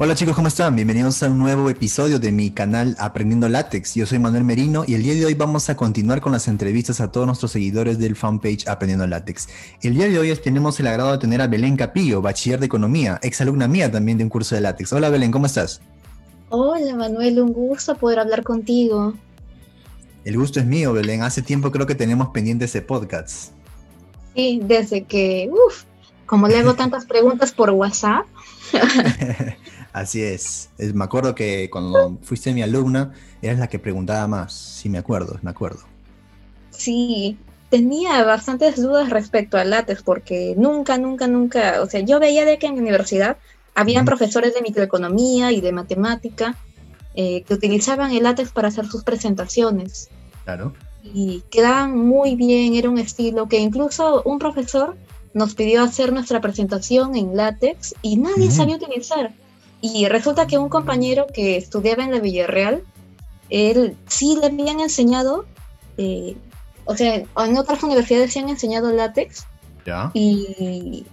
Hola 0.00 0.14
chicos, 0.14 0.36
¿cómo 0.36 0.46
están? 0.46 0.76
Bienvenidos 0.76 1.20
a 1.24 1.26
un 1.28 1.38
nuevo 1.38 1.68
episodio 1.70 2.20
de 2.20 2.30
mi 2.30 2.52
canal 2.52 2.94
Aprendiendo 3.00 3.48
Látex. 3.48 3.96
Yo 3.96 4.06
soy 4.06 4.20
Manuel 4.20 4.44
Merino 4.44 4.84
y 4.86 4.94
el 4.94 5.02
día 5.02 5.12
de 5.12 5.26
hoy 5.26 5.34
vamos 5.34 5.68
a 5.70 5.76
continuar 5.76 6.20
con 6.20 6.30
las 6.30 6.46
entrevistas 6.46 7.00
a 7.00 7.10
todos 7.10 7.26
nuestros 7.26 7.50
seguidores 7.50 7.98
del 7.98 8.14
fanpage 8.14 8.68
Aprendiendo 8.68 9.08
Látex. 9.08 9.48
El 9.82 9.94
día 9.94 10.08
de 10.08 10.16
hoy 10.16 10.32
tenemos 10.36 10.78
el 10.78 10.86
agrado 10.86 11.10
de 11.10 11.18
tener 11.18 11.40
a 11.40 11.48
Belén 11.48 11.76
Capillo, 11.76 12.22
bachiller 12.22 12.60
de 12.60 12.66
Economía, 12.66 13.18
exalumna 13.24 13.66
mía 13.66 13.90
también 13.90 14.18
de 14.18 14.22
un 14.22 14.30
curso 14.30 14.54
de 14.54 14.60
Látex. 14.60 14.92
Hola 14.92 15.08
Belén, 15.10 15.32
¿cómo 15.32 15.46
estás? 15.46 15.80
Hola 16.50 16.94
Manuel, 16.94 17.40
un 17.40 17.52
gusto 17.52 17.96
poder 17.96 18.20
hablar 18.20 18.44
contigo. 18.44 19.14
El 20.24 20.36
gusto 20.36 20.60
es 20.60 20.66
mío, 20.66 20.92
Belén. 20.92 21.22
Hace 21.22 21.42
tiempo 21.42 21.72
creo 21.72 21.88
que 21.88 21.96
tenemos 21.96 22.28
pendientes 22.28 22.72
de 22.72 22.82
podcasts. 22.82 23.50
Sí, 24.36 24.60
desde 24.62 25.02
que, 25.02 25.50
uff, 25.50 25.82
como 26.24 26.46
le 26.46 26.56
hago 26.56 26.74
tantas 26.74 27.04
preguntas 27.04 27.50
por 27.50 27.70
WhatsApp. 27.70 28.26
Así 29.92 30.22
es. 30.22 30.70
Me 30.78 31.04
acuerdo 31.04 31.34
que 31.34 31.70
cuando 31.70 32.18
fuiste 32.22 32.52
mi 32.52 32.62
alumna, 32.62 33.12
eras 33.42 33.58
la 33.58 33.68
que 33.68 33.78
preguntaba 33.78 34.26
más. 34.26 34.52
Sí, 34.52 34.88
me 34.88 34.98
acuerdo, 34.98 35.38
me 35.42 35.50
acuerdo. 35.50 35.80
Sí, 36.70 37.38
tenía 37.70 38.22
bastantes 38.24 38.76
dudas 38.76 39.10
respecto 39.10 39.58
al 39.58 39.70
látex, 39.70 40.02
porque 40.02 40.54
nunca, 40.56 40.98
nunca, 40.98 41.26
nunca, 41.26 41.82
o 41.82 41.86
sea, 41.86 42.00
yo 42.00 42.20
veía 42.20 42.44
de 42.44 42.58
que 42.58 42.66
en 42.66 42.76
la 42.76 42.82
universidad 42.82 43.36
habían 43.74 44.04
profesores 44.04 44.54
de 44.54 44.62
microeconomía 44.62 45.52
y 45.52 45.60
de 45.60 45.72
matemática 45.72 46.56
eh, 47.14 47.42
que 47.42 47.54
utilizaban 47.54 48.12
el 48.12 48.24
látex 48.24 48.50
para 48.50 48.68
hacer 48.68 48.86
sus 48.86 49.04
presentaciones. 49.04 50.08
Claro. 50.44 50.74
Y 51.02 51.42
quedaban 51.50 51.96
muy 51.96 52.34
bien, 52.34 52.74
era 52.74 52.90
un 52.90 52.98
estilo 52.98 53.48
que 53.48 53.58
incluso 53.58 54.22
un 54.24 54.38
profesor 54.38 54.96
nos 55.32 55.54
pidió 55.54 55.82
hacer 55.82 56.12
nuestra 56.12 56.40
presentación 56.40 57.16
en 57.16 57.36
látex 57.36 57.94
y 58.02 58.16
nadie 58.16 58.50
sabía 58.50 58.76
utilizar. 58.76 59.32
Y 59.80 60.06
resulta 60.08 60.46
que 60.46 60.58
un 60.58 60.68
compañero 60.68 61.26
que 61.32 61.56
estudiaba 61.56 62.04
en 62.04 62.10
la 62.10 62.20
Villarreal, 62.20 62.82
él 63.50 63.96
sí 64.06 64.36
le 64.40 64.46
habían 64.46 64.80
enseñado, 64.80 65.46
eh, 65.96 66.36
o 66.84 66.96
sea, 66.96 67.14
en 67.14 67.56
otras 67.56 67.82
universidades 67.82 68.32
sí 68.32 68.40
han 68.40 68.48
enseñado 68.48 68.92
látex. 68.92 69.44
¿Ya? 69.86 70.10
Y 70.14 71.06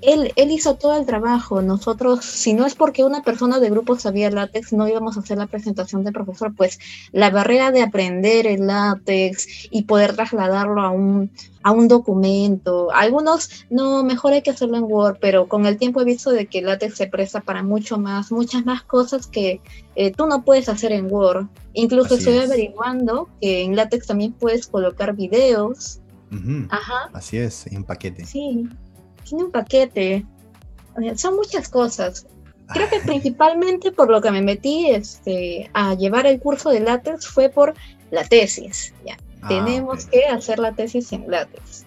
él, 0.00 0.32
él 0.36 0.50
hizo 0.50 0.76
todo 0.76 0.96
el 0.96 1.06
trabajo. 1.06 1.62
Nosotros, 1.62 2.24
si 2.24 2.54
no 2.54 2.66
es 2.66 2.74
porque 2.74 3.04
una 3.04 3.22
persona 3.22 3.58
de 3.58 3.70
grupo 3.70 3.98
sabía 3.98 4.30
látex, 4.30 4.72
no 4.72 4.88
íbamos 4.88 5.16
a 5.16 5.20
hacer 5.20 5.38
la 5.38 5.46
presentación 5.46 6.04
del 6.04 6.12
profesor, 6.12 6.54
pues 6.54 6.78
la 7.12 7.30
barrera 7.30 7.70
de 7.70 7.82
aprender 7.82 8.46
el 8.46 8.66
látex 8.66 9.68
y 9.70 9.82
poder 9.82 10.14
trasladarlo 10.14 10.80
a 10.80 10.90
un, 10.90 11.30
a 11.62 11.72
un 11.72 11.88
documento. 11.88 12.92
Algunos, 12.92 13.66
no, 13.70 14.04
mejor 14.04 14.32
hay 14.32 14.42
que 14.42 14.50
hacerlo 14.50 14.76
en 14.76 14.84
Word, 14.84 15.18
pero 15.20 15.48
con 15.48 15.66
el 15.66 15.78
tiempo 15.78 16.00
he 16.00 16.04
visto 16.04 16.30
de 16.30 16.46
que 16.46 16.60
el 16.60 16.66
látex 16.66 16.96
se 16.96 17.08
presta 17.08 17.40
para 17.40 17.62
mucho 17.62 17.98
más, 17.98 18.30
muchas 18.30 18.64
más 18.64 18.82
cosas 18.82 19.26
que 19.26 19.60
eh, 19.96 20.12
tú 20.12 20.26
no 20.26 20.44
puedes 20.44 20.68
hacer 20.68 20.92
en 20.92 21.12
Word. 21.12 21.46
Incluso 21.72 22.14
estoy 22.14 22.38
averiguando 22.38 23.28
que 23.40 23.62
en 23.62 23.76
látex 23.76 24.06
también 24.06 24.32
puedes 24.32 24.66
colocar 24.66 25.14
videos. 25.14 26.00
Ajá. 26.70 27.10
Así 27.12 27.38
es, 27.38 27.66
en 27.68 27.84
paquete. 27.84 28.24
Sí, 28.24 28.68
tiene 29.28 29.44
un 29.44 29.50
paquete. 29.50 30.24
son 31.16 31.36
muchas 31.36 31.68
cosas. 31.68 32.26
Creo 32.72 32.88
que 32.88 33.00
principalmente 33.00 33.92
por 33.92 34.10
lo 34.10 34.20
que 34.20 34.30
me 34.30 34.42
metí 34.42 34.90
este, 34.90 35.70
a 35.72 35.94
llevar 35.94 36.26
el 36.26 36.40
curso 36.40 36.70
de 36.70 36.80
látex 36.80 37.26
fue 37.26 37.48
por 37.48 37.74
la 38.10 38.24
tesis. 38.24 38.92
Ya. 39.04 39.16
Ah, 39.42 39.48
Tenemos 39.48 40.06
que 40.06 40.24
hacer 40.26 40.58
la 40.58 40.72
tesis 40.72 41.12
en 41.12 41.30
látex. 41.30 41.84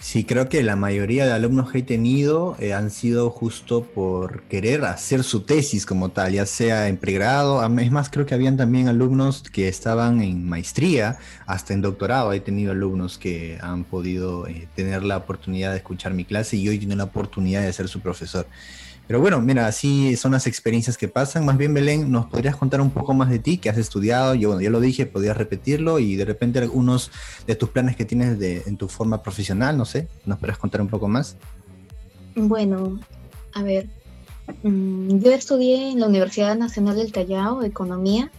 Sí, 0.00 0.24
creo 0.24 0.48
que 0.48 0.62
la 0.62 0.76
mayoría 0.76 1.26
de 1.26 1.32
alumnos 1.32 1.72
que 1.72 1.78
he 1.78 1.82
tenido 1.82 2.56
eh, 2.60 2.72
han 2.72 2.90
sido 2.90 3.30
justo 3.30 3.82
por 3.82 4.42
querer 4.44 4.84
hacer 4.84 5.24
su 5.24 5.40
tesis 5.40 5.86
como 5.86 6.10
tal, 6.10 6.32
ya 6.32 6.46
sea 6.46 6.88
en 6.88 6.96
pregrado, 6.96 7.62
es 7.78 7.90
más, 7.90 8.08
creo 8.08 8.24
que 8.24 8.34
habían 8.34 8.56
también 8.56 8.86
alumnos 8.86 9.42
que 9.42 9.66
estaban 9.66 10.22
en 10.22 10.48
maestría, 10.48 11.18
hasta 11.46 11.74
en 11.74 11.82
doctorado. 11.82 12.32
He 12.32 12.40
tenido 12.40 12.72
alumnos 12.72 13.18
que 13.18 13.58
han 13.60 13.84
podido 13.84 14.46
eh, 14.46 14.68
tener 14.76 15.02
la 15.02 15.16
oportunidad 15.16 15.72
de 15.72 15.78
escuchar 15.78 16.14
mi 16.14 16.24
clase 16.24 16.56
y 16.56 16.68
hoy 16.68 16.78
tienen 16.78 16.98
la 16.98 17.04
oportunidad 17.04 17.62
de 17.62 17.72
ser 17.72 17.88
su 17.88 18.00
profesor. 18.00 18.46
Pero 19.08 19.20
bueno, 19.20 19.40
mira, 19.40 19.66
así 19.66 20.16
son 20.16 20.32
las 20.32 20.46
experiencias 20.46 20.98
que 20.98 21.08
pasan. 21.08 21.46
Más 21.46 21.56
bien, 21.56 21.72
Belén, 21.72 22.12
¿nos 22.12 22.26
podrías 22.26 22.56
contar 22.56 22.82
un 22.82 22.90
poco 22.90 23.14
más 23.14 23.30
de 23.30 23.38
ti, 23.38 23.56
que 23.56 23.70
has 23.70 23.78
estudiado? 23.78 24.34
Yo, 24.34 24.48
bueno, 24.48 24.60
ya 24.60 24.68
lo 24.68 24.80
dije, 24.80 25.06
podías 25.06 25.34
repetirlo 25.34 25.98
y 25.98 26.14
de 26.14 26.26
repente 26.26 26.58
algunos 26.58 27.10
de 27.46 27.54
tus 27.56 27.70
planes 27.70 27.96
que 27.96 28.04
tienes 28.04 28.38
de, 28.38 28.64
en 28.66 28.76
tu 28.76 28.86
forma 28.86 29.22
profesional, 29.22 29.78
no 29.78 29.86
sé, 29.86 30.08
¿nos 30.26 30.38
podrías 30.38 30.58
contar 30.58 30.82
un 30.82 30.88
poco 30.88 31.08
más? 31.08 31.36
Bueno, 32.36 33.00
a 33.54 33.62
ver, 33.62 33.88
mm, 34.62 35.20
yo 35.20 35.32
estudié 35.32 35.90
en 35.92 36.00
la 36.00 36.06
Universidad 36.06 36.54
Nacional 36.58 36.96
del 36.96 37.10
Callao, 37.10 37.62
Economía. 37.62 38.30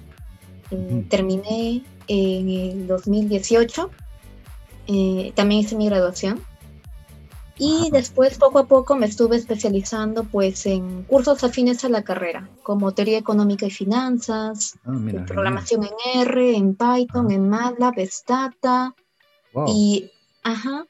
Eh, 0.70 1.04
terminé 1.10 1.84
en 2.08 2.50
el 2.50 2.88
2018. 2.88 3.90
Eh, 4.86 5.34
también 5.34 5.62
hice 5.62 5.76
mi 5.76 5.88
graduación. 5.88 6.40
Y 7.62 7.90
después, 7.92 8.38
poco 8.38 8.60
a 8.60 8.68
poco, 8.68 8.96
me 8.96 9.06
estuve 9.06 9.36
especializando 9.36 10.24
pues 10.24 10.66
en 10.66 11.04
cursos 11.04 11.44
afines 11.44 11.84
a 11.84 11.90
la 11.90 12.04
carrera, 12.04 12.50
como 12.64 12.94
teoría 12.94 13.18
económica 13.18 13.66
y 13.66 13.70
finanzas, 13.70 14.80
ah, 14.86 14.98
programación 15.28 15.84
en 15.84 16.22
R, 16.22 16.56
en 16.56 16.76
Python, 16.76 17.30
en 17.32 17.50
MATLAB, 17.50 18.00
Stata. 18.06 18.96
Y, 19.68 20.10
ajá. 20.42 20.86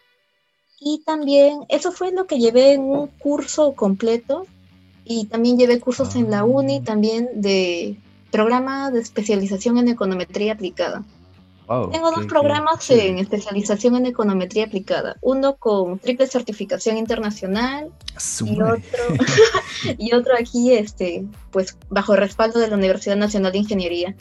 Y 0.80 1.02
también, 1.04 1.62
eso 1.70 1.92
fue 1.92 2.12
lo 2.12 2.28
que 2.28 2.38
llevé 2.38 2.74
en 2.74 2.82
un 2.82 3.08
curso 3.08 3.74
completo. 3.74 4.46
Y 5.04 5.26
también 5.26 5.58
llevé 5.58 5.80
cursos 5.80 6.16
en 6.16 6.30
la 6.30 6.44
uni, 6.44 6.78
ah. 6.78 6.84
también 6.86 7.30
de 7.42 7.98
programa 8.32 8.92
de 8.92 9.00
especialización 9.00 9.80
en 9.80 9.88
econometría 9.88 10.54
aplicada. 10.54 11.04
Tengo 11.92 12.10
dos 12.10 12.26
programas 12.26 12.90
en 12.90 13.20
especialización 13.20 13.96
en 13.96 14.08
econometría 14.08 14.66
aplicada. 14.66 15.18
Uno 15.22 15.58
con 15.58 16.00
triple 16.00 16.26
certificación 16.26 16.98
internacional 16.98 17.92
y 18.44 18.60
otro, 18.60 18.80
y 20.00 20.14
otro 20.16 20.34
aquí, 20.36 20.74
este, 20.74 21.28
pues 21.52 21.78
bajo 21.90 22.16
respaldo 22.16 22.60
de 22.60 22.70
la 22.70 22.76
Universidad 22.76 23.18
Nacional 23.18 23.52
de 23.52 23.60
Ingeniería. 23.60 24.16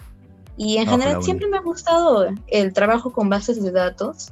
Y 0.59 0.77
en 0.77 0.89
general 0.89 1.23
siempre 1.23 1.49
me 1.49 1.57
ha 1.57 1.63
gustado 1.63 2.27
el 2.49 2.73
trabajo 2.75 3.13
con 3.13 3.31
bases 3.31 3.63
de 3.63 3.71
datos, 3.71 4.31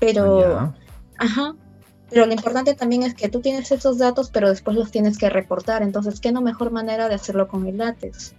pero, 0.00 0.58
ah, 0.58 0.74
ajá, 1.18 1.54
pero 2.10 2.26
lo 2.26 2.32
importante 2.32 2.74
también 2.74 3.04
es 3.04 3.14
que 3.14 3.28
tú 3.28 3.42
tienes 3.42 3.70
esos 3.70 3.98
datos, 3.98 4.30
pero 4.30 4.48
después 4.48 4.76
los 4.76 4.90
tienes 4.90 5.18
que 5.18 5.30
reportar. 5.30 5.82
Entonces, 5.82 6.18
¿qué 6.18 6.32
no 6.32 6.40
mejor 6.40 6.72
manera 6.72 7.08
de 7.08 7.14
hacerlo 7.14 7.46
con 7.46 7.66
el 7.66 7.78
látex? 7.78 8.34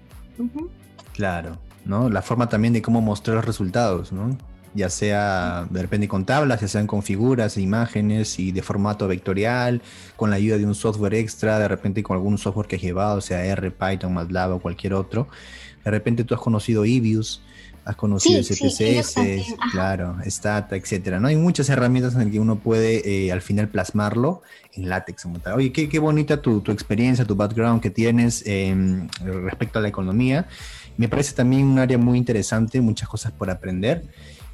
Claro. 1.13 1.57
¿No? 1.87 2.09
La 2.09 2.21
forma 2.21 2.49
también 2.49 2.73
de 2.73 2.81
cómo 2.81 3.01
mostrar 3.01 3.37
los 3.37 3.45
resultados, 3.45 4.11
¿no? 4.11 4.37
Ya 4.73 4.89
sea 4.89 5.65
de 5.69 5.81
repente 5.81 6.07
con 6.07 6.25
tablas, 6.25 6.61
ya 6.61 6.67
sean 6.67 6.85
con 6.85 7.01
figuras, 7.01 7.57
imágenes 7.57 8.37
y 8.37 8.51
de 8.51 8.61
formato 8.61 9.07
vectorial, 9.07 9.81
con 10.15 10.29
la 10.29 10.35
ayuda 10.35 10.57
de 10.57 10.65
un 10.65 10.75
software 10.75 11.15
extra, 11.15 11.57
de 11.57 11.67
repente 11.67 12.03
con 12.03 12.17
algún 12.17 12.37
software 12.37 12.67
que 12.67 12.75
has 12.75 12.81
llevado, 12.81 13.21
sea 13.21 13.43
R, 13.45 13.71
Python, 13.71 14.13
MATLAB 14.13 14.55
o 14.55 14.59
cualquier 14.59 14.93
otro. 14.93 15.27
De 15.83 15.89
repente 15.89 16.23
tú 16.25 16.35
has 16.35 16.41
conocido 16.41 16.83
Evius, 16.83 17.41
has 17.87 17.95
conocido 17.95 18.43
SPSS, 18.43 19.55
claro, 19.71 20.17
Stata, 20.25 20.75
etcétera, 20.75 21.21
¿no? 21.21 21.29
Hay 21.29 21.37
muchas 21.37 21.69
herramientas 21.69 22.13
en 22.15 22.19
las 22.19 22.29
que 22.29 22.39
uno 22.39 22.57
puede 22.57 23.25
eh, 23.27 23.31
al 23.31 23.41
final 23.41 23.69
plasmarlo 23.69 24.41
en 24.73 24.89
látex. 24.89 25.25
Oye, 25.55 25.71
qué, 25.71 25.87
qué 25.87 25.99
bonita 25.99 26.41
tu, 26.41 26.59
tu, 26.59 26.73
experiencia, 26.73 27.23
tu 27.23 27.35
background 27.35 27.81
que 27.81 27.89
tienes 27.89 28.43
em, 28.45 29.07
respecto 29.23 29.79
a 29.79 29.81
la 29.81 29.87
economía. 29.87 30.47
Me 30.97 31.07
parece 31.07 31.33
también 31.33 31.65
un 31.65 31.79
área 31.79 31.97
muy 31.97 32.17
interesante, 32.17 32.81
muchas 32.81 33.07
cosas 33.07 33.31
por 33.31 33.49
aprender. 33.49 34.03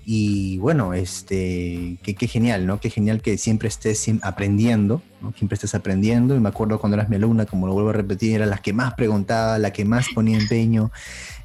Y 0.05 0.57
bueno, 0.57 0.93
este, 0.93 1.97
qué, 2.03 2.27
genial, 2.27 2.67
¿no? 2.67 2.81
Qué 2.81 2.89
genial 2.89 3.21
que 3.21 3.37
siempre 3.37 3.69
estés 3.69 4.05
aprendiendo, 4.21 5.01
¿no? 5.21 5.33
Siempre 5.37 5.55
estés 5.55 5.75
aprendiendo. 5.75 6.35
Y 6.35 6.41
me 6.41 6.49
acuerdo 6.49 6.77
cuando 6.77 6.95
eras 6.95 7.07
mi 7.07 7.15
alumna, 7.15 7.45
como 7.45 7.67
lo 7.67 7.73
vuelvo 7.73 7.91
a 7.91 7.93
repetir, 7.93 8.35
era 8.35 8.45
la 8.45 8.57
que 8.57 8.73
más 8.73 8.95
preguntaba, 8.95 9.57
la 9.59 9.71
que 9.71 9.85
más 9.85 10.07
ponía 10.13 10.37
empeño, 10.37 10.91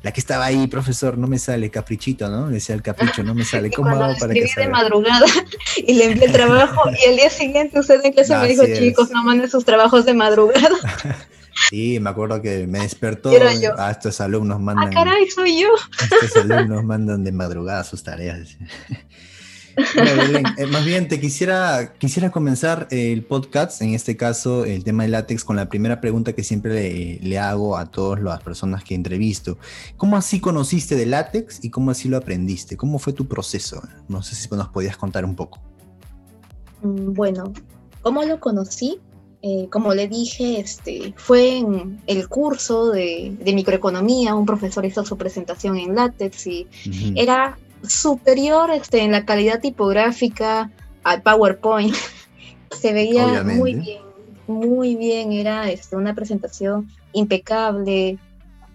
la 0.03 0.13
que 0.13 0.19
estaba 0.19 0.47
ahí, 0.47 0.67
profesor, 0.67 1.19
no 1.19 1.29
me 1.29 1.39
sale 1.39 1.71
caprichito, 1.71 2.29
¿no? 2.29 2.49
Decía 2.49 2.75
el 2.75 2.83
capricho, 2.83 3.23
no 3.23 3.33
me 3.33 3.45
sale. 3.45 3.71
¿Cómo 3.71 3.91
hago 3.91 4.17
para 4.19 4.35
que 4.35 4.49
salga? 4.49 4.67
de 4.67 4.73
madrugada 4.73 5.27
y 5.77 5.95
le 5.95 6.07
envié 6.07 6.25
el 6.25 6.33
trabajo 6.33 6.91
y 6.91 7.11
el 7.11 7.17
día 7.17 7.31
siguiente 7.31 7.79
usted 7.79 8.05
en 8.05 8.13
clase 8.13 8.37
me 8.41 8.49
dijo, 8.49 8.65
chicos, 8.67 9.11
no 9.13 9.23
manden 9.23 9.49
sus 9.49 9.65
trabajos 9.65 10.05
de 10.05 10.15
madrugada. 10.15 10.77
Sí, 11.71 12.01
me 12.01 12.11
acuerdo 12.11 12.41
que 12.41 12.67
me 12.67 12.81
despertó. 12.81 13.31
A 13.79 13.91
estos 13.91 14.21
alumnos 14.21 14.61
mandan. 14.61 14.89
Ah, 14.89 14.91
caray, 14.91 15.29
soy 15.31 15.63
yo. 15.63 15.69
estos 16.23 16.43
alumnos 16.43 16.85
mandan 16.85 17.25
de 17.25 17.33
madrugada 17.33 17.85
sus 17.85 18.03
tareas. 18.03 18.57
Eh, 20.57 20.67
más 20.67 20.85
bien 20.85 21.09
te 21.09 21.21
quisiera, 21.21 21.95
quisiera 21.99 22.31
comenzar 22.31 22.89
el 22.91 23.25
podcast, 23.25 23.81
en 23.81 23.95
este 23.95 24.17
caso 24.17 24.65
el 24.65 24.83
tema 24.83 25.05
de 25.05 25.11
látex, 25.11 25.45
con 25.45 25.57
la 25.57 25.69
primera 25.69 26.01
pregunta 26.01 26.33
que 26.33 26.43
siempre 26.43 27.19
le, 27.23 27.39
hago 27.39 27.77
a 27.77 27.87
todas 27.87 28.21
las 28.21 28.43
personas 28.43 28.83
que 28.83 28.95
entrevisto. 28.95 29.57
¿Cómo 29.97 30.17
así 30.17 30.41
conociste 30.41 30.97
de 30.97 31.07
látex 31.07 31.65
y 31.65 31.71
cómo 31.71 31.93
así 31.93 32.09
lo 32.09 32.17
aprendiste? 32.17 32.77
¿Cómo 32.77 32.99
fue 32.99 33.13
tu 33.13 33.29
proceso? 33.29 33.83
No 34.09 34.23
sé 34.23 34.35
si 34.35 34.49
nos 34.55 34.69
podías 34.69 34.97
contar 34.97 35.25
un 35.25 35.37
poco. 35.37 35.61
Mm, 36.83 37.13
bueno, 37.13 37.53
¿cómo 38.03 38.25
lo 38.25 38.41
conocí? 38.41 39.01
Eh, 39.41 39.69
como 39.71 39.95
le 39.95 40.09
dije, 40.09 40.59
este, 40.59 41.15
fue 41.17 41.59
en 41.59 42.01
el 42.09 42.29
curso 42.29 42.91
de, 42.91 43.37
microeconomía, 43.45 44.35
un 44.35 44.47
profesor 44.47 44.85
hizo 44.85 45.05
su 45.05 45.17
presentación 45.17 45.77
en 45.77 45.95
látex 45.95 46.47
y 46.49 46.67
era 47.15 47.57
superior 47.87 48.71
este, 48.73 49.03
en 49.03 49.13
la 49.13 49.25
calidad 49.25 49.61
tipográfica 49.61 50.73
al 51.05 51.23
PowerPoint. 51.23 51.95
Se 52.81 52.93
veía 52.93 53.45
muy 53.45 53.75
bien, 53.75 54.03
muy 54.49 54.97
bien, 54.97 55.33
era 55.33 55.71
este, 55.71 55.95
una 55.95 56.15
presentación 56.15 56.89
impecable, 57.13 58.19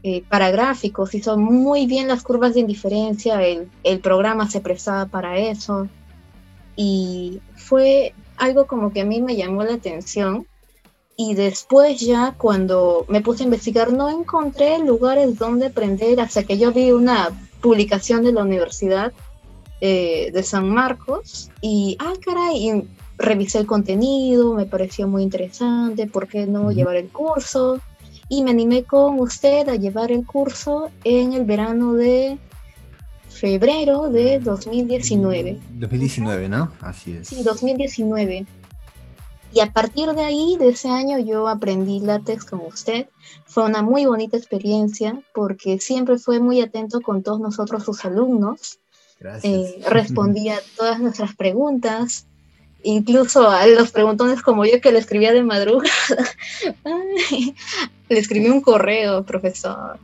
eh, 0.06 0.22
para 0.28 0.52
gráficos, 0.52 1.14
hizo 1.14 1.38
muy 1.38 1.88
bien 1.88 2.10
las 2.10 2.24
curvas 2.24 2.54
de 2.54 2.60
indiferencia, 2.60 3.42
el, 3.42 3.70
el 3.84 4.00
programa 4.00 4.50
se 4.50 4.60
prestaba 4.60 5.06
para 5.06 5.38
eso. 5.38 5.88
Y 6.76 7.40
fue 7.56 8.14
algo 8.36 8.66
como 8.66 8.92
que 8.92 9.02
a 9.02 9.06
mí 9.06 9.22
me 9.22 9.38
llamó 9.38 9.64
la 9.64 9.76
atención 9.76 10.46
y 11.16 11.36
después 11.36 12.00
ya 12.00 12.34
cuando 12.38 13.06
me 13.08 13.22
puse 13.22 13.44
a 13.44 13.46
investigar 13.46 13.94
no 13.94 14.10
encontré 14.10 14.80
lugares 14.80 15.38
donde 15.38 15.68
aprender 15.68 16.20
hasta 16.20 16.44
que 16.44 16.58
yo 16.58 16.72
vi 16.72 16.92
una 16.92 17.30
publicación 17.62 18.24
de 18.24 18.34
la 18.34 18.44
Universidad 18.44 19.14
eh, 19.82 20.32
de 20.34 20.44
San 20.44 20.70
Marcos 20.70 21.50
y, 21.62 21.98
ah, 22.00 22.14
caray, 22.24 22.88
revisé 23.18 23.60
el 23.60 23.66
contenido, 23.66 24.54
me 24.54 24.66
pareció 24.66 25.08
muy 25.08 25.24
interesante, 25.24 26.08
¿por 26.08 26.28
qué 26.28 26.48
no 26.48 26.72
llevar 26.72 26.96
el 26.96 27.10
curso? 27.10 27.80
Y 28.30 28.44
me 28.44 28.52
animé 28.52 28.84
con 28.84 29.20
usted 29.20 29.68
a 29.70 29.76
llevar 29.76 30.12
el 30.12 30.26
curso 30.26 30.90
en 31.04 31.34
el 31.34 31.46
verano 31.46 31.94
de 31.94 32.38
febrero 33.30 34.10
de 34.10 34.40
2019. 34.40 35.60
2019, 35.74 36.50
¿no? 36.50 36.72
Así 36.82 37.14
es. 37.14 37.28
Sí, 37.28 37.44
2019. 37.44 38.46
Y 39.54 39.60
a 39.60 39.72
partir 39.72 40.10
de 40.14 40.24
ahí, 40.24 40.58
de 40.58 40.70
ese 40.70 40.90
año, 40.90 41.20
yo 41.20 41.48
aprendí 41.48 42.00
látex 42.00 42.44
con 42.44 42.62
usted. 42.62 43.08
Fue 43.46 43.66
una 43.66 43.84
muy 43.84 44.06
bonita 44.06 44.36
experiencia 44.36 45.22
porque 45.32 45.80
siempre 45.80 46.18
fue 46.18 46.40
muy 46.40 46.60
atento 46.60 47.02
con 47.02 47.22
todos 47.22 47.40
nosotros, 47.40 47.84
sus 47.84 48.04
alumnos. 48.04 48.80
Gracias. 49.20 49.54
Eh, 49.54 49.82
respondía 49.88 50.56
a 50.56 50.62
todas 50.76 51.00
nuestras 51.00 51.36
preguntas, 51.36 52.26
incluso 52.82 53.48
a 53.48 53.68
los 53.68 53.92
preguntones 53.92 54.42
como 54.42 54.66
yo 54.66 54.82
que 54.82 54.92
le 54.92 54.98
escribía 54.98 55.34
de 55.34 55.44
madrugada. 55.44 55.92
le 58.10 58.20
escribí 58.20 58.50
un 58.50 58.62
correo, 58.62 59.24
profesor. 59.24 60.00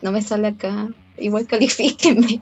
No 0.00 0.12
me 0.12 0.22
sale 0.22 0.48
acá. 0.48 0.88
Igual 1.18 1.46
califíqueme. 1.46 2.40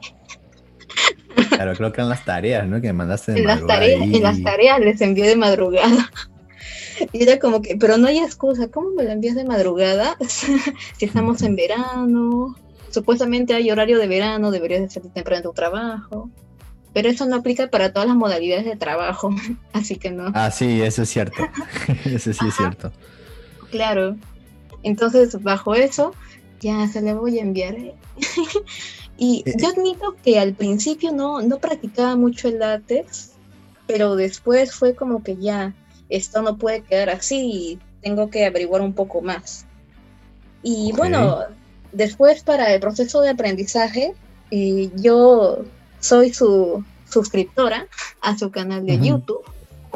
Claro, 1.48 1.74
creo 1.74 1.92
que 1.92 2.02
en 2.02 2.08
las 2.10 2.24
tareas, 2.24 2.66
¿no? 2.66 2.80
Que 2.82 2.88
me 2.88 2.92
mandaste 2.92 3.32
de 3.32 3.40
en 3.40 3.46
madrugada. 3.46 3.80
Las 3.80 3.96
tareas, 3.96 4.14
En 4.14 4.22
las 4.22 4.42
tareas 4.42 4.80
les 4.80 5.00
envié 5.00 5.26
de 5.26 5.36
madrugada. 5.36 6.10
Y 7.12 7.22
era 7.22 7.38
como 7.38 7.62
que, 7.62 7.76
pero 7.76 7.96
no 7.96 8.06
hay 8.06 8.18
excusa, 8.18 8.68
¿cómo 8.68 8.90
me 8.90 9.04
la 9.04 9.12
envías 9.12 9.34
de 9.34 9.44
madrugada? 9.44 10.16
si 10.28 11.04
estamos 11.04 11.42
en 11.42 11.56
verano, 11.56 12.54
supuestamente 12.90 13.54
hay 13.54 13.70
horario 13.70 13.98
de 13.98 14.06
verano, 14.06 14.50
deberías 14.50 14.82
de 14.82 14.90
salir 14.90 15.10
temprano 15.12 15.38
de 15.38 15.48
tu 15.48 15.52
trabajo. 15.52 16.30
Pero 16.92 17.08
eso 17.08 17.26
no 17.26 17.36
aplica 17.36 17.66
para 17.66 17.92
todas 17.92 18.06
las 18.06 18.16
modalidades 18.16 18.64
de 18.64 18.76
trabajo, 18.76 19.30
así 19.72 19.96
que 19.96 20.10
no. 20.10 20.30
Ah, 20.34 20.50
sí, 20.50 20.80
eso 20.80 21.02
es 21.02 21.10
cierto. 21.10 21.42
eso 22.04 22.32
sí 22.32 22.46
es 22.46 22.54
cierto. 22.54 22.92
Claro. 23.70 24.16
Entonces, 24.84 25.42
bajo 25.42 25.74
eso, 25.74 26.12
ya 26.60 26.86
se 26.86 27.02
le 27.02 27.14
voy 27.14 27.38
a 27.38 27.42
enviar. 27.42 27.74
y 29.16 29.42
eh, 29.44 29.54
yo 29.58 29.68
admito 29.68 30.14
que 30.22 30.38
al 30.38 30.54
principio 30.54 31.10
no, 31.10 31.42
no 31.42 31.58
practicaba 31.58 32.14
mucho 32.14 32.46
el 32.46 32.60
látex, 32.60 33.32
pero 33.86 34.14
después 34.14 34.72
fue 34.72 34.94
como 34.94 35.22
que 35.24 35.36
ya 35.36 35.74
esto 36.08 36.42
no 36.42 36.56
puede 36.56 36.82
quedar 36.82 37.10
así 37.10 37.40
y 37.40 37.78
tengo 38.02 38.30
que 38.30 38.46
averiguar 38.46 38.82
un 38.82 38.92
poco 38.92 39.22
más. 39.22 39.66
Y 40.62 40.92
bueno, 40.92 41.40
después 41.92 42.42
para 42.42 42.72
el 42.72 42.80
proceso 42.80 43.20
de 43.20 43.30
aprendizaje, 43.30 44.14
eh, 44.50 44.90
yo 44.96 45.64
soy 46.00 46.32
su 46.32 46.84
suscriptora 47.08 47.86
a 48.20 48.36
su 48.36 48.50
canal 48.50 48.86
de 48.86 48.98
YouTube, 48.98 49.44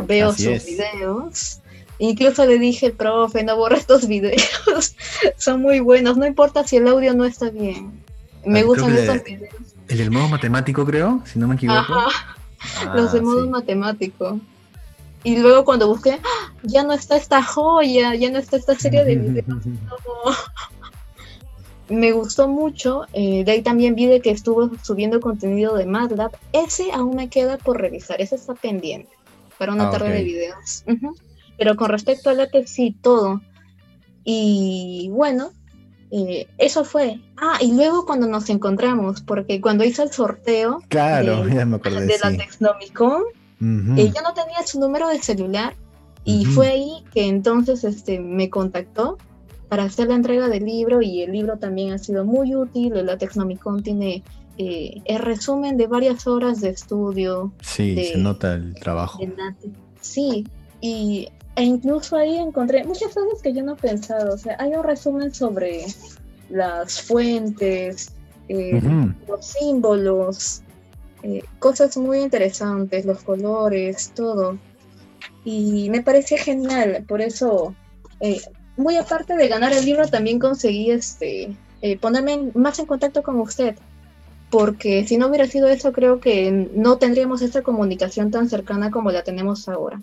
veo 0.06 0.32
sus 0.32 0.64
videos. 0.64 1.60
Incluso 1.98 2.46
le 2.46 2.58
dije, 2.58 2.90
profe, 2.90 3.42
no 3.42 3.56
borra 3.56 3.76
estos 3.76 4.06
videos, 4.06 4.94
son 5.36 5.62
muy 5.62 5.80
buenos, 5.80 6.16
no 6.16 6.26
importa 6.26 6.64
si 6.64 6.76
el 6.76 6.86
audio 6.86 7.12
no 7.14 7.24
está 7.24 7.50
bien. 7.50 8.04
Me 8.44 8.60
ah, 8.60 8.64
gustan 8.64 8.96
estos 8.96 9.24
videos. 9.24 9.54
El 9.88 9.98
del 9.98 10.10
modo 10.10 10.28
matemático, 10.28 10.84
creo, 10.84 11.22
si 11.24 11.38
no 11.38 11.48
me 11.48 11.56
equivoco. 11.56 11.94
los 12.94 13.12
de 13.12 13.18
ah, 13.18 13.22
modo 13.22 13.48
matemático. 13.48 14.38
Y 15.24 15.38
luego 15.38 15.64
cuando 15.64 15.88
busqué, 15.88 16.12
¡ah! 16.12 16.52
ya 16.62 16.84
no 16.84 16.92
está 16.92 17.16
esta 17.16 17.42
joya, 17.42 18.14
ya 18.14 18.30
no 18.30 18.38
está 18.38 18.56
esta 18.56 18.74
serie 18.74 19.04
de 19.04 19.16
videos. 19.16 19.64
Me 21.88 22.12
gustó 22.12 22.48
mucho. 22.48 23.06
Eh, 23.12 23.44
de 23.44 23.52
ahí 23.52 23.62
también 23.62 23.94
vi 23.94 24.06
de 24.06 24.20
que 24.20 24.30
estuvo 24.30 24.70
subiendo 24.82 25.20
contenido 25.20 25.76
de 25.76 25.86
MATLAB. 25.86 26.32
Ese 26.52 26.92
aún 26.92 27.16
me 27.16 27.30
queda 27.30 27.56
por 27.56 27.80
revisar, 27.80 28.20
ese 28.20 28.36
está 28.36 28.54
pendiente 28.54 29.10
para 29.58 29.72
una 29.72 29.88
ah, 29.88 29.90
tarde 29.90 30.10
de 30.10 30.22
videos. 30.22 30.84
Pero 31.56 31.76
con 31.76 31.88
respecto 31.88 32.30
a 32.30 32.34
la 32.34 32.48
que 32.48 32.66
sí, 32.66 32.94
todo. 33.02 33.40
Y 34.22 35.08
bueno, 35.12 35.50
eh, 36.10 36.46
eso 36.58 36.84
fue. 36.84 37.20
Ah, 37.36 37.58
y 37.60 37.72
luego 37.72 38.06
cuando 38.06 38.26
nos 38.26 38.48
encontramos, 38.50 39.20
porque 39.20 39.60
cuando 39.60 39.84
hice 39.84 40.02
el 40.02 40.12
sorteo 40.12 40.82
claro, 40.88 41.44
de, 41.44 41.50
ya 41.54 41.64
me 41.64 41.76
acordé, 41.76 42.06
de 42.06 42.18
la 42.18 42.36
Texnomicon, 42.36 43.24
eh, 43.60 44.12
yo 44.14 44.22
no 44.22 44.34
tenía 44.34 44.64
su 44.64 44.78
número 44.78 45.08
de 45.08 45.20
celular 45.20 45.74
y 46.24 46.44
fue 46.44 46.68
ahí 46.68 47.04
que 47.12 47.26
entonces 47.26 47.84
este, 47.84 48.20
me 48.20 48.50
contactó 48.50 49.18
para 49.68 49.84
hacer 49.84 50.08
la 50.08 50.14
entrega 50.14 50.48
del 50.48 50.64
libro 50.64 51.02
y 51.02 51.22
el 51.22 51.32
libro 51.32 51.58
también 51.58 51.92
ha 51.92 51.98
sido 51.98 52.24
muy 52.24 52.54
útil. 52.54 52.96
El 52.96 53.06
Latex 53.06 53.36
Nomicon 53.36 53.82
tiene 53.82 54.22
eh, 54.56 55.00
el 55.04 55.18
resumen 55.20 55.76
de 55.76 55.86
varias 55.86 56.26
horas 56.26 56.60
de 56.60 56.70
estudio. 56.70 57.52
Sí, 57.62 57.96
se 58.12 58.18
nota 58.18 58.54
el 58.54 58.74
trabajo. 58.74 59.20
sí, 60.00 60.46
y, 60.80 61.28
e 61.56 61.62
incluso 61.62 62.16
ahí 62.16 62.36
encontré 62.36 62.84
muchas 62.84 63.14
cosas 63.14 63.42
que 63.42 63.52
yo 63.52 63.62
no 63.62 63.74
he 63.74 63.76
pensado. 63.76 64.34
O 64.34 64.38
sea, 64.38 64.56
hay 64.58 64.72
un 64.72 64.82
resumen 64.82 65.34
sobre 65.34 65.86
las 66.48 67.02
fuentes, 67.02 68.12
eh, 68.48 68.80
los 69.26 69.44
símbolos, 69.44 70.62
eh, 71.22 71.42
cosas 71.58 71.96
muy 71.96 72.20
interesantes, 72.20 73.04
los 73.04 73.22
colores, 73.22 74.12
todo. 74.14 74.58
Y 75.44 75.90
me 75.90 76.02
parece 76.02 76.38
genial, 76.38 77.04
por 77.08 77.20
eso, 77.20 77.74
eh, 78.20 78.40
muy 78.76 78.96
aparte 78.96 79.36
de 79.36 79.48
ganar 79.48 79.72
el 79.72 79.84
libro, 79.84 80.06
también 80.08 80.38
conseguí 80.38 80.90
este, 80.90 81.56
eh, 81.82 81.98
ponerme 81.98 82.50
más 82.54 82.78
en 82.78 82.86
contacto 82.86 83.22
con 83.22 83.40
usted 83.40 83.76
porque 84.50 85.06
si 85.06 85.18
no 85.18 85.26
hubiera 85.26 85.46
sido 85.46 85.68
eso, 85.68 85.92
creo 85.92 86.20
que 86.20 86.68
no 86.74 86.96
tendríamos 86.96 87.42
esta 87.42 87.62
comunicación 87.62 88.30
tan 88.30 88.48
cercana 88.48 88.90
como 88.90 89.10
la 89.10 89.22
tenemos 89.22 89.68
ahora. 89.68 90.00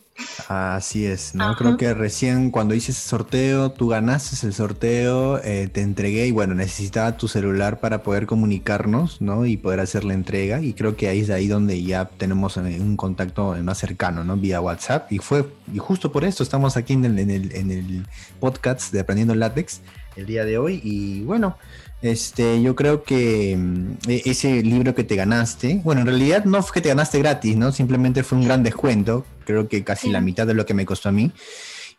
Así 0.47 1.05
es, 1.05 1.33
¿no? 1.33 1.55
Creo 1.55 1.77
que 1.77 1.93
recién 1.93 2.51
cuando 2.51 2.75
hice 2.75 2.91
ese 2.91 3.07
sorteo, 3.07 3.71
tú 3.71 3.87
ganaste 3.87 4.45
el 4.45 4.53
sorteo, 4.53 5.39
eh, 5.43 5.67
te 5.71 5.81
entregué 5.81 6.27
y 6.27 6.31
bueno, 6.31 6.53
necesitaba 6.53 7.17
tu 7.17 7.27
celular 7.27 7.79
para 7.79 8.03
poder 8.03 8.27
comunicarnos, 8.27 9.19
¿no? 9.19 9.45
Y 9.45 9.57
poder 9.57 9.79
hacer 9.79 10.03
la 10.03 10.13
entrega 10.13 10.61
y 10.61 10.73
creo 10.73 10.95
que 10.95 11.07
ahí 11.07 11.21
es 11.21 11.29
ahí 11.31 11.47
donde 11.47 11.81
ya 11.81 12.05
tenemos 12.05 12.57
un 12.57 12.97
contacto 12.97 13.55
más 13.63 13.79
cercano, 13.79 14.23
¿no? 14.23 14.37
Vía 14.37 14.61
WhatsApp 14.61 15.11
y 15.11 15.17
fue, 15.17 15.45
y 15.73 15.79
justo 15.79 16.11
por 16.11 16.23
eso 16.23 16.43
estamos 16.43 16.77
aquí 16.77 16.93
en 16.93 17.05
el, 17.05 17.17
en 17.17 17.31
el, 17.31 17.55
en 17.55 17.71
el 17.71 18.07
podcast 18.39 18.93
de 18.93 18.99
Aprendiendo 18.99 19.33
Látex 19.33 19.81
el 20.15 20.25
día 20.27 20.45
de 20.45 20.57
hoy 20.57 20.79
y 20.83 21.23
bueno. 21.23 21.57
Este, 22.05 22.61
yo 22.61 22.75
creo 22.75 23.01
que 23.03 23.57
mm, 23.57 23.93
e-, 24.07 24.21
ese 24.25 24.61
libro 24.61 24.93
que 24.93 25.03
te 25.03 25.15
ganaste, 25.15 25.81
bueno, 25.83 26.01
en 26.01 26.07
realidad 26.07 26.45
no 26.45 26.61
fue 26.61 26.75
que 26.75 26.81
te 26.81 26.89
ganaste 26.89 27.17
gratis, 27.17 27.57
¿no? 27.57 27.71
Simplemente 27.71 28.21
fue 28.21 28.37
un 28.37 28.45
gran 28.45 28.61
descuento, 28.61 29.25
creo 29.43 29.67
que 29.67 29.83
casi 29.83 30.11
la 30.11 30.21
mitad 30.21 30.45
de 30.45 30.53
lo 30.53 30.67
que 30.67 30.75
me 30.75 30.85
costó 30.85 31.09
a 31.09 31.11
mí. 31.11 31.31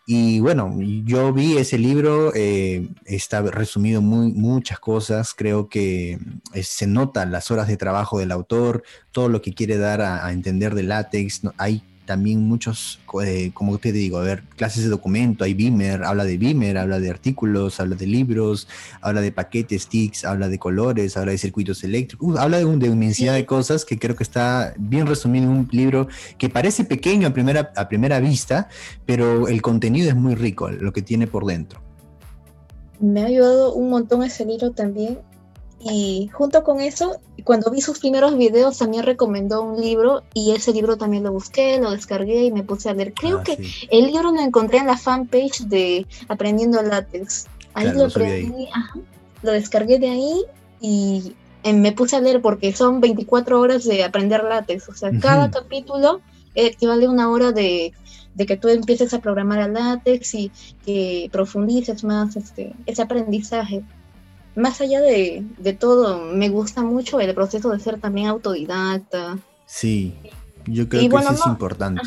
Y 0.06 0.38
bueno, 0.38 0.78
yo 1.04 1.32
vi 1.32 1.56
ese 1.58 1.78
libro, 1.78 2.32
eh, 2.36 2.88
está 3.04 3.42
resumido 3.42 4.00
muy, 4.00 4.32
muchas 4.32 4.78
cosas, 4.78 5.34
creo 5.34 5.68
que 5.68 6.20
mm, 6.20 6.60
se 6.62 6.86
notan 6.86 7.32
las 7.32 7.50
horas 7.50 7.66
de 7.66 7.76
trabajo 7.76 8.20
del 8.20 8.30
autor, 8.30 8.84
todo 9.10 9.28
lo 9.28 9.42
que 9.42 9.54
quiere 9.54 9.76
dar 9.76 10.02
a, 10.02 10.30
entender 10.30 10.76
de 10.76 10.84
látex, 10.84 11.40
hay 11.58 11.82
también 12.06 12.48
muchos, 12.48 13.00
eh, 13.22 13.50
como 13.52 13.76
te 13.78 13.92
digo, 13.92 14.18
a 14.18 14.22
ver, 14.22 14.44
clases 14.56 14.84
de 14.84 14.88
documento, 14.88 15.44
hay 15.44 15.52
Beamer, 15.52 16.04
habla 16.04 16.24
de 16.24 16.38
Beamer, 16.38 16.78
habla 16.78 17.00
de 17.00 17.10
artículos, 17.10 17.80
habla 17.80 17.96
de 17.96 18.06
libros, 18.06 18.68
habla 19.02 19.20
de 19.20 19.32
paquetes, 19.32 19.88
TICs, 19.88 20.24
habla 20.24 20.48
de 20.48 20.58
colores, 20.58 21.16
habla 21.16 21.32
de 21.32 21.38
circuitos 21.38 21.84
eléctricos, 21.84 22.28
uh, 22.28 22.38
habla 22.38 22.58
de, 22.58 22.64
un, 22.64 22.78
de 22.78 22.86
una 22.86 22.94
inmensidad 22.94 23.34
de 23.34 23.44
cosas 23.44 23.84
que 23.84 23.98
creo 23.98 24.16
que 24.16 24.22
está 24.22 24.72
bien 24.78 25.06
resumido 25.06 25.44
en 25.44 25.50
un 25.50 25.68
libro 25.72 26.08
que 26.38 26.48
parece 26.48 26.84
pequeño 26.84 27.28
a 27.28 27.32
primera, 27.32 27.72
a 27.76 27.88
primera 27.88 28.20
vista, 28.20 28.68
pero 29.04 29.48
el 29.48 29.60
contenido 29.60 30.08
es 30.08 30.16
muy 30.16 30.34
rico, 30.34 30.70
lo 30.70 30.92
que 30.92 31.02
tiene 31.02 31.26
por 31.26 31.44
dentro. 31.44 31.82
Me 33.00 33.22
ha 33.22 33.26
ayudado 33.26 33.74
un 33.74 33.90
montón 33.90 34.22
ese 34.22 34.46
libro 34.46 34.70
también 34.70 35.18
Y 35.78 36.30
junto 36.32 36.64
con 36.64 36.80
eso, 36.80 37.20
cuando 37.44 37.70
vi 37.70 37.80
sus 37.80 37.98
primeros 37.98 38.36
videos, 38.36 38.78
también 38.78 39.04
recomendó 39.04 39.62
un 39.62 39.80
libro 39.80 40.22
y 40.34 40.52
ese 40.52 40.72
libro 40.72 40.96
también 40.96 41.22
lo 41.22 41.32
busqué, 41.32 41.78
lo 41.78 41.90
descargué 41.90 42.44
y 42.44 42.50
me 42.50 42.62
puse 42.62 42.88
a 42.88 42.94
leer. 42.94 43.12
Creo 43.12 43.38
ah, 43.38 43.42
que 43.44 43.58
el 43.90 44.06
libro 44.06 44.32
lo 44.32 44.40
encontré 44.40 44.78
en 44.78 44.86
la 44.86 44.96
fanpage 44.96 45.60
de 45.66 46.06
Aprendiendo 46.28 46.82
Látex. 46.82 47.46
Ahí 47.74 47.92
lo 47.92 48.06
aprendí, 48.06 48.68
lo 49.42 49.52
descargué 49.52 49.98
de 49.98 50.08
ahí 50.08 50.44
y 50.80 51.34
eh, 51.66 51.72
me 51.72 51.90
puse 51.90 52.14
a 52.14 52.20
leer 52.20 52.40
porque 52.40 52.72
son 52.72 53.00
24 53.00 53.60
horas 53.60 53.84
de 53.84 54.04
aprender 54.04 54.44
látex. 54.44 54.88
O 54.88 54.94
sea, 54.94 55.10
cada 55.20 55.50
capítulo 55.50 56.20
equivale 56.54 57.06
a 57.06 57.10
una 57.10 57.28
hora 57.28 57.50
de, 57.50 57.92
que 58.36 58.56
tú 58.56 58.68
empieces 58.68 59.12
a 59.14 59.18
programar 59.18 59.58
a 59.58 59.66
látex 59.66 60.34
y 60.34 60.52
que 60.84 61.28
profundices 61.32 62.04
más 62.04 62.36
este, 62.36 62.72
ese 62.86 63.02
aprendizaje 63.02 63.82
más 64.56 64.80
allá 64.80 65.00
de, 65.02 65.76
todo, 65.78 66.24
me 66.32 66.48
gusta 66.48 66.82
mucho 66.82 67.20
el 67.20 67.34
proceso 67.34 67.70
de 67.70 67.78
ser 67.78 68.00
también 68.00 68.28
autodidacta. 68.28 69.38
Sí, 69.66 70.14
yo 70.66 70.88
creo 70.88 71.08
que 71.08 71.16
eso 71.16 71.32
es 71.32 71.46
importante. 71.46 72.02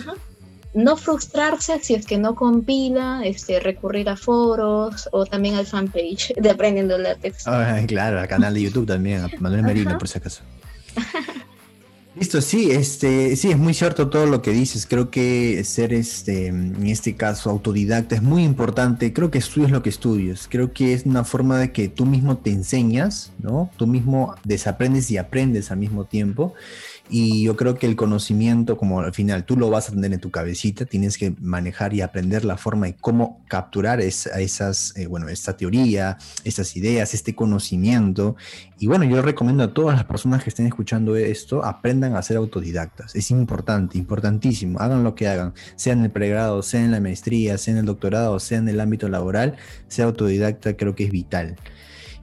no 0.74 0.98
frustrarse 0.98 1.80
si 1.80 1.94
es 1.94 2.06
que 2.06 2.18
no 2.18 2.36
compila, 2.36 3.22
este, 3.24 3.60
recurrir 3.60 4.10
a 4.10 4.18
foros 4.18 5.08
o 5.12 5.26
también 5.26 5.56
al 5.56 5.66
fanpage 5.66 6.34
de 6.36 6.50
Aprendiendo 6.50 6.98
Látex. 6.98 7.46
claro, 7.88 8.20
al 8.20 8.28
canal 8.28 8.54
de 8.54 8.64
YouTube 8.64 8.88
también, 8.88 9.24
a 9.24 9.30
Manuel 9.40 9.64
Merino, 9.64 9.98
por 9.98 10.08
si 10.08 10.18
acaso. 10.18 10.42
Listo, 12.20 12.42
sí, 12.42 12.70
este, 12.72 13.38
sí, 13.38 13.50
es 13.50 13.58
muy 13.58 13.74
cierto 13.74 14.10
todo 14.10 14.26
lo 14.26 14.42
que 14.42 14.52
dices. 14.52 14.86
Creo 14.86 15.10
que 15.10 15.64
ser, 15.64 15.94
este, 15.94 16.48
en 16.48 16.86
este 16.86 17.16
caso, 17.16 17.50
autodidacta 17.50 18.14
es 18.16 18.22
muy 18.22 18.44
importante. 18.44 19.14
Creo 19.14 19.32
que 19.32 19.38
estudies 19.38 19.72
lo 19.72 19.82
que 19.82 19.88
estudies. 19.88 20.50
Creo 20.50 20.74
que 20.74 20.94
es 20.94 21.06
una 21.06 21.24
forma 21.24 21.58
de 21.58 21.72
que 21.72 21.88
tú 21.88 22.06
mismo 22.06 22.38
te 22.38 22.52
enseñas, 22.52 23.32
¿no? 23.40 23.72
Tú 23.78 23.88
mismo 23.88 24.36
desaprendes 24.44 25.10
y 25.12 25.18
aprendes 25.18 25.72
al 25.72 25.78
mismo 25.78 26.04
tiempo. 26.04 26.54
Y 27.10 27.44
yo 27.44 27.56
creo 27.56 27.76
que 27.76 27.88
el 27.88 27.96
conocimiento, 27.96 28.78
como 28.78 29.00
al 29.00 29.14
final 29.14 29.44
tú 29.44 29.58
lo 29.58 29.70
vas 29.70 29.90
a 29.90 29.92
tener 29.92 30.14
en 30.14 30.20
tu 30.20 30.30
cabecita, 30.30 30.86
tienes 30.86 31.18
que 31.18 31.34
manejar 31.40 31.94
y 31.94 32.02
aprender 32.02 32.46
la 32.46 32.56
forma 32.56 32.88
y 32.88 32.94
cómo 32.94 33.44
capturar 33.48 34.00
esa, 34.00 34.40
esas, 34.40 34.96
eh, 34.96 35.10
esta 35.30 35.58
teoría, 35.58 36.18
estas 36.44 36.76
ideas, 36.76 37.14
este 37.16 37.34
conocimiento. 37.34 38.36
Y 38.78 38.88
bueno, 38.88 39.06
yo 39.06 39.22
recomiendo 39.24 39.64
a 39.64 39.74
todas 39.74 39.96
las 39.96 40.06
personas 40.06 40.44
que 40.44 40.50
estén 40.50 40.68
escuchando 40.68 41.16
esto, 41.16 41.66
aprendan 41.66 42.16
a 42.16 42.22
ser 42.22 42.38
autodidactas. 42.38 43.16
Es 43.16 43.32
importante, 43.32 43.98
importantísimo. 43.98 44.80
Hagan 44.80 45.04
lo 45.04 45.16
que 45.16 45.28
hagan, 45.28 45.54
sea 45.76 45.94
en 45.94 46.04
el 46.04 46.12
pregrado, 46.12 46.62
sea 46.62 46.84
en 46.84 46.92
la 46.92 47.00
maestría, 47.00 47.58
sea 47.58 47.74
en 47.74 47.80
el 47.80 47.86
doctorado, 47.86 48.40
sea 48.40 48.60
en 48.60 48.70
el 48.70 48.80
ámbito 48.80 49.10
laboral, 49.10 49.58
sea 49.88 50.06
autodidacta, 50.06 50.78
creo 50.78 50.96
que 50.96 51.06
es 51.06 51.12
vital. 51.12 51.56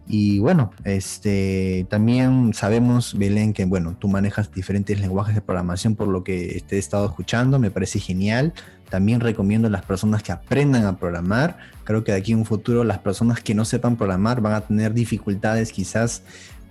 Y 0.09 0.39
bueno, 0.39 0.71
este, 0.85 1.87
también 1.91 2.55
sabemos, 2.55 3.19
Belén, 3.19 3.53
que 3.53 3.65
bueno, 3.65 3.97
tú 3.99 4.09
manejas 4.09 4.53
diferentes 4.53 5.01
lenguajes 5.01 5.35
de 5.35 5.41
programación 5.41 5.97
por 5.97 6.07
lo 6.09 6.23
que 6.23 6.63
te 6.69 6.77
he 6.77 6.79
estado 6.79 7.07
escuchando, 7.07 7.59
me 7.59 7.71
parece 7.71 7.99
genial. 7.99 8.53
También 8.89 9.21
recomiendo 9.21 9.67
a 9.67 9.71
las 9.71 9.85
personas 9.85 10.23
que 10.23 10.31
aprendan 10.31 10.87
a 10.87 10.97
programar. 10.97 11.59
Creo 11.83 12.05
que 12.05 12.13
de 12.13 12.19
aquí 12.19 12.33
en 12.33 12.39
un 12.39 12.45
futuro 12.45 12.85
las 12.85 12.99
personas 12.99 13.41
que 13.41 13.53
no 13.53 13.65
sepan 13.65 13.97
programar 13.97 14.41
van 14.41 14.53
a 14.53 14.61
tener 14.61 14.95
dificultades 14.95 15.73
quizás 15.73 16.23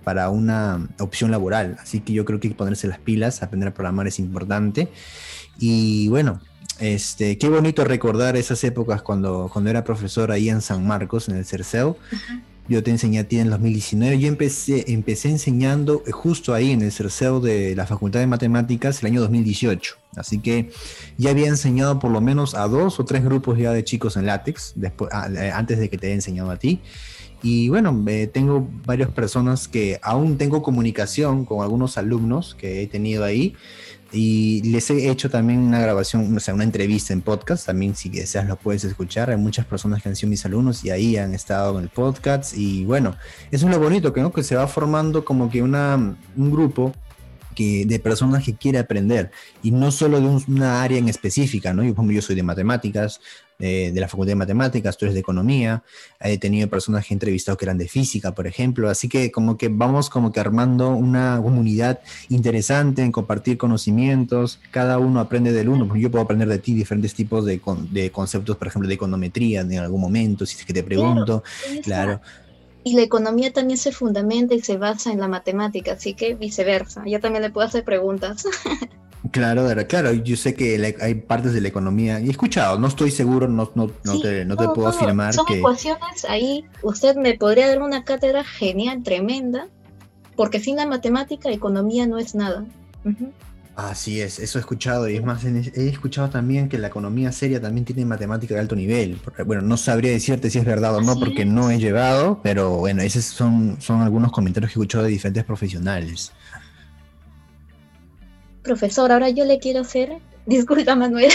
para 0.02 0.30
una 0.30 0.88
opción 0.98 1.30
laboral. 1.30 1.76
Así 1.78 2.00
que 2.00 2.14
yo 2.14 2.24
creo 2.24 2.40
que 2.40 2.48
ponerse 2.50 2.88
las 2.88 2.98
pilas, 2.98 3.42
aprender 3.42 3.68
a 3.68 3.74
programar 3.74 4.06
es 4.06 4.18
importante. 4.18 4.88
Y 5.58 6.08
bueno, 6.08 6.40
este, 6.78 7.36
qué 7.38 7.48
bonito 7.48 7.84
recordar 7.84 8.36
esas 8.36 8.62
épocas 8.64 9.02
cuando, 9.02 9.50
cuando 9.52 9.68
era 9.68 9.84
profesor 9.84 10.30
ahí 10.30 10.48
en 10.48 10.60
San 10.62 10.86
Marcos, 10.86 11.28
en 11.28 11.36
el 11.36 11.44
Cerceo. 11.44 11.98
Yo 12.68 12.82
te 12.82 12.90
enseñé 12.90 13.20
a 13.20 13.28
ti 13.28 13.38
en 13.38 13.48
2019. 13.48 14.18
Yo 14.18 14.28
empecé, 14.28 14.92
empecé 14.92 15.30
enseñando 15.30 16.02
justo 16.10 16.52
ahí 16.52 16.72
en 16.72 16.82
el 16.82 16.90
Cerceo 16.90 17.40
de 17.40 17.76
la 17.76 17.86
Facultad 17.86 18.18
de 18.20 18.26
Matemáticas 18.26 19.00
el 19.02 19.06
año 19.06 19.20
2018. 19.20 19.94
Así 20.16 20.38
que 20.40 20.70
ya 21.16 21.30
había 21.30 21.46
enseñado 21.46 21.98
por 22.00 22.10
lo 22.10 22.20
menos 22.20 22.54
a 22.54 22.66
dos 22.66 22.98
o 22.98 23.04
tres 23.04 23.22
grupos 23.24 23.58
ya 23.58 23.72
de 23.72 23.84
chicos 23.84 24.16
en 24.16 24.26
látex, 24.26 24.72
después, 24.74 25.10
ah, 25.12 25.28
eh, 25.28 25.52
antes 25.52 25.78
de 25.78 25.88
que 25.88 25.96
te 25.96 26.06
haya 26.06 26.16
enseñado 26.16 26.50
a 26.50 26.56
ti. 26.56 26.80
Y 27.42 27.68
bueno, 27.68 28.02
eh, 28.08 28.26
tengo 28.26 28.68
varias 28.84 29.10
personas 29.10 29.68
que 29.68 30.00
aún 30.02 30.38
tengo 30.38 30.62
comunicación 30.62 31.44
con 31.44 31.62
algunos 31.62 31.98
alumnos 31.98 32.56
que 32.56 32.82
he 32.82 32.86
tenido 32.86 33.22
ahí. 33.22 33.54
Y 34.12 34.62
les 34.62 34.88
he 34.90 35.10
hecho 35.10 35.28
también 35.28 35.60
una 35.60 35.80
grabación, 35.80 36.34
o 36.36 36.40
sea, 36.40 36.54
una 36.54 36.64
entrevista 36.64 37.12
en 37.12 37.22
podcast. 37.22 37.66
También, 37.66 37.96
si 37.96 38.08
deseas, 38.08 38.46
lo 38.46 38.56
puedes 38.56 38.84
escuchar. 38.84 39.30
Hay 39.30 39.36
muchas 39.36 39.66
personas 39.66 40.02
que 40.02 40.08
han 40.08 40.16
sido 40.16 40.30
mis 40.30 40.44
alumnos 40.46 40.84
y 40.84 40.90
ahí 40.90 41.16
han 41.16 41.34
estado 41.34 41.78
en 41.78 41.84
el 41.84 41.90
podcast. 41.90 42.56
Y 42.56 42.84
bueno, 42.84 43.16
es 43.50 43.62
lo 43.62 43.78
bonito, 43.78 44.12
que, 44.12 44.20
¿no? 44.20 44.32
que 44.32 44.42
se 44.42 44.54
va 44.54 44.66
formando 44.68 45.24
como 45.24 45.50
que 45.50 45.62
una, 45.62 45.96
un 46.36 46.50
grupo 46.50 46.92
de 47.56 48.00
personas 48.02 48.44
que 48.44 48.54
quiere 48.54 48.78
aprender 48.78 49.30
y 49.62 49.70
no 49.70 49.90
solo 49.90 50.20
de 50.20 50.44
una 50.48 50.82
área 50.82 50.98
en 50.98 51.08
específica, 51.08 51.72
¿no? 51.72 51.82
Yo, 51.82 51.94
yo 52.10 52.22
soy 52.22 52.36
de 52.36 52.42
matemáticas, 52.42 53.20
de 53.58 53.92
la 53.94 54.08
Facultad 54.08 54.32
de 54.32 54.36
Matemáticas, 54.36 54.96
tú 54.96 55.04
eres 55.06 55.14
de 55.14 55.20
Economía, 55.20 55.82
he 56.20 56.38
tenido 56.38 56.68
personas 56.68 57.06
que 57.06 57.14
he 57.14 57.16
entrevistado 57.16 57.56
que 57.56 57.64
eran 57.64 57.78
de 57.78 57.88
Física, 57.88 58.34
por 58.34 58.46
ejemplo, 58.46 58.88
así 58.88 59.08
que 59.08 59.30
como 59.30 59.56
que 59.56 59.68
vamos 59.68 60.10
como 60.10 60.32
que 60.32 60.40
armando 60.40 60.90
una 60.90 61.40
comunidad 61.42 62.00
interesante 62.28 63.02
en 63.02 63.12
compartir 63.12 63.58
conocimientos, 63.58 64.60
cada 64.70 64.98
uno 64.98 65.20
aprende 65.20 65.52
del 65.52 65.68
uno, 65.68 65.94
yo 65.96 66.10
puedo 66.10 66.24
aprender 66.24 66.48
de 66.48 66.58
ti 66.58 66.74
diferentes 66.74 67.14
tipos 67.14 67.44
de, 67.44 67.60
de 67.90 68.10
conceptos, 68.10 68.56
por 68.56 68.68
ejemplo, 68.68 68.88
de 68.88 68.94
econometría 68.94 69.62
en 69.62 69.78
algún 69.78 70.00
momento, 70.00 70.44
si 70.46 70.56
es 70.58 70.64
que 70.64 70.72
te 70.72 70.82
pregunto, 70.82 71.42
claro 71.82 72.20
y 72.86 72.92
la 72.92 73.02
economía 73.02 73.52
también 73.52 73.78
se 73.78 73.90
fundamenta 73.90 74.54
y 74.54 74.60
se 74.60 74.76
basa 74.76 75.10
en 75.10 75.18
la 75.18 75.26
matemática, 75.26 75.94
así 75.94 76.14
que 76.14 76.36
viceversa. 76.36 77.02
Yo 77.04 77.18
también 77.18 77.42
le 77.42 77.50
puedo 77.50 77.66
hacer 77.66 77.82
preguntas. 77.82 78.46
Claro, 79.30 79.68
claro, 79.88 80.12
yo 80.12 80.36
sé 80.36 80.54
que 80.54 80.96
hay 81.00 81.14
partes 81.14 81.52
de 81.52 81.60
la 81.60 81.68
economía, 81.68 82.20
y 82.20 82.26
he 82.26 82.30
escuchado, 82.30 82.78
no 82.78 82.86
estoy 82.86 83.10
seguro, 83.10 83.48
no, 83.48 83.70
no, 83.74 83.90
no 84.04 84.20
te, 84.20 84.44
no 84.44 84.56
te 84.56 84.68
puedo 84.68 84.88
afirmar 84.88 85.32
son 85.34 85.46
ecuaciones, 85.50 86.24
ahí 86.28 86.64
usted 86.82 87.16
me 87.16 87.34
podría 87.34 87.68
dar 87.68 87.82
una 87.82 88.04
cátedra 88.04 88.44
genial, 88.44 89.02
tremenda, 89.02 89.68
porque 90.36 90.60
sin 90.60 90.76
la 90.76 90.86
matemática, 90.86 91.50
economía 91.50 92.06
no 92.06 92.18
es 92.18 92.34
nada. 92.34 92.64
Así 93.76 94.22
es, 94.22 94.38
eso 94.38 94.58
he 94.58 94.60
escuchado 94.60 95.08
y 95.08 95.16
es 95.16 95.24
más, 95.24 95.44
he 95.44 95.88
escuchado 95.88 96.30
también 96.30 96.68
que 96.68 96.78
la 96.78 96.88
economía 96.88 97.30
seria 97.30 97.60
también 97.60 97.84
tiene 97.84 98.06
matemática 98.06 98.54
de 98.54 98.60
alto 98.60 98.74
nivel. 98.74 99.20
Bueno, 99.44 99.60
no 99.62 99.76
sabría 99.76 100.12
decirte 100.12 100.48
si 100.48 100.58
es 100.58 100.64
verdad 100.64 100.96
o 100.96 101.02
no 101.02 101.18
porque 101.18 101.44
no 101.44 101.70
he 101.70 101.78
llevado, 101.78 102.40
pero 102.42 102.78
bueno, 102.78 103.02
esos 103.02 103.24
son, 103.24 103.76
son 103.80 104.00
algunos 104.00 104.32
comentarios 104.32 104.72
que 104.72 104.78
he 104.78 104.80
escuchado 104.80 105.04
de 105.04 105.10
diferentes 105.10 105.44
profesionales. 105.44 106.32
Profesor, 108.66 109.12
ahora 109.12 109.30
yo 109.30 109.44
le 109.44 109.60
quiero 109.60 109.82
hacer, 109.82 110.18
disculpa 110.46 110.96
Manuel, 110.96 111.32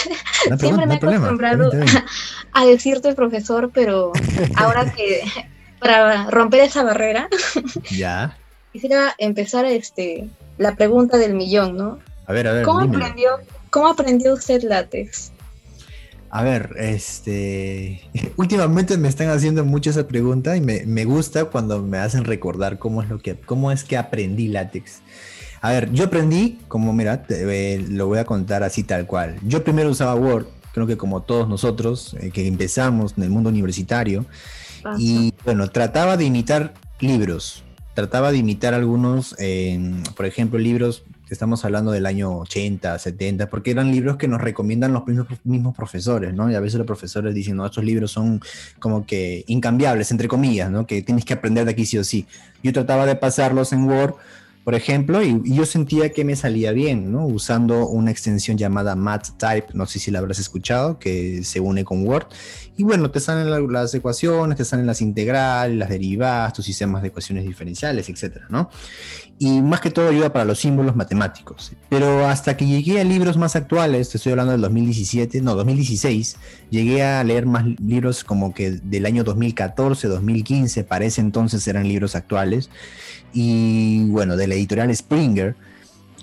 siempre 0.59 0.85
me 0.85 0.95
he 0.95 0.97
acostumbrado 0.97 1.71
a 2.53 2.65
decirte 2.65 3.15
profesor, 3.15 3.71
pero 3.73 4.11
ahora 4.55 4.91
que 4.91 5.21
para 5.79 6.29
romper 6.29 6.59
esa 6.61 6.83
barrera, 6.83 7.29
ya 7.89 8.37
quisiera 8.73 9.15
empezar 9.17 9.65
este 9.65 10.27
la 10.57 10.75
pregunta 10.75 11.17
del 11.17 11.33
millón, 11.33 11.77
¿no? 11.77 11.99
A 12.25 12.33
ver, 12.33 12.47
a 12.47 12.53
ver. 12.53 12.63
¿Cómo, 12.63 12.81
aprendió, 12.81 13.31
¿Cómo 13.69 13.87
aprendió 13.87 14.33
usted 14.33 14.61
látex? 14.63 15.31
A 16.29 16.43
ver, 16.43 16.75
este. 16.77 18.01
Últimamente 18.37 18.97
me 18.97 19.09
están 19.09 19.29
haciendo 19.29 19.65
mucho 19.65 19.89
esa 19.89 20.07
pregunta 20.07 20.55
y 20.55 20.61
me, 20.61 21.05
gusta 21.05 21.45
cuando 21.45 21.81
me 21.81 21.97
hacen 21.97 22.23
recordar 22.23 22.79
cómo 22.79 23.01
es 23.01 23.09
lo 23.09 23.19
que, 23.19 23.35
cómo 23.35 23.71
es 23.71 23.83
que 23.83 23.97
aprendí 23.97 24.47
látex. 24.47 25.01
A 25.61 25.71
ver, 25.71 25.91
yo 25.91 26.05
aprendí, 26.05 26.59
como 26.67 26.91
mira, 26.91 27.23
te, 27.23 27.79
lo 27.79 28.07
voy 28.07 28.17
a 28.17 28.25
contar 28.25 28.63
así 28.63 28.83
tal 28.83 29.05
cual. 29.05 29.37
Yo 29.43 29.63
primero 29.63 29.89
usaba 29.89 30.15
Word, 30.15 30.47
creo 30.73 30.87
que 30.87 30.97
como 30.97 31.21
todos 31.21 31.47
nosotros 31.47 32.15
eh, 32.19 32.31
que 32.31 32.47
empezamos 32.47 33.13
en 33.17 33.23
el 33.23 33.29
mundo 33.29 33.49
universitario. 33.49 34.25
Y 34.97 35.33
bueno, 35.45 35.69
trataba 35.69 36.17
de 36.17 36.25
imitar 36.25 36.73
libros. 36.99 37.63
Trataba 37.93 38.31
de 38.31 38.37
imitar 38.37 38.73
algunos, 38.73 39.35
por 40.15 40.25
ejemplo, 40.25 40.57
libros 40.57 41.03
estamos 41.33 41.63
hablando 41.63 41.91
del 41.91 42.05
año 42.05 42.39
80, 42.39 42.99
70, 42.99 43.49
porque 43.49 43.71
eran 43.71 43.91
libros 43.91 44.17
que 44.17 44.27
nos 44.27 44.41
recomiendan 44.41 44.93
los 44.93 45.03
mismos, 45.43 45.75
profesores, 45.75 46.33
¿no? 46.33 46.51
Y 46.51 46.55
a 46.55 46.59
veces 46.59 46.77
los 46.77 46.87
profesores 46.87 47.33
dicen, 47.33 47.55
no, 47.55 47.65
estos 47.65 47.83
libros 47.83 48.11
son 48.11 48.41
como 48.79 49.05
que 49.05 49.45
incambiables, 49.47 50.11
entre 50.11 50.27
comillas, 50.27 50.69
¿no? 50.69 50.85
Que 50.85 51.01
tienes 51.01 51.23
que 51.23 51.33
aprender 51.33 51.65
de 51.65 51.71
aquí 51.71 51.85
sí 51.85 51.97
o 51.97 52.03
sí. 52.03 52.27
Yo 52.61 52.73
trataba 52.73 53.05
de 53.05 53.15
pasarlos 53.15 53.71
en 53.71 53.89
Word 53.89 54.15
por 54.63 54.75
ejemplo, 54.75 55.23
y, 55.23 55.41
yo 55.43 55.65
sentía 55.65 56.11
que 56.11 56.23
me 56.23 56.35
salía 56.35 56.71
bien, 56.71 57.11
¿no? 57.11 57.25
Usando 57.25 57.87
una 57.87 58.11
extensión 58.11 58.57
llamada 58.57 58.95
MathType, 58.95 59.73
no 59.73 59.87
sé 59.87 59.99
si 59.99 60.11
la 60.11 60.19
habrás 60.19 60.39
escuchado, 60.39 60.99
que 60.99 61.43
se 61.43 61.59
une 61.59 61.83
con 61.83 62.07
Word. 62.07 62.27
Y 62.77 62.83
bueno, 62.83 63.09
te 63.11 63.19
salen 63.19 63.49
las 63.71 63.93
ecuaciones, 63.93 64.57
te 64.57 64.65
salen 64.65 64.85
las 64.85 65.01
integrales, 65.01 65.77
las 65.77 65.89
derivadas, 65.89 66.53
tus 66.53 66.65
sistemas 66.65 67.01
de 67.01 67.09
ecuaciones 67.09 67.45
diferenciales, 67.45 68.07
etcétera, 68.09 68.45
¿no? 68.49 68.69
Y 69.39 69.61
más 69.61 69.81
que 69.81 69.89
todo 69.89 70.09
ayuda 70.09 70.31
para 70.31 70.45
los 70.45 70.59
símbolos 70.59 70.95
matemáticos. 70.95 71.73
Pero 71.89 72.27
hasta 72.27 72.55
que 72.55 72.67
llegué 72.67 73.01
a 73.01 73.03
libros 73.03 73.37
más 73.37 73.55
actuales, 73.55 74.09
te 74.09 74.17
estoy 74.17 74.33
hablando 74.33 74.51
del 74.51 74.61
2017, 74.61 75.41
no, 75.41 75.55
2016, 75.55 76.37
llegué 76.69 77.03
a 77.03 77.23
leer 77.23 77.47
más 77.47 77.65
libros 77.79 78.23
como 78.23 78.53
que 78.53 78.71
del 78.71 79.07
año 79.07 79.23
2014, 79.23 80.07
2015, 80.07 80.83
para 80.83 81.05
ese 81.05 81.21
entonces 81.21 81.67
eran 81.67 81.87
libros 81.87 82.15
actuales 82.15 82.69
y 83.33 84.05
bueno, 84.09 84.35
de 84.35 84.47
la 84.51 84.57
editorial 84.57 84.93
Springer, 84.95 85.55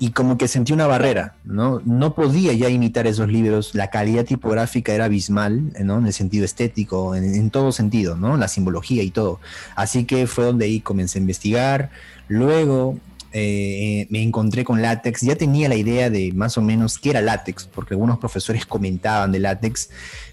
y 0.01 0.11
como 0.11 0.39
que 0.39 0.47
sentí 0.47 0.73
una 0.73 0.87
barrera, 0.87 1.35
¿no? 1.45 1.81
No 1.85 2.15
podía 2.15 2.53
ya 2.53 2.69
imitar 2.69 3.07
esos 3.07 3.29
libros, 3.29 3.75
la 3.75 3.91
calidad 3.91 4.25
tipográfica 4.25 4.93
era 4.93 5.07
abismal, 5.07 5.73
¿no? 5.83 5.99
En 5.99 6.07
el 6.07 6.13
sentido 6.13 6.45
estético, 6.45 7.17
en, 7.17 7.51
todo 7.51 7.73
sentido, 7.73 8.17
¿no? 8.17 8.37
La 8.37 8.47
simbología 8.47 9.03
y 9.03 9.11
todo. 9.11 9.41
Así 9.75 10.05
que 10.05 10.27
fue 10.27 10.45
donde 10.45 10.67
ahí 10.67 10.81
comencé 10.81 11.19
a 11.19 11.23
investigar. 11.23 11.91
Luego 12.29 12.97
eh, 13.33 14.07
me 14.11 14.23
encontré 14.23 14.65
con 14.65 14.81
látex, 14.81 15.21
ya 15.21 15.37
tenía 15.37 15.69
la 15.69 15.77
idea 15.77 16.11
de 16.11 16.33
más 16.33 16.57
o 16.59 16.63
menos 16.63 16.99
qué 16.99 17.11
era 17.11 17.21
látex, 17.21 17.67
porque 17.67 17.95
algunos 17.95 18.19
profesores 18.19 18.67
comentaban 18.67 19.33
de 19.33 19.41
látex, 19.41 19.91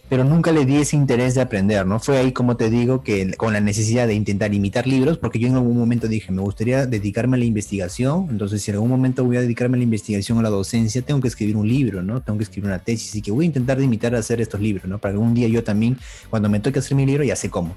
pero 0.08 0.24
nunca 0.24 0.52
le 0.52 0.66
di 0.66 0.78
ese 0.78 0.96
interés 0.96 1.34
de 1.34 1.42
aprender, 1.42 1.86
¿no? 1.86 2.00
Fue 2.00 2.18
ahí, 2.18 2.32
como 2.32 2.58
te 2.58 2.70
digo, 2.70 3.02
que 3.02 3.34
con 3.34 3.54
la 3.54 3.60
necesidad 3.60 4.08
de 4.08 4.14
intentar 4.14 4.54
imitar 4.54 4.86
libros, 4.86 5.18
porque 5.18 5.40
yo 5.40 5.48
en 5.48 5.56
algún 5.56 5.78
momento 5.78 6.08
dije, 6.08 6.32
me 6.32 6.42
gustaría 6.42 6.86
dedicarme 6.86 7.38
a 7.38 7.40
la 7.40 7.46
investigación, 7.46 8.28
entonces 8.30 8.62
si 8.62 8.72
en 8.72 8.76
algún 8.76 8.90
momento 8.90 9.26
voy 9.26 9.38
a 9.38 9.42
dedicarme 9.42 9.78
a 9.78 9.80
la 9.80 9.84
investigación 9.84 10.38
o 10.38 10.42
a 10.42 10.44
la 10.44 10.50
docencia, 10.50 11.02
tengo 11.02 11.22
que 11.22 11.28
escribir 11.28 11.58
un 11.58 11.68
libro, 11.68 12.04
¿no? 12.04 12.22
Tengo 12.22 12.38
que 12.38 12.44
escribir 12.44 12.68
una 12.68 12.80
tesis 12.80 13.16
y 13.16 13.22
que 13.22 13.32
voy 13.32 13.46
a 13.46 13.48
intentar 13.48 13.78
de 13.78 13.86
imitar 13.86 14.16
a 14.16 14.20
hacer 14.20 14.42
estos 14.42 14.62
libros, 14.62 14.86
¿no? 14.86 15.00
Para 15.00 15.14
que 15.14 15.16
algún 15.16 15.34
día 15.34 15.48
yo 15.48 15.64
también, 15.64 15.98
cuando 16.30 16.50
me 16.50 16.60
toque 16.60 16.80
hacer 16.80 16.96
mi 16.96 17.06
libro, 17.06 17.24
ya 17.24 17.36
sé 17.36 17.50
cómo. 17.50 17.76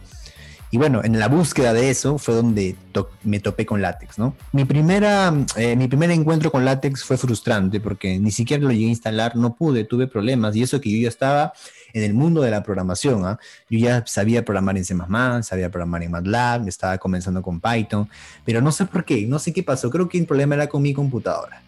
Y 0.70 0.76
bueno, 0.76 1.00
en 1.02 1.18
la 1.18 1.28
búsqueda 1.28 1.72
de 1.72 1.88
eso 1.88 2.18
fue 2.18 2.34
donde 2.34 2.76
me 3.24 3.40
topé 3.40 3.64
con 3.64 3.80
látex, 3.80 4.18
¿no? 4.18 4.36
Mi, 4.52 4.66
primera, 4.66 5.32
eh, 5.56 5.76
mi 5.76 5.88
primer 5.88 6.10
encuentro 6.10 6.50
con 6.50 6.64
látex 6.64 7.04
fue 7.04 7.16
frustrante 7.16 7.80
porque 7.80 8.18
ni 8.18 8.30
siquiera 8.30 8.62
lo 8.62 8.70
llegué 8.70 8.86
a 8.86 8.90
instalar, 8.90 9.34
no 9.36 9.54
pude, 9.54 9.84
tuve 9.84 10.06
problemas 10.06 10.54
y 10.56 10.62
eso 10.62 10.80
que 10.80 10.90
yo 10.90 10.98
ya 10.98 11.08
estaba 11.08 11.54
en 11.94 12.02
el 12.02 12.12
mundo 12.12 12.42
de 12.42 12.50
la 12.50 12.62
programación. 12.62 13.24
¿ah? 13.24 13.38
Yo 13.70 13.78
ya 13.78 14.04
sabía 14.06 14.44
programar 14.44 14.76
en 14.76 14.84
C++, 14.84 14.94
sabía 15.42 15.70
programar 15.70 16.02
en 16.02 16.10
MATLAB, 16.10 16.68
estaba 16.68 16.98
comenzando 16.98 17.40
con 17.40 17.60
Python, 17.60 18.08
pero 18.44 18.60
no 18.60 18.70
sé 18.70 18.84
por 18.84 19.06
qué, 19.06 19.26
no 19.26 19.38
sé 19.38 19.54
qué 19.54 19.62
pasó. 19.62 19.88
Creo 19.88 20.08
que 20.08 20.18
el 20.18 20.26
problema 20.26 20.54
era 20.54 20.66
con 20.66 20.82
mi 20.82 20.92
computadora. 20.92 21.62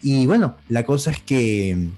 Y 0.00 0.26
bueno, 0.26 0.56
la 0.68 0.84
cosa 0.84 1.10
es 1.10 1.20
que 1.20 1.88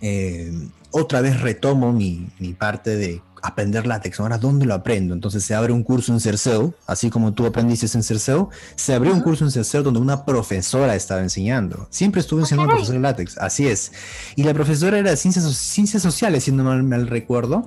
eh, 0.00 0.52
otra 0.90 1.20
vez 1.20 1.40
retomo 1.40 1.92
mi, 1.92 2.28
mi 2.38 2.54
parte 2.54 2.96
de 2.96 3.20
aprender 3.46 3.86
látex. 3.86 4.20
Ahora, 4.20 4.38
¿dónde 4.38 4.66
lo 4.66 4.74
aprendo? 4.74 5.14
Entonces 5.14 5.44
se 5.44 5.54
abre 5.54 5.72
un 5.72 5.82
curso 5.82 6.12
en 6.12 6.20
Cerceo, 6.20 6.74
así 6.86 7.10
como 7.10 7.32
tú 7.32 7.46
aprendiste 7.46 7.86
en 7.96 8.02
Cerceo, 8.02 8.50
se 8.74 8.94
abrió 8.94 9.12
un 9.12 9.20
curso 9.20 9.44
en 9.44 9.50
Cerceo 9.50 9.82
donde 9.82 10.00
una 10.00 10.24
profesora 10.24 10.94
estaba 10.94 11.20
enseñando. 11.20 11.86
Siempre 11.90 12.20
estuve 12.20 12.40
enseñando 12.40 12.72
a 12.72 12.74
profesor 12.74 12.94
de 12.94 13.00
látex, 13.00 13.38
así 13.38 13.66
es. 13.66 13.92
Y 14.34 14.42
la 14.42 14.54
profesora 14.54 14.98
era 14.98 15.10
de 15.10 15.16
ciencias, 15.16 15.44
ciencias 15.56 16.02
sociales, 16.02 16.44
si 16.44 16.52
no 16.52 16.64
mal, 16.64 16.82
mal 16.82 17.06
recuerdo 17.06 17.66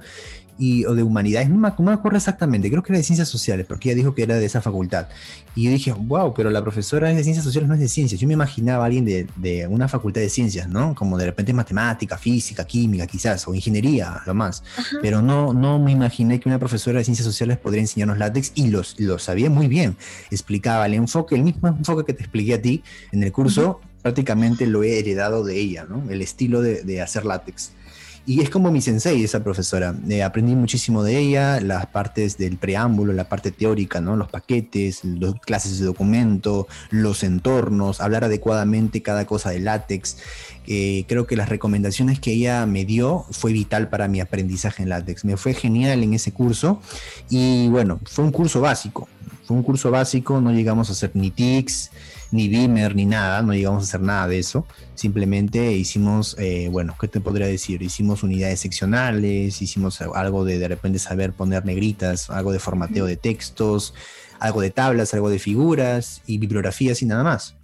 y, 0.60 0.86
o 0.86 0.94
de 0.94 1.04
humanidades, 1.04 1.50
no 1.50 1.58
me, 1.58 1.68
acuerdo 1.70 2.18
exactamente, 2.18 2.70
creo 2.70 2.84
que 2.84 2.92
era 2.92 2.98
de 2.98 3.04
ciencias 3.04 3.30
sociales, 3.30 3.66
porque 3.66 3.90
ella 3.90 3.96
dijo 3.96 4.14
que 4.14 4.24
era 4.24 4.36
de 4.36 4.46
esa 4.46 4.62
facultad. 4.62 5.08
Y 5.56 5.64
yo 5.64 5.72
dije, 5.72 5.94
wow, 5.94 6.34
pero 6.34 6.50
la 6.50 6.62
profesora 6.62 7.10
es 7.10 7.18
de 7.18 7.24
ciencias 7.24 7.46
sociales, 7.46 7.68
no 7.68 7.74
es 7.74 7.80
de 7.80 7.88
ciencias. 7.88 8.20
Yo 8.20 8.28
me 8.28 8.34
imaginaba 8.34 8.84
a 8.84 8.88
alguien 8.88 9.06
de, 9.06 9.28
de 9.38 9.66
una 9.68 9.88
facultad 9.88 10.22
de 10.22 10.30
ciencias, 10.30 10.68
¿no? 10.68 10.94
Como 10.94 11.18
de 11.18 11.26
repente 11.26 11.54
matemática, 11.54 12.18
física, 12.18 12.66
química, 12.66 13.08
quizás, 13.08 13.48
o 13.48 13.56
ingeniería, 13.56 14.22
lo 14.26 14.34
más. 14.34 14.64
Pero 15.02 15.22
no, 15.22 15.54
no 15.54 15.80
me 15.80 15.92
imaginé 15.92 16.40
que 16.40 16.50
una 16.50 16.60
profesora 16.60 17.00
de 17.00 17.06
ciencias 17.06 17.26
sociales 17.26 17.58
podría 17.58 17.82
enseñarnos 17.82 18.18
látex 18.18 18.52
y 18.56 18.68
los, 18.68 19.00
lo 19.00 19.18
sabía 19.18 19.50
muy 19.50 19.68
bien. 19.68 19.96
Explicaba 20.30 20.86
el 20.86 20.94
enfoque, 20.94 21.36
el 21.36 21.44
mismo 21.44 21.70
enfoque 21.70 22.06
que 22.06 22.14
te 22.14 22.24
expliqué 22.24 22.56
a 22.56 22.62
ti 22.62 22.84
en 23.12 23.24
el 23.24 23.32
curso, 23.32 23.80
prácticamente 24.02 24.68
lo 24.68 24.84
he 24.84 25.00
heredado 25.00 25.44
de 25.44 25.58
ella, 25.58 25.86
¿no? 25.90 26.10
El 26.10 26.22
estilo 26.22 26.62
de, 26.62 26.84
de 26.84 27.02
hacer 27.02 27.26
látex. 27.26 27.72
Y 28.30 28.42
es 28.42 28.52
como 28.52 28.72
mi 28.72 28.80
sensei, 28.80 29.24
esa 29.24 29.44
profesora. 29.44 29.96
Eh, 30.08 30.22
aprendí 30.22 30.56
muchísimo 30.56 31.02
de 31.02 31.18
ella, 31.18 31.60
las 31.62 31.88
partes 31.88 32.38
del 32.38 32.58
preámbulo, 32.58 33.12
la 33.12 33.28
parte 33.28 33.50
teórica, 33.50 34.02
¿no? 34.02 34.16
Los 34.16 34.30
paquetes, 34.30 35.04
las 35.04 35.34
clases 35.40 35.80
de 35.80 35.86
documento, 35.88 36.68
los 36.92 37.24
entornos, 37.24 38.00
hablar 38.00 38.26
adecuadamente 38.26 39.02
cada 39.02 39.26
cosa 39.26 39.50
de 39.50 39.62
látex. 39.62 40.18
Eh, 40.68 41.06
creo 41.08 41.26
que 41.26 41.36
las 41.36 41.50
recomendaciones 41.50 42.20
que 42.20 42.32
ella 42.34 42.68
me 42.68 42.86
dio 42.86 43.26
fue 43.32 43.52
vital 43.52 43.90
para 43.90 44.08
mi 44.08 44.22
aprendizaje 44.22 44.84
en 44.84 44.90
látex. 44.90 45.26
Me 45.26 45.36
fue 45.36 45.56
genial 45.56 46.04
en 46.04 46.14
ese 46.14 46.32
curso 46.32 46.84
y 47.32 47.68
bueno, 47.70 48.00
fue 48.06 48.26
un 48.26 48.32
curso 48.32 48.62
básico. 48.62 49.10
Fue 49.44 49.58
un 49.58 49.64
curso 49.64 49.90
básico, 49.90 50.40
no 50.40 50.52
llegamos 50.52 50.90
a 50.90 50.92
hacer 50.92 51.10
ni 51.16 51.32
TICs, 51.32 51.90
ni 52.32 52.48
Beamer, 52.48 52.96
ni 52.96 53.06
nada, 53.06 53.42
no 53.42 53.54
llegamos 53.54 53.84
a 53.84 53.88
hacer 53.88 54.02
nada 54.02 54.28
de 54.28 54.40
eso. 54.40 54.66
Simplemente 54.96 55.74
hicimos, 55.74 56.36
eh, 56.40 56.70
bueno, 56.72 56.96
¿qué 57.00 57.08
te 57.08 57.22
podría 57.22 57.48
decir? 57.48 57.82
Hicimos 57.82 58.24
unidades 58.24 58.60
seccionales, 58.60 59.62
hicimos 59.62 60.02
algo 60.02 60.46
de 60.46 60.60
de 60.60 60.68
repente 60.68 61.00
saber 61.00 61.34
poner 61.34 61.66
negritas, 61.66 62.30
algo 62.30 62.52
de 62.52 62.60
formateo 62.60 63.06
de 63.06 63.18
textos, 63.18 63.94
algo 64.40 64.62
de 64.62 64.70
tablas, 64.70 65.14
algo 65.14 65.30
de 65.30 65.40
figuras 65.40 66.22
y 66.26 66.38
bibliografías 66.38 67.02
y 67.02 67.06
nada 67.06 67.24
más. 67.24 67.59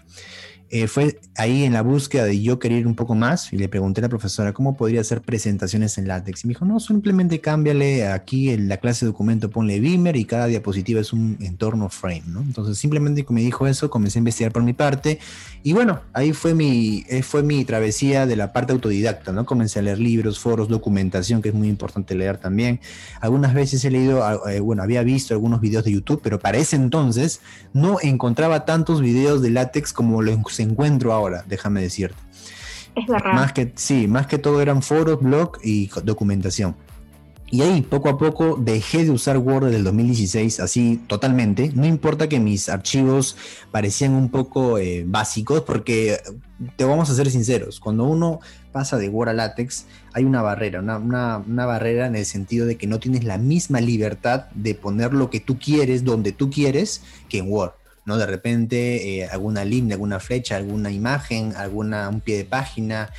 Eh, 0.71 0.87
fue 0.87 1.19
ahí 1.37 1.63
en 1.63 1.73
la 1.73 1.83
búsqueda 1.83 2.25
de 2.25 2.41
yo 2.41 2.57
querer 2.57 2.87
un 2.87 2.95
poco 2.95 3.13
más 3.13 3.53
y 3.53 3.57
le 3.57 3.69
pregunté 3.69 4.01
a 4.01 4.03
la 4.03 4.09
profesora 4.09 4.51
cómo 4.51 4.75
podría 4.75 5.01
hacer 5.01 5.21
presentaciones 5.21 5.97
en 5.97 6.07
látex. 6.07 6.43
Y 6.43 6.47
me 6.47 6.51
dijo, 6.53 6.65
no, 6.65 6.79
simplemente 6.79 7.39
cámbiale 7.39 8.07
aquí 8.07 8.49
en 8.49 8.67
la 8.67 8.77
clase 8.77 9.05
de 9.05 9.11
documento, 9.11 9.49
ponle 9.49 9.79
Beamer 9.79 10.15
y 10.15 10.25
cada 10.25 10.47
diapositiva 10.47 10.99
es 10.99 11.13
un 11.13 11.37
entorno 11.39 11.89
frame, 11.89 12.23
¿no? 12.27 12.41
Entonces 12.41 12.77
simplemente 12.77 13.25
me 13.29 13.41
dijo 13.41 13.67
eso, 13.67 13.89
comencé 13.89 14.17
a 14.17 14.21
investigar 14.21 14.51
por 14.51 14.63
mi 14.63 14.73
parte 14.73 15.19
y 15.61 15.73
bueno, 15.73 16.01
ahí 16.13 16.33
fue 16.33 16.53
mi, 16.53 17.05
eh, 17.09 17.21
fue 17.21 17.43
mi 17.43 17.63
travesía 17.63 18.25
de 18.25 18.35
la 18.35 18.51
parte 18.51 18.73
autodidacta, 18.73 19.31
¿no? 19.31 19.45
Comencé 19.45 19.79
a 19.79 19.81
leer 19.81 19.99
libros, 19.99 20.39
foros, 20.39 20.67
documentación, 20.67 21.41
que 21.41 21.49
es 21.49 21.55
muy 21.55 21.69
importante 21.69 22.15
leer 22.15 22.37
también. 22.37 22.79
Algunas 23.21 23.53
veces 23.53 23.83
he 23.85 23.91
leído, 23.91 24.23
ah, 24.23 24.39
eh, 24.51 24.59
bueno, 24.59 24.83
había 24.83 25.03
visto 25.03 25.33
algunos 25.33 25.61
videos 25.61 25.83
de 25.83 25.91
YouTube, 25.91 26.21
pero 26.23 26.39
para 26.39 26.57
ese 26.57 26.75
entonces 26.75 27.41
no 27.73 27.97
encontraba 28.01 28.65
tantos 28.65 29.01
videos 29.01 29.41
de 29.41 29.51
látex 29.51 29.93
como 29.93 30.21
los 30.21 30.35
encuentro 30.63 31.13
ahora, 31.13 31.43
déjame 31.47 31.81
decirte. 31.81 32.17
Es 32.95 33.07
verdad. 33.07 33.33
Más 33.33 33.53
que, 33.53 33.73
sí, 33.75 34.07
más 34.07 34.27
que 34.27 34.37
todo 34.37 34.61
eran 34.61 34.81
foros, 34.81 35.19
blog 35.19 35.57
y 35.63 35.89
documentación. 36.03 36.75
Y 37.51 37.61
ahí, 37.61 37.81
poco 37.83 38.09
a 38.09 38.17
poco, 38.17 38.57
dejé 38.59 39.05
de 39.05 39.11
usar 39.11 39.37
Word 39.37 39.69
del 39.69 39.83
2016 39.83 40.59
así 40.59 40.99
totalmente. 41.07 41.71
No 41.75 41.85
importa 41.85 42.27
que 42.27 42.39
mis 42.39 42.69
archivos 42.69 43.37
parecían 43.71 44.13
un 44.13 44.29
poco 44.29 44.79
eh, 44.79 45.03
básicos, 45.05 45.61
porque 45.61 46.19
te 46.75 46.85
vamos 46.85 47.09
a 47.09 47.13
ser 47.13 47.29
sinceros, 47.29 47.79
cuando 47.79 48.05
uno 48.05 48.39
pasa 48.71 48.97
de 48.97 49.09
Word 49.09 49.29
a 49.29 49.33
LaTeX, 49.33 49.85
hay 50.13 50.25
una 50.25 50.41
barrera, 50.41 50.79
una, 50.79 50.97
una, 50.97 51.65
barrera 51.65 52.07
en 52.07 52.15
el 52.15 52.25
sentido 52.25 52.65
de 52.65 52.77
que 52.77 52.87
no 52.87 52.99
tienes 52.99 53.23
la 53.23 53.37
misma 53.37 53.79
libertad 53.79 54.47
de 54.53 54.73
poner 54.73 55.13
lo 55.13 55.29
que 55.29 55.39
tú 55.39 55.57
quieres, 55.59 56.03
donde 56.03 56.31
tú 56.31 56.49
quieres, 56.49 57.03
que 57.29 57.37
en 57.37 57.51
Word. 57.51 57.71
¿No? 58.05 58.17
De 58.17 58.25
repente 58.25 59.19
eh, 59.19 59.27
alguna 59.27 59.65
línea, 59.65 59.95
alguna 59.95 60.19
flecha, 60.19 60.55
alguna 60.55 60.91
imagen, 60.91 61.53
alguna, 61.55 62.07
un 62.09 62.21
pie 62.21 62.37
de 62.37 62.45
página, 62.45 63.11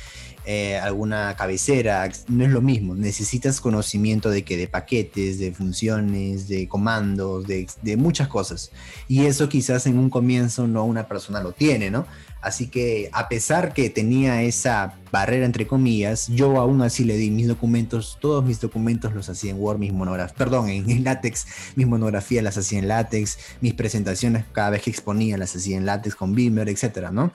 eh, 0.49 0.77
alguna 0.77 1.35
cabecera, 1.35 2.09
no 2.29 2.45
es 2.45 2.51
lo 2.51 2.61
mismo, 2.61 2.95
necesitas 2.95 3.59
conocimiento 3.59 4.29
de 4.29 4.45
que 4.45 4.55
de 4.55 4.69
paquetes, 4.69 5.39
de 5.39 5.51
funciones, 5.51 6.47
de 6.47 6.69
comandos, 6.69 7.45
de, 7.45 7.67
de 7.81 7.97
muchas 7.97 8.29
cosas. 8.29 8.71
Y 9.09 9.25
eso 9.25 9.49
quizás 9.49 9.85
en 9.87 9.99
un 9.99 10.09
comienzo 10.09 10.65
no 10.65 10.85
una 10.85 11.09
persona 11.09 11.43
lo 11.43 11.51
tiene, 11.51 11.91
¿no? 11.91 12.07
Así 12.41 12.67
que 12.67 13.09
a 13.13 13.29
pesar 13.29 13.73
que 13.73 13.89
tenía 13.89 14.41
esa 14.43 14.95
barrera 15.11 15.45
entre 15.45 15.67
comillas, 15.67 16.27
yo 16.27 16.59
aún 16.59 16.81
así 16.81 17.03
le 17.03 17.17
di 17.17 17.29
mis 17.29 17.47
documentos, 17.47 18.17
todos 18.21 18.43
mis 18.43 18.59
documentos 18.59 19.13
los 19.13 19.29
hacía 19.29 19.51
en 19.51 19.59
Word, 19.59 19.79
mis 19.79 19.93
monografías, 19.93 20.37
perdón, 20.37 20.69
en, 20.69 21.03
látex, 21.03 21.47
mis 21.75 21.87
monografías 21.87 22.43
las 22.43 22.57
hacía 22.57 22.79
en 22.79 22.87
látex, 22.87 23.37
mis 23.61 23.73
presentaciones 23.73 24.45
cada 24.51 24.71
vez 24.71 24.81
que 24.81 24.89
exponía 24.89 25.37
las 25.37 25.55
hacía 25.55 25.77
en 25.77 25.85
látex 25.85 26.15
con 26.15 26.35
Beamer, 26.35 26.69
etcétera, 26.69 27.11
¿no? 27.11 27.31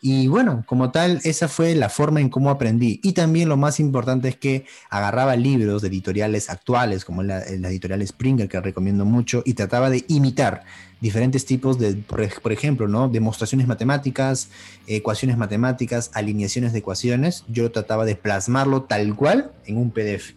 Y 0.00 0.26
bueno, 0.28 0.64
como 0.66 0.90
tal, 0.90 1.20
esa 1.24 1.48
fue 1.48 1.74
la 1.74 1.88
forma 1.88 2.20
en 2.20 2.28
cómo 2.28 2.50
aprendí. 2.50 3.00
Y 3.02 3.12
también 3.12 3.48
lo 3.48 3.56
más 3.56 3.80
importante 3.80 4.28
es 4.28 4.36
que 4.36 4.66
agarraba 4.90 5.34
libros 5.34 5.80
de 5.80 5.88
editoriales 5.88 6.50
actuales, 6.50 7.06
como 7.06 7.22
la, 7.22 7.42
la 7.58 7.68
editorial 7.70 8.06
Springer, 8.06 8.48
que 8.48 8.60
recomiendo 8.60 9.06
mucho, 9.06 9.42
y 9.46 9.54
trataba 9.54 9.88
de 9.88 10.04
imitar 10.08 10.64
diferentes 11.04 11.44
tipos 11.44 11.78
de, 11.78 11.96
por, 11.96 12.50
ejemplo, 12.50 12.88
¿no? 12.88 13.10
demostraciones 13.10 13.66
matemáticas, 13.66 14.48
ecuaciones 14.86 15.36
matemáticas, 15.36 16.10
alineaciones 16.14 16.72
de 16.72 16.78
ecuaciones. 16.78 17.44
Yo 17.46 17.70
trataba 17.70 18.06
de 18.06 18.16
plasmarlo 18.16 18.84
tal 18.84 19.14
cual 19.14 19.52
en 19.66 19.76
un 19.76 19.90
PDF. 19.90 20.32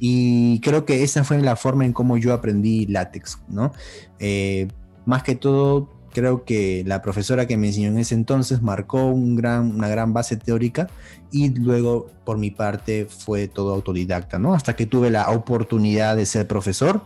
Y 0.00 0.58
creo 0.58 0.84
que 0.84 1.04
esa 1.04 1.22
fue 1.22 1.40
la 1.40 1.54
forma 1.54 1.84
en 1.84 1.92
cómo 1.92 2.18
yo 2.18 2.34
aprendí 2.34 2.84
látex, 2.86 3.38
¿no? 3.46 3.72
Eh, 4.18 4.66
más 5.06 5.22
que 5.22 5.36
todo 5.36 5.88
Creo 6.12 6.44
que 6.44 6.84
la 6.86 7.00
profesora 7.00 7.46
que 7.46 7.56
me 7.56 7.68
enseñó 7.68 7.88
en 7.88 7.98
ese 7.98 8.14
entonces 8.14 8.60
marcó 8.60 9.06
un 9.06 9.34
gran, 9.34 9.74
una 9.74 9.88
gran 9.88 10.12
base 10.12 10.36
teórica 10.36 10.88
y 11.30 11.48
luego 11.54 12.10
por 12.26 12.36
mi 12.36 12.50
parte 12.50 13.06
fue 13.06 13.48
todo 13.48 13.72
autodidacta, 13.72 14.38
¿no? 14.38 14.52
Hasta 14.52 14.76
que 14.76 14.84
tuve 14.84 15.08
la 15.08 15.30
oportunidad 15.30 16.16
de 16.16 16.26
ser 16.26 16.46
profesor. 16.46 17.02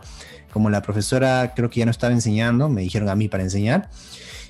Como 0.57 0.71
la 0.71 0.81
profesora 0.81 1.53
creo 1.55 1.69
que 1.69 1.81
ya 1.81 1.85
no 1.85 1.91
estaba 1.91 2.11
enseñando, 2.11 2.67
me 2.67 2.81
dijeron 2.81 3.09
a 3.09 3.15
mí 3.15 3.27
para 3.27 3.43
enseñar. 3.43 3.91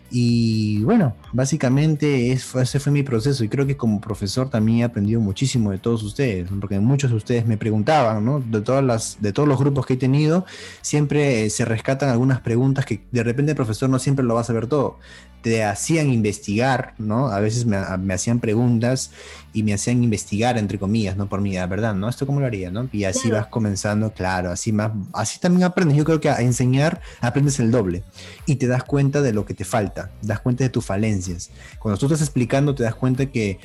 Y 0.10 0.82
bueno, 0.84 1.18
básicamente 1.34 2.32
ese 2.32 2.80
fue 2.80 2.94
mi 2.94 3.04
proceso 3.04 3.44
y 3.44 3.50
creo 3.50 3.68
que 3.68 3.76
como 3.76 4.00
profesor 4.00 4.50
también 4.50 4.78
he 4.78 4.84
aprendido 4.86 5.20
muchísimo 5.20 5.72
de 5.72 5.80
todos 5.80 6.02
ustedes, 6.04 6.48
porque 6.62 6.80
muchos 6.80 7.12
de 7.12 7.18
ustedes 7.18 7.46
me 7.46 7.58
preguntaban, 7.58 8.24
¿no? 8.24 8.40
De, 8.40 8.62
todas 8.62 8.86
las, 8.86 9.22
de 9.22 9.34
todos 9.34 9.50
los 9.50 9.60
grupos 9.60 9.86
que 9.86 9.96
he 9.96 9.98
tenido, 9.98 10.46
siempre 10.82 11.44
eh, 11.44 11.50
se 11.50 11.66
rescatan 11.66 12.08
algunas 12.08 12.40
preguntas 12.40 12.86
que 12.86 13.02
de 13.12 13.22
repente 13.22 13.52
el 13.52 13.58
profesor 13.58 13.90
no 13.90 14.00
siempre 14.00 14.24
lo 14.24 14.36
va 14.36 14.42
a 14.42 14.46
saber 14.46 14.68
todo 14.68 14.98
te 15.42 15.64
hacían 15.64 16.12
investigar, 16.12 16.94
¿no? 16.98 17.28
A 17.30 17.40
veces 17.40 17.66
me, 17.66 17.78
hacían 18.14 18.40
preguntas 18.40 19.12
y 19.54 19.64
me 19.64 19.74
hacían 19.74 20.04
investigar, 20.04 20.58
entre 20.58 20.80
comillas, 20.80 21.16
¿no? 21.16 21.30
Por 21.30 21.42
mí, 21.42 21.54
la 21.54 21.68
verdad, 21.68 21.96
¿no? 21.96 22.10
¿Esto 22.10 22.26
cómo 22.26 22.40
lo 22.40 22.46
haría, 22.46 22.72
no? 22.72 22.90
Y 22.92 23.04
así 23.06 23.30
vas 23.30 23.48
comenzando, 23.48 24.12
claro, 24.12 24.52
así 24.52 24.72
más, 24.72 24.92
así 25.14 25.40
también 25.40 25.64
aprendes. 25.64 25.98
Yo 25.98 26.06
creo 26.06 26.20
que 26.20 26.30
a 26.30 26.42
enseñar 26.42 27.02
aprendes 27.22 27.60
el 27.60 27.72
doble 27.72 28.04
y 28.46 28.56
te 28.56 28.68
das 28.68 28.84
cuenta 28.84 29.22
de 29.22 29.34
lo 29.34 29.46
que 29.46 29.54
te 29.54 29.64
falta, 29.64 30.12
das 30.22 30.40
cuenta 30.40 30.64
de 30.64 30.70
tus 30.70 30.86
falencias. 30.86 31.50
Cuando 31.80 31.98
tú 31.98 32.08
estás 32.08 32.22
explicando, 32.22 32.76
te 32.76 32.84
das 32.84 32.96
cuenta 32.96 33.28
que, 33.28 33.60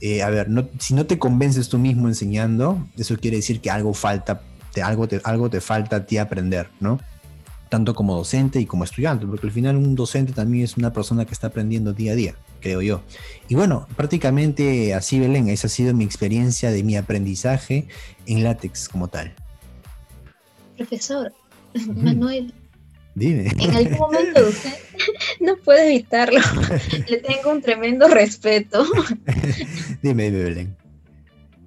eh, 0.00 0.22
a 0.22 0.30
ver, 0.30 0.48
no, 0.48 0.68
si 0.78 0.94
no 0.94 1.06
te 1.06 1.18
convences 1.18 1.68
tú 1.68 1.78
mismo 1.78 2.08
enseñando, 2.08 2.86
eso 2.96 3.16
quiere 3.16 3.36
decir 3.36 3.60
que 3.60 3.70
algo 3.70 3.94
falta, 3.94 4.42
te, 4.72 4.82
algo, 4.82 5.06
te, 5.06 5.20
algo 5.24 5.50
te 5.50 5.60
falta 5.60 5.96
a 5.96 6.06
ti 6.06 6.18
aprender, 6.18 6.68
¿no? 6.80 6.98
Tanto 7.72 7.94
como 7.94 8.14
docente 8.14 8.60
y 8.60 8.66
como 8.66 8.84
estudiante, 8.84 9.24
porque 9.24 9.46
al 9.46 9.52
final 9.52 9.76
un 9.76 9.94
docente 9.94 10.34
también 10.34 10.64
es 10.64 10.76
una 10.76 10.92
persona 10.92 11.24
que 11.24 11.32
está 11.32 11.46
aprendiendo 11.46 11.94
día 11.94 12.12
a 12.12 12.14
día, 12.14 12.34
creo 12.60 12.82
yo. 12.82 13.00
Y 13.48 13.54
bueno, 13.54 13.88
prácticamente 13.96 14.92
así, 14.92 15.18
Belén, 15.18 15.48
esa 15.48 15.68
ha 15.68 15.70
sido 15.70 15.94
mi 15.94 16.04
experiencia 16.04 16.70
de 16.70 16.82
mi 16.82 16.98
aprendizaje 16.98 17.88
en 18.26 18.44
látex 18.44 18.90
como 18.90 19.08
tal. 19.08 19.32
Profesor, 20.76 21.32
Manuel. 21.96 22.52
Dime. 23.14 23.50
En 23.58 23.70
algún 23.70 23.96
momento 23.96 24.46
usted 24.46 24.74
no 25.40 25.56
puede 25.56 25.94
evitarlo. 25.94 26.40
Le 27.08 27.16
tengo 27.20 27.52
un 27.52 27.62
tremendo 27.62 28.06
respeto. 28.06 28.84
dime, 30.02 30.30
dime, 30.30 30.44
Belén. 30.44 30.76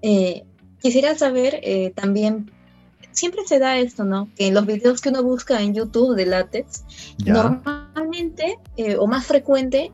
Eh, 0.03 0.43
quisiera 0.83 1.17
saber 1.17 1.59
eh, 1.63 1.93
también 1.95 2.51
siempre 3.15 3.41
se 3.45 3.59
da 3.59 3.79
esto, 3.79 4.03
¿no? 4.03 4.29
Que 4.35 4.47
en 4.47 4.53
los 4.53 4.65
videos 4.65 5.01
que 5.01 5.09
uno 5.09 5.23
busca 5.23 5.61
en 5.61 5.73
YouTube 5.73 6.15
de 6.15 6.25
látex, 6.25 6.83
normalmente 7.25 8.59
eh, 8.77 8.97
o 8.97 9.07
más 9.07 9.25
frecuente 9.25 9.91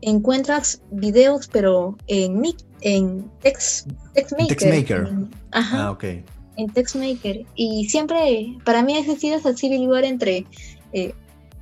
encuentras 0.00 0.82
videos, 0.90 1.48
pero 1.48 1.96
en, 2.06 2.40
en 2.82 3.28
text, 3.40 3.88
TextMaker. 4.14 5.08
ajá, 5.50 5.86
ah, 5.86 5.90
ok. 5.90 6.04
En 6.56 6.68
TextMaker. 6.72 7.46
Y 7.54 7.88
siempre, 7.88 8.56
para 8.64 8.82
mí, 8.82 8.96
es 8.96 9.06
decir, 9.06 9.32
es 9.32 9.46
así 9.46 9.76
lugar 9.76 10.04
entre 10.04 10.46
eh, 10.92 11.14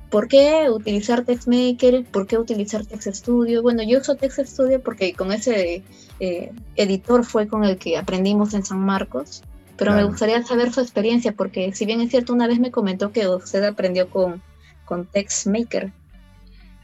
por 0.09 0.27
qué 0.27 0.69
utilizar 0.69 1.23
TextMaker, 1.23 2.05
por 2.05 2.27
qué 2.27 2.37
utilizar 2.37 2.85
TextStudio. 2.85 3.63
Bueno, 3.63 3.81
yo 3.83 3.99
uso 3.99 4.15
TextStudio 4.15 4.81
porque 4.81 5.13
con 5.13 5.31
ese 5.31 5.83
eh, 6.19 6.51
editor 6.75 7.23
fue 7.25 7.47
con 7.47 7.63
el 7.63 7.77
que 7.77 7.97
aprendimos 7.97 8.53
en 8.53 8.65
San 8.65 8.79
Marcos 8.79 9.41
pero 9.77 9.93
me 9.93 10.03
gustaría 10.03 10.43
saber 10.43 10.73
su 10.73 10.81
experiencia, 10.81 11.31
porque 11.33 11.71
si 11.73 11.85
bien 11.85 12.01
es 12.01 12.09
cierto, 12.09 12.33
una 12.33 12.47
vez 12.47 12.59
me 12.59 12.71
comentó 12.71 13.11
que 13.11 13.27
usted 13.27 13.63
aprendió 13.63 14.09
con, 14.09 14.41
con 14.85 15.05
TextMaker. 15.05 15.91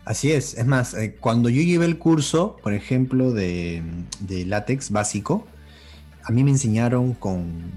Así 0.05 0.31
es, 0.31 0.57
es 0.57 0.65
más, 0.65 0.93
eh, 0.93 1.15
cuando 1.19 1.49
yo 1.49 1.61
llevé 1.61 1.85
el 1.85 1.97
curso, 1.97 2.57
por 2.61 2.73
ejemplo, 2.73 3.31
de, 3.31 3.81
de 4.19 4.45
látex 4.45 4.91
básico, 4.91 5.47
a 6.23 6.31
mí 6.31 6.43
me 6.43 6.51
enseñaron 6.51 7.13
con 7.13 7.71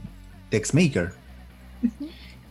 TextMaker. 0.50 1.12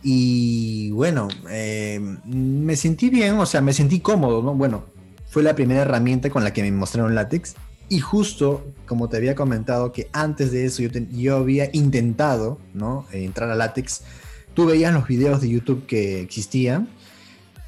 Y 0.02 0.90
bueno, 0.92 1.28
eh, 1.50 2.00
me 2.24 2.76
sentí 2.76 3.10
bien, 3.10 3.34
o 3.38 3.46
sea, 3.46 3.60
me 3.60 3.72
sentí 3.72 4.00
cómodo, 4.00 4.42
¿no? 4.42 4.54
Bueno, 4.54 4.84
fue 5.28 5.42
la 5.42 5.54
primera 5.54 5.82
herramienta 5.82 6.30
con 6.30 6.44
la 6.44 6.52
que 6.52 6.62
me 6.62 6.70
mostraron 6.72 7.14
látex 7.14 7.56
y 7.88 8.00
justo, 8.00 8.66
como 8.86 9.08
te 9.08 9.16
había 9.16 9.34
comentado, 9.34 9.92
que 9.92 10.08
antes 10.12 10.52
de 10.52 10.64
eso 10.64 10.82
yo, 10.82 10.88
yo 11.12 11.36
había 11.36 11.70
intentado 11.72 12.58
¿no? 12.74 13.06
entrar 13.12 13.50
a 13.50 13.54
látex, 13.54 14.02
tú 14.54 14.66
veías 14.66 14.92
los 14.92 15.06
videos 15.06 15.40
de 15.40 15.48
YouTube 15.48 15.86
que 15.86 16.20
existían 16.20 16.88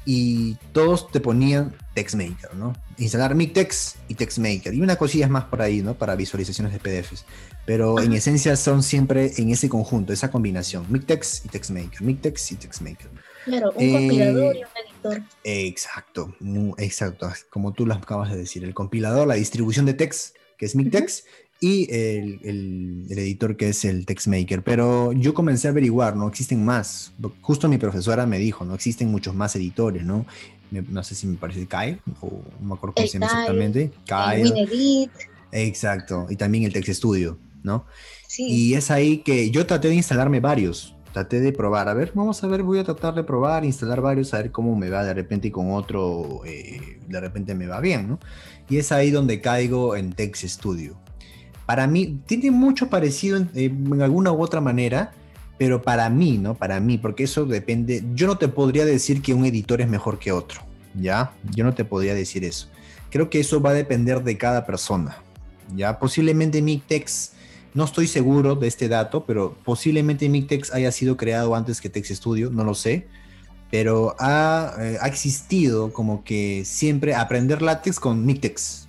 y 0.05 0.55
todos 0.71 1.11
te 1.11 1.19
ponían 1.19 1.75
TextMaker, 1.93 2.55
¿no? 2.55 2.73
Instalar 2.97 3.35
MikTeX 3.35 3.95
y 4.07 4.15
TextMaker. 4.15 4.73
Y 4.73 4.81
una 4.81 4.95
cosilla 4.95 5.27
más 5.27 5.43
por 5.45 5.61
ahí, 5.61 5.83
¿no? 5.83 5.93
Para 5.93 6.15
visualizaciones 6.15 6.73
de 6.73 6.79
PDFs. 6.79 7.25
Pero 7.65 7.99
en 7.99 8.13
esencia 8.13 8.55
son 8.55 8.81
siempre 8.81 9.33
en 9.37 9.51
ese 9.51 9.69
conjunto, 9.69 10.11
esa 10.11 10.31
combinación. 10.31 10.85
MikTeX 10.89 11.45
y 11.45 11.49
TextMaker. 11.49 12.01
MikTeX 12.01 12.51
y 12.53 12.55
TextMaker. 12.55 13.07
Claro, 13.45 13.71
un 13.75 13.91
compilador 13.91 14.55
y 14.55 14.59
un 14.59 14.88
Exacto, 15.43 16.35
exacto, 16.77 17.29
como 17.49 17.73
tú 17.73 17.85
lo 17.85 17.93
acabas 17.93 18.31
de 18.31 18.37
decir, 18.37 18.63
el 18.63 18.73
compilador, 18.73 19.27
la 19.27 19.35
distribución 19.35 19.85
de 19.85 19.93
text, 19.93 20.35
que 20.57 20.65
es 20.65 20.75
MikTeX, 20.75 21.23
y 21.61 21.93
el, 21.93 23.05
editor 23.09 23.57
que 23.57 23.69
es 23.69 23.83
el 23.83 24.05
TextMaker. 24.05 24.63
Pero 24.63 25.11
yo 25.11 25.33
comencé 25.33 25.67
a 25.67 25.71
averiguar, 25.71 26.15
¿no? 26.15 26.27
Existen 26.27 26.63
más. 26.63 27.11
Justo 27.41 27.67
mi 27.67 27.77
profesora 27.77 28.25
me 28.25 28.39
dijo, 28.39 28.63
¿no? 28.63 28.75
Existen 28.75 29.11
muchos 29.11 29.35
más 29.35 29.55
editores, 29.55 30.03
¿no? 30.03 30.25
no 30.71 31.03
sé 31.03 31.15
si 31.15 31.25
me 31.25 31.35
parece 31.35 31.65
Kyle, 31.65 31.99
o 32.21 32.43
no 32.59 32.67
me 32.67 32.73
acuerdo 32.75 32.93
cómo 32.95 33.07
se 33.07 33.13
llama 33.13 33.25
exactamente. 33.25 33.91
Kyle. 34.05 35.09
Exacto, 35.51 36.27
y 36.29 36.35
también 36.35 36.63
el 36.63 36.73
Text 36.73 36.91
Studio, 36.93 37.39
¿no? 37.63 37.85
Sí. 38.27 38.45
Y 38.47 38.73
es 38.75 38.91
ahí 38.91 39.19
que 39.19 39.49
yo 39.49 39.65
traté 39.65 39.87
de 39.87 39.95
instalarme 39.95 40.39
varios, 40.39 40.95
traté 41.11 41.39
de 41.39 41.51
probar, 41.51 41.89
a 41.89 41.93
ver, 41.93 42.11
vamos 42.13 42.43
a 42.43 42.47
ver, 42.47 42.63
voy 42.63 42.79
a 42.79 42.83
tratar 42.83 43.15
de 43.15 43.23
probar, 43.23 43.65
instalar 43.65 44.01
varios, 44.01 44.33
a 44.33 44.37
ver 44.37 44.51
cómo 44.51 44.75
me 44.75 44.89
va 44.89 45.03
de 45.03 45.13
repente 45.13 45.47
y 45.47 45.51
con 45.51 45.71
otro, 45.71 46.41
eh, 46.45 46.99
de 47.07 47.19
repente 47.19 47.55
me 47.55 47.67
va 47.67 47.79
bien, 47.79 48.07
¿no? 48.07 48.19
Y 48.69 48.77
es 48.77 48.91
ahí 48.91 49.09
donde 49.09 49.41
caigo 49.41 49.95
en 49.95 50.13
Text 50.13 50.45
Studio. 50.45 50.97
Para 51.65 51.87
mí, 51.87 52.21
tiene 52.25 52.51
mucho 52.51 52.89
parecido 52.89 53.37
en, 53.37 53.49
eh, 53.55 53.65
en, 53.65 54.01
alguna 54.01 54.31
u 54.31 54.41
otra 54.41 54.61
manera, 54.61 55.11
pero 55.57 55.81
para 55.81 56.09
mí, 56.09 56.37
¿no? 56.37 56.55
Para 56.55 56.79
mí, 56.79 56.97
porque 56.97 57.23
eso 57.23 57.45
depende, 57.45 58.03
yo 58.13 58.27
no 58.27 58.37
te 58.37 58.47
podría 58.47 58.85
decir 58.85 59.21
que 59.21 59.33
un 59.33 59.45
editor 59.45 59.81
es 59.81 59.89
mejor 59.89 60.19
que 60.19 60.31
otro, 60.31 60.61
¿ya? 60.93 61.31
Yo 61.51 61.63
no 61.63 61.73
te 61.73 61.85
podría 61.85 62.13
decir 62.13 62.43
eso. 62.43 62.67
Creo 63.09 63.29
que 63.29 63.39
eso 63.39 63.61
va 63.61 63.71
a 63.71 63.73
depender 63.73 64.23
de 64.23 64.37
cada 64.37 64.65
persona, 64.65 65.17
¿ya? 65.75 65.97
Posiblemente 65.97 66.61
mi 66.61 66.77
text 66.77 67.33
no 67.73 67.83
estoy 67.83 68.07
seguro 68.07 68.55
de 68.55 68.67
este 68.67 68.87
dato, 68.87 69.25
pero 69.25 69.55
posiblemente 69.63 70.29
Mictex 70.29 70.73
haya 70.73 70.91
sido 70.91 71.17
creado 71.17 71.55
antes 71.55 71.81
que 71.81 71.89
Text 71.89 72.11
Studio, 72.11 72.49
no 72.49 72.63
lo 72.63 72.73
sé. 72.73 73.07
Pero 73.71 74.15
ha, 74.19 74.73
eh, 74.79 74.97
ha 74.99 75.07
existido 75.07 75.93
como 75.93 76.23
que 76.23 76.63
siempre 76.65 77.13
aprender 77.13 77.61
látex 77.61 77.99
con 77.99 78.25
Mictex 78.25 78.87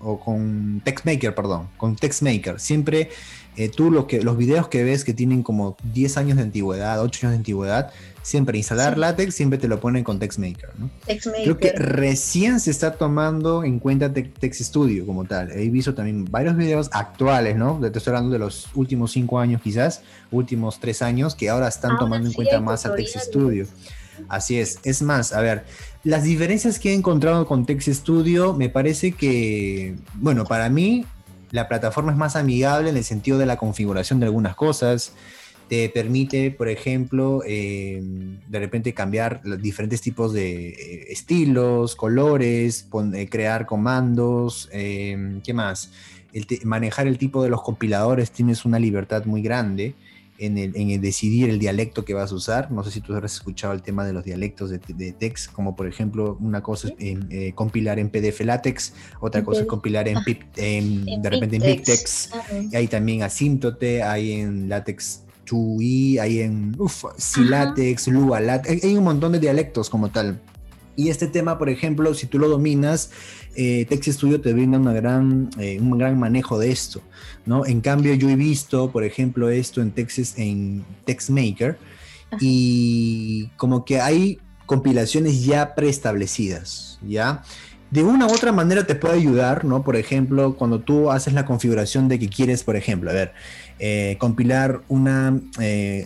o 0.00 0.20
con 0.20 0.82
TextMaker, 0.84 1.34
perdón, 1.34 1.68
con 1.78 1.96
TextMaker. 1.96 2.60
Siempre 2.60 3.10
eh, 3.56 3.68
tú 3.68 3.90
lo 3.90 4.06
que, 4.06 4.22
los 4.22 4.36
videos 4.36 4.68
que 4.68 4.82
ves 4.82 5.04
que 5.04 5.12
tienen 5.12 5.42
como 5.42 5.76
10 5.92 6.16
años 6.16 6.36
de 6.36 6.44
antigüedad, 6.44 7.00
8 7.02 7.26
años 7.26 7.32
de 7.32 7.36
antigüedad, 7.36 7.92
siempre 8.22 8.56
instalar 8.56 8.96
látex, 8.96 9.34
siempre 9.34 9.58
te 9.58 9.68
lo 9.68 9.80
ponen 9.80 10.04
con 10.04 10.18
TextMaker, 10.18 10.70
¿no? 10.78 10.90
Creo 11.06 11.58
que 11.58 11.72
recién 11.72 12.60
se 12.60 12.70
está 12.70 12.92
tomando 12.92 13.64
en 13.64 13.78
cuenta 13.78 14.12
Text 14.12 14.62
Studio 14.62 15.04
como 15.04 15.24
tal. 15.24 15.50
He 15.50 15.68
visto 15.68 15.94
también 15.94 16.24
varios 16.24 16.56
videos 16.56 16.88
actuales, 16.92 17.56
¿no? 17.56 17.78
Te 17.80 17.98
estoy 17.98 18.12
hablando 18.12 18.30
de 18.30 18.38
los 18.38 18.68
últimos 18.74 19.12
5 19.12 19.38
años 19.38 19.60
quizás, 19.60 20.02
últimos 20.30 20.80
3 20.80 21.02
años, 21.02 21.34
que 21.34 21.50
ahora 21.50 21.68
están 21.68 21.98
tomando 21.98 22.28
en 22.28 22.34
cuenta 22.34 22.60
más 22.60 22.86
a 22.86 22.94
Text 22.94 23.18
Studio. 23.18 23.66
Así 24.28 24.58
es. 24.58 24.78
Es 24.84 25.02
más, 25.02 25.32
a 25.32 25.40
ver, 25.40 25.64
las 26.04 26.22
diferencias 26.22 26.78
que 26.78 26.90
he 26.90 26.94
encontrado 26.94 27.46
con 27.46 27.66
Text 27.66 27.88
Studio 27.88 28.54
me 28.54 28.68
parece 28.68 29.12
que, 29.12 29.96
bueno, 30.14 30.44
para 30.44 30.68
mí 30.68 31.04
la 31.52 31.68
plataforma 31.68 32.10
es 32.10 32.18
más 32.18 32.34
amigable 32.34 32.90
en 32.90 32.96
el 32.96 33.04
sentido 33.04 33.38
de 33.38 33.46
la 33.46 33.56
configuración 33.56 34.18
de 34.18 34.26
algunas 34.26 34.56
cosas 34.56 35.12
te 35.72 35.88
permite, 35.88 36.50
por 36.50 36.68
ejemplo, 36.68 37.40
em, 37.46 38.38
de 38.46 38.58
repente 38.58 38.92
cambiar 38.92 39.40
los 39.42 39.58
diferentes 39.58 40.02
tipos 40.02 40.34
de 40.34 40.68
eh, 40.68 41.06
estilos, 41.08 41.96
colores, 41.96 42.86
eh, 43.14 43.26
crear 43.30 43.64
comandos, 43.64 44.68
em, 44.72 45.40
¿qué 45.40 45.54
más? 45.54 45.90
manejar 46.64 47.06
el 47.06 47.18
tipo 47.18 47.42
de 47.42 47.50
los 47.50 47.62
compiladores, 47.62 48.30
tienes 48.30 48.64
una 48.64 48.78
libertad 48.78 49.26
muy 49.26 49.42
grande 49.42 49.94
en 50.46 50.58
el, 50.58 51.00
decidir 51.00 51.50
el 51.50 51.58
dialecto 51.58 52.04
que 52.04 52.14
vas 52.14 52.32
a 52.32 52.34
usar. 52.34 52.70
No 52.70 52.82
sé 52.84 52.90
si 52.90 53.00
tú 53.00 53.14
has 53.14 53.24
escuchado 53.24 53.72
el 53.72 53.82
tema 53.82 54.04
de 54.04 54.12
los 54.12 54.24
dialectos 54.24 54.70
de, 54.70 55.12
text, 55.12 55.52
como 55.52 55.76
por 55.76 55.86
ejemplo, 55.86 56.36
una 56.40 56.62
cosa 56.62 56.88
es 56.98 57.18
eh, 57.30 57.52
compilar 57.54 57.98
en 57.98 58.10
PDF 58.10 58.40
LaTeX, 58.40 58.94
otra 59.20 59.44
cosa 59.44 59.62
es 59.62 59.66
compilar 59.66 60.08
en, 60.08 60.22
pip, 60.24 60.42
de 60.54 61.30
repente 61.30 61.56
en 61.56 61.62
BigText, 61.62 62.34
hay 62.74 62.88
también 62.88 63.22
asíntote, 63.22 64.02
hay 64.02 64.32
en 64.32 64.68
LaTeX 64.68 65.22
hay 66.20 66.40
en 66.40 66.74
uf, 66.78 67.04
Silatex, 67.16 68.08
Lua, 68.08 68.38
hay 68.38 68.96
un 68.96 69.04
montón 69.04 69.32
de 69.32 69.38
dialectos 69.38 69.90
como 69.90 70.10
tal. 70.10 70.40
Y 70.94 71.08
este 71.08 71.26
tema, 71.26 71.58
por 71.58 71.70
ejemplo, 71.70 72.12
si 72.12 72.26
tú 72.26 72.38
lo 72.38 72.48
dominas, 72.48 73.10
eh, 73.54 73.86
Text 73.88 74.08
Studio 74.08 74.40
te 74.40 74.52
brinda 74.52 74.78
una 74.78 74.92
gran, 74.92 75.50
eh, 75.58 75.78
un 75.80 75.98
gran 75.98 76.18
manejo 76.18 76.58
de 76.58 76.70
esto, 76.70 77.02
¿no? 77.44 77.66
En 77.66 77.80
cambio, 77.80 78.14
yo 78.14 78.28
he 78.28 78.36
visto, 78.36 78.90
por 78.90 79.04
ejemplo, 79.04 79.50
esto 79.50 79.82
en 79.82 79.90
Text, 79.90 80.38
en 80.38 80.84
TextMaker 81.04 81.78
y 82.40 83.48
como 83.56 83.84
que 83.84 84.00
hay 84.00 84.38
compilaciones 84.66 85.44
ya 85.44 85.74
preestablecidas, 85.74 86.98
¿ya? 87.06 87.42
De 87.90 88.02
una 88.02 88.26
u 88.26 88.32
otra 88.32 88.52
manera 88.52 88.86
te 88.86 88.94
puede 88.94 89.14
ayudar, 89.14 89.66
¿no? 89.66 89.82
Por 89.82 89.96
ejemplo, 89.96 90.56
cuando 90.56 90.80
tú 90.80 91.10
haces 91.10 91.34
la 91.34 91.44
configuración 91.44 92.08
de 92.08 92.18
que 92.18 92.30
quieres, 92.30 92.64
por 92.64 92.76
ejemplo, 92.76 93.10
a 93.10 93.12
ver, 93.12 93.32
eh, 93.78 94.16
compilar 94.18 94.80
una 94.88 95.38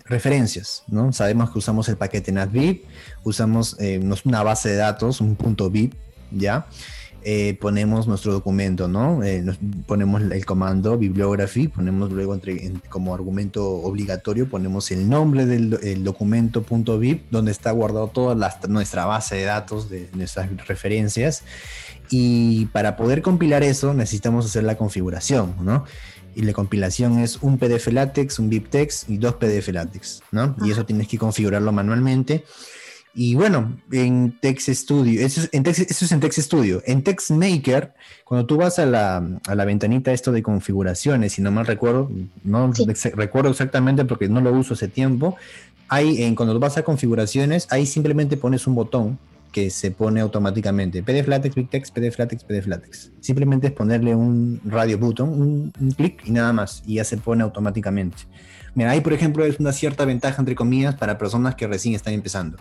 referencias, 0.05 0.83
¿no? 0.89 1.13
Sabemos 1.13 1.51
que 1.53 1.59
usamos 1.59 1.89
el 1.89 1.97
paquete 1.97 2.33
NatVib, 2.33 2.83
usamos 3.23 3.77
una 4.25 4.43
base 4.43 4.71
de 4.71 4.77
datos, 4.77 5.21
un 5.21 5.37
punto 5.37 5.71
.vib, 5.71 5.95
¿ya? 6.33 6.67
Eh, 7.29 7.59
ponemos 7.61 8.07
nuestro 8.07 8.33
documento, 8.33 8.87
¿no? 8.87 9.21
Eh, 9.25 9.45
ponemos 9.85 10.23
el 10.23 10.47
comando 10.47 10.97
bibliography, 10.97 11.67
ponemos 11.67 12.13
luego 12.13 12.35
entre, 12.35 12.73
como 12.89 13.13
argumento 13.17 13.69
obligatorio, 13.69 14.49
ponemos 14.49 14.93
el 14.93 15.09
nombre 15.09 15.45
del 15.45 16.05
documento 16.05 16.65
.bib, 17.01 17.23
donde 17.33 17.51
está 17.51 17.73
guardado 17.73 18.07
toda 18.07 18.37
nuestra 18.69 19.07
base 19.07 19.35
de 19.35 19.43
datos 19.43 19.91
de 19.91 20.09
nuestras 20.15 20.49
referencias. 20.69 21.43
Y 22.11 22.67
para 22.67 22.97
poder 22.97 23.23
compilar 23.23 23.65
eso 23.65 23.93
necesitamos 23.93 24.47
hacer 24.47 24.63
la 24.63 24.77
configuración, 24.77 25.57
¿no? 25.63 25.85
y 26.37 26.43
la 26.43 26.53
compilación 26.53 27.19
es 27.19 27.39
un 27.43 27.59
PDF 27.59 27.89
LaTeX, 27.89 28.39
un 28.39 28.51
BibTeX 28.51 29.09
y 29.09 29.17
dos 29.17 29.35
PDF 29.37 29.69
LaTeX, 29.69 30.23
¿no? 30.31 30.55
Y 30.63 30.71
eso 30.71 30.85
tienes 30.85 31.09
que 31.09 31.17
configurarlo 31.17 31.73
manualmente. 31.73 32.45
Y 33.19 33.35
bueno, 33.35 33.81
en 33.93 34.39
Text 34.43 34.69
Studio, 34.69 35.25
eso 35.25 35.41
es 35.41 35.49
en 35.53 35.63
Text, 35.63 35.91
eso 35.91 36.05
es 36.05 36.13
en 36.13 36.21
Text 36.21 36.39
Studio. 36.39 36.83
En 36.85 37.03
TextMaker, 37.03 37.95
cuando 38.27 38.45
tú 38.45 38.59
vas 38.59 38.79
a 38.79 38.85
la, 38.85 39.27
a 39.47 39.55
la 39.55 39.65
ventanita 39.65 40.13
esto 40.13 40.33
de 40.33 40.43
configuraciones, 40.43 41.33
si 41.33 41.41
no 41.41 41.51
mal 41.51 41.65
recuerdo, 41.65 42.11
no 42.45 42.71
recuerdo 43.15 43.49
exactamente 43.49 44.05
porque 44.05 44.29
no 44.29 44.43
lo 44.43 44.53
uso 44.53 44.75
hace 44.75 44.89
tiempo, 44.89 45.35
hay, 45.89 46.25
en, 46.25 46.35
cuando 46.35 46.61
vas 46.61 46.77
a 46.77 46.83
configuraciones, 46.83 47.67
ahí 47.71 47.87
simplemente 47.87 48.37
pones 48.37 48.67
un 48.67 48.75
botón 48.75 49.19
que 49.51 49.71
se 49.71 49.91
pone 49.93 50.21
automáticamente. 50.21 51.03
PDF 51.03 51.29
LaTeX, 51.29 51.55
BigText, 51.55 51.95
PDF 51.95 52.19
LaTeX, 52.19 52.45
PDF 52.45 52.67
LaTeX. 52.67 53.13
Simplemente 53.21 53.69
es 53.69 53.73
ponerle 53.73 54.15
un 54.15 54.61
radio 54.63 54.99
button, 54.99 55.31
un, 55.31 55.73
un 55.81 55.91
clic 55.93 56.21
y 56.27 56.33
nada 56.33 56.53
más, 56.53 56.83
y 56.85 56.97
ya 56.97 57.05
se 57.05 57.17
pone 57.17 57.43
automáticamente. 57.43 58.19
Mira, 58.75 58.91
ahí 58.91 59.01
por 59.01 59.15
ejemplo 59.15 59.47
es 59.47 59.59
una 59.59 59.73
cierta 59.73 60.05
ventaja, 60.05 60.43
entre 60.43 60.55
comillas, 60.55 60.97
para 60.97 61.17
personas 61.17 61.55
que 61.55 61.67
recién 61.67 61.95
están 61.95 62.13
empezando 62.13 62.59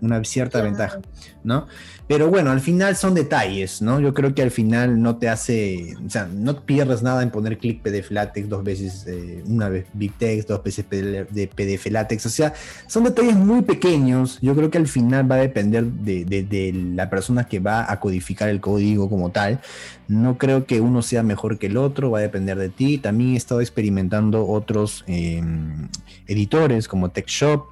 una 0.00 0.22
cierta 0.24 0.62
ventaja, 0.62 1.00
¿no? 1.44 1.66
Pero 2.08 2.30
bueno, 2.30 2.50
al 2.50 2.60
final 2.60 2.96
son 2.96 3.12
detalles, 3.12 3.82
¿no? 3.82 4.00
Yo 4.00 4.14
creo 4.14 4.34
que 4.34 4.40
al 4.40 4.50
final 4.50 5.02
no 5.02 5.18
te 5.18 5.28
hace, 5.28 5.94
o 6.04 6.08
sea, 6.08 6.26
no 6.26 6.62
pierdes 6.62 7.02
nada 7.02 7.22
en 7.22 7.30
poner 7.30 7.58
clic 7.58 7.82
PDF 7.82 8.10
LaTeX 8.10 8.48
dos 8.48 8.64
veces, 8.64 9.04
eh, 9.06 9.42
una 9.46 9.68
vez 9.68 9.84
BigText, 9.92 10.48
dos 10.48 10.64
veces 10.64 10.86
de 10.88 11.50
PDF 11.54 11.90
LaTeX, 11.90 12.24
o 12.24 12.30
sea, 12.30 12.54
son 12.86 13.04
detalles 13.04 13.36
muy 13.36 13.60
pequeños, 13.60 14.38
yo 14.40 14.54
creo 14.56 14.70
que 14.70 14.78
al 14.78 14.88
final 14.88 15.30
va 15.30 15.34
a 15.34 15.40
depender 15.40 15.84
de, 15.84 16.72
la 16.94 17.10
persona 17.10 17.44
que 17.44 17.60
va 17.60 17.92
a 17.92 18.00
codificar 18.00 18.48
el 18.48 18.62
código 18.62 19.10
como 19.10 19.30
tal, 19.30 19.60
no 20.08 20.38
creo 20.38 20.64
que 20.64 20.80
uno 20.80 21.02
sea 21.02 21.22
mejor 21.22 21.58
que 21.58 21.66
el 21.66 21.76
otro, 21.76 22.10
va 22.10 22.20
a 22.20 22.22
depender 22.22 22.56
de 22.56 22.70
ti, 22.70 22.96
también 22.96 23.34
he 23.34 23.36
estado 23.36 23.60
experimentando 23.60 24.46
otros 24.46 25.04
em, 25.06 25.88
editores 26.26 26.88
como 26.88 27.10
TechShop, 27.10 27.66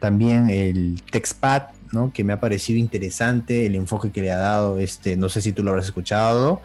también 0.00 0.50
el 0.50 1.00
TextPad, 1.10 1.62
¿no? 1.92 2.12
que 2.12 2.24
me 2.24 2.32
ha 2.32 2.40
parecido 2.40 2.78
interesante 2.78 3.66
el 3.66 3.74
enfoque 3.74 4.10
que 4.10 4.22
le 4.22 4.32
ha 4.32 4.38
dado, 4.38 4.78
este, 4.78 5.16
no 5.16 5.28
sé 5.28 5.40
si 5.42 5.52
tú 5.52 5.62
lo 5.62 5.70
habrás 5.70 5.86
escuchado, 5.86 6.62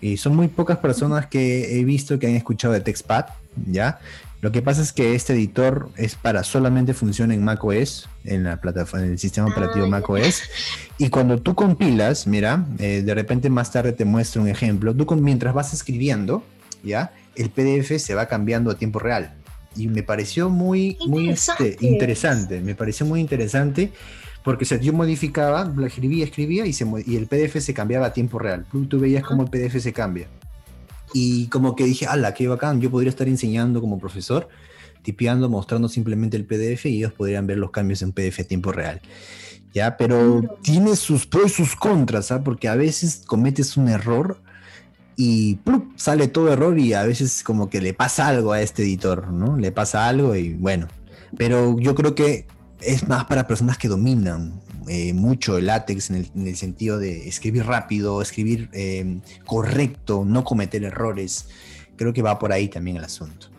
y 0.00 0.16
son 0.16 0.34
muy 0.34 0.48
pocas 0.48 0.78
personas 0.78 1.26
que 1.26 1.78
he 1.78 1.84
visto 1.84 2.18
que 2.18 2.26
han 2.26 2.34
escuchado 2.34 2.72
de 2.72 2.80
TextPad, 2.80 3.26
¿ya? 3.66 4.00
Lo 4.40 4.50
que 4.52 4.62
pasa 4.62 4.80
es 4.80 4.94
que 4.94 5.14
este 5.14 5.34
editor 5.34 5.90
es 5.96 6.14
para 6.14 6.42
solamente 6.44 6.94
funciona 6.94 7.34
en 7.34 7.44
macOS, 7.44 8.08
en 8.24 8.44
la 8.44 8.58
plataforma, 8.58 9.04
en 9.04 9.12
el 9.12 9.18
sistema 9.18 9.48
ah, 9.48 9.50
operativo 9.52 9.86
macOS. 9.86 10.42
Y 10.96 11.10
cuando 11.10 11.42
tú 11.42 11.54
compilas, 11.54 12.26
mira, 12.26 12.64
eh, 12.78 13.02
de 13.04 13.14
repente 13.14 13.50
más 13.50 13.70
tarde 13.70 13.92
te 13.92 14.06
muestro 14.06 14.40
un 14.40 14.48
ejemplo. 14.48 14.94
Tú 14.94 15.06
mientras 15.16 15.52
vas 15.52 15.74
escribiendo, 15.74 16.42
ya, 16.82 17.12
el 17.36 17.50
PDF 17.50 17.98
se 17.98 18.14
va 18.14 18.26
cambiando 18.26 18.70
a 18.70 18.76
tiempo 18.76 18.98
real 18.98 19.34
y 19.76 19.88
me 19.88 20.02
pareció 20.02 20.50
muy, 20.50 20.98
muy 21.06 21.30
este, 21.30 21.76
interesante, 21.80 22.60
me 22.60 22.74
pareció 22.74 23.06
muy 23.06 23.20
interesante 23.20 23.92
porque 24.42 24.64
se 24.64 24.80
yo 24.80 24.92
modificaba, 24.92 25.72
escribía, 25.86 26.24
escribía 26.24 26.66
y, 26.66 26.72
se, 26.72 26.86
y 27.06 27.16
el 27.16 27.26
PDF 27.26 27.60
se 27.60 27.74
cambiaba 27.74 28.06
a 28.06 28.12
tiempo 28.12 28.38
real. 28.38 28.64
Tú 28.88 28.98
veías 28.98 29.22
cómo 29.22 29.42
el 29.42 29.50
PDF 29.50 29.80
se 29.80 29.92
cambia. 29.92 30.28
Y 31.12 31.48
como 31.48 31.76
que 31.76 31.84
dije, 31.84 32.06
ala, 32.06 32.32
qué 32.34 32.48
bacán, 32.48 32.80
yo 32.80 32.90
podría 32.90 33.10
estar 33.10 33.28
enseñando 33.28 33.80
como 33.80 33.98
profesor, 33.98 34.48
tipeando, 35.02 35.48
mostrando 35.48 35.88
simplemente 35.88 36.36
el 36.36 36.46
PDF 36.46 36.86
y 36.86 36.98
ellos 36.98 37.12
podrían 37.12 37.46
ver 37.46 37.58
los 37.58 37.70
cambios 37.70 38.02
en 38.02 38.12
PDF 38.12 38.40
a 38.40 38.44
tiempo 38.44 38.72
real. 38.72 39.00
Ya, 39.74 39.96
pero 39.96 40.42
tiene 40.62 40.96
sus 40.96 41.26
pros 41.26 41.52
y 41.52 41.54
sus 41.54 41.76
contras, 41.76 42.32
¿ah? 42.32 42.42
porque 42.42 42.68
a 42.68 42.74
veces 42.74 43.22
cometes 43.26 43.76
un 43.76 43.88
error 43.88 44.40
y 45.16 45.58
sale 45.96 46.28
todo 46.28 46.52
error 46.52 46.78
y 46.78 46.94
a 46.94 47.02
veces 47.04 47.42
como 47.42 47.68
que 47.68 47.80
le 47.80 47.94
pasa 47.94 48.28
algo 48.28 48.52
a 48.52 48.62
este 48.62 48.82
editor, 48.82 49.28
¿no? 49.28 49.56
Le 49.56 49.72
pasa 49.72 50.08
algo 50.08 50.34
y 50.34 50.54
bueno, 50.54 50.88
pero 51.36 51.78
yo 51.78 51.94
creo 51.94 52.14
que 52.14 52.46
es 52.80 53.06
más 53.08 53.24
para 53.26 53.46
personas 53.46 53.76
que 53.78 53.88
dominan 53.88 54.60
eh, 54.88 55.12
mucho 55.12 55.58
el 55.58 55.66
látex 55.66 56.10
en 56.10 56.28
el, 56.34 56.56
sentido 56.56 56.98
de 56.98 57.28
escribir 57.28 57.66
rápido, 57.66 58.22
escribir 58.22 58.70
eh, 58.72 59.20
correcto, 59.44 60.24
no 60.26 60.44
cometer 60.44 60.82
errores. 60.84 61.48
Creo 61.96 62.12
que 62.12 62.22
va 62.22 62.38
por 62.38 62.52
ahí 62.52 62.68
también 62.68 62.96
el 62.96 63.04
asunto. 63.04 63.49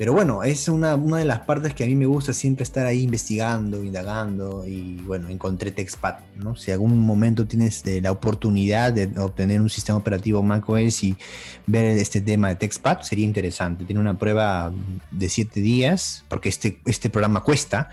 Pero 0.00 0.14
bueno, 0.14 0.42
es 0.44 0.66
una, 0.68 0.94
una, 0.94 1.18
de 1.18 1.26
las 1.26 1.40
partes 1.40 1.74
que 1.74 1.84
a 1.84 1.86
mí 1.86 1.94
me 1.94 2.06
gusta 2.06 2.32
siempre 2.32 2.62
estar 2.62 2.86
ahí 2.86 3.02
investigando, 3.02 3.84
indagando 3.84 4.66
y 4.66 4.94
bueno, 5.02 5.28
encontré 5.28 5.72
TextPad, 5.72 6.14
¿no? 6.36 6.56
Si 6.56 6.72
algún 6.72 6.98
momento 7.00 7.46
tienes 7.46 7.84
eh, 7.84 8.00
la 8.00 8.10
oportunidad 8.10 8.94
de 8.94 9.10
obtener 9.20 9.60
un 9.60 9.68
sistema 9.68 9.98
operativo 9.98 10.42
macOS 10.42 11.04
y 11.04 11.18
ver 11.66 11.98
este 11.98 12.22
tema 12.22 12.48
de 12.48 12.54
TextPad, 12.54 13.02
sería 13.02 13.26
interesante. 13.26 13.84
Tiene 13.84 14.00
una 14.00 14.16
prueba 14.16 14.72
de 15.10 15.28
7 15.28 15.60
días, 15.60 16.24
porque 16.28 16.48
este, 16.48 16.80
este 16.86 17.10
programa 17.10 17.42
cuesta, 17.42 17.90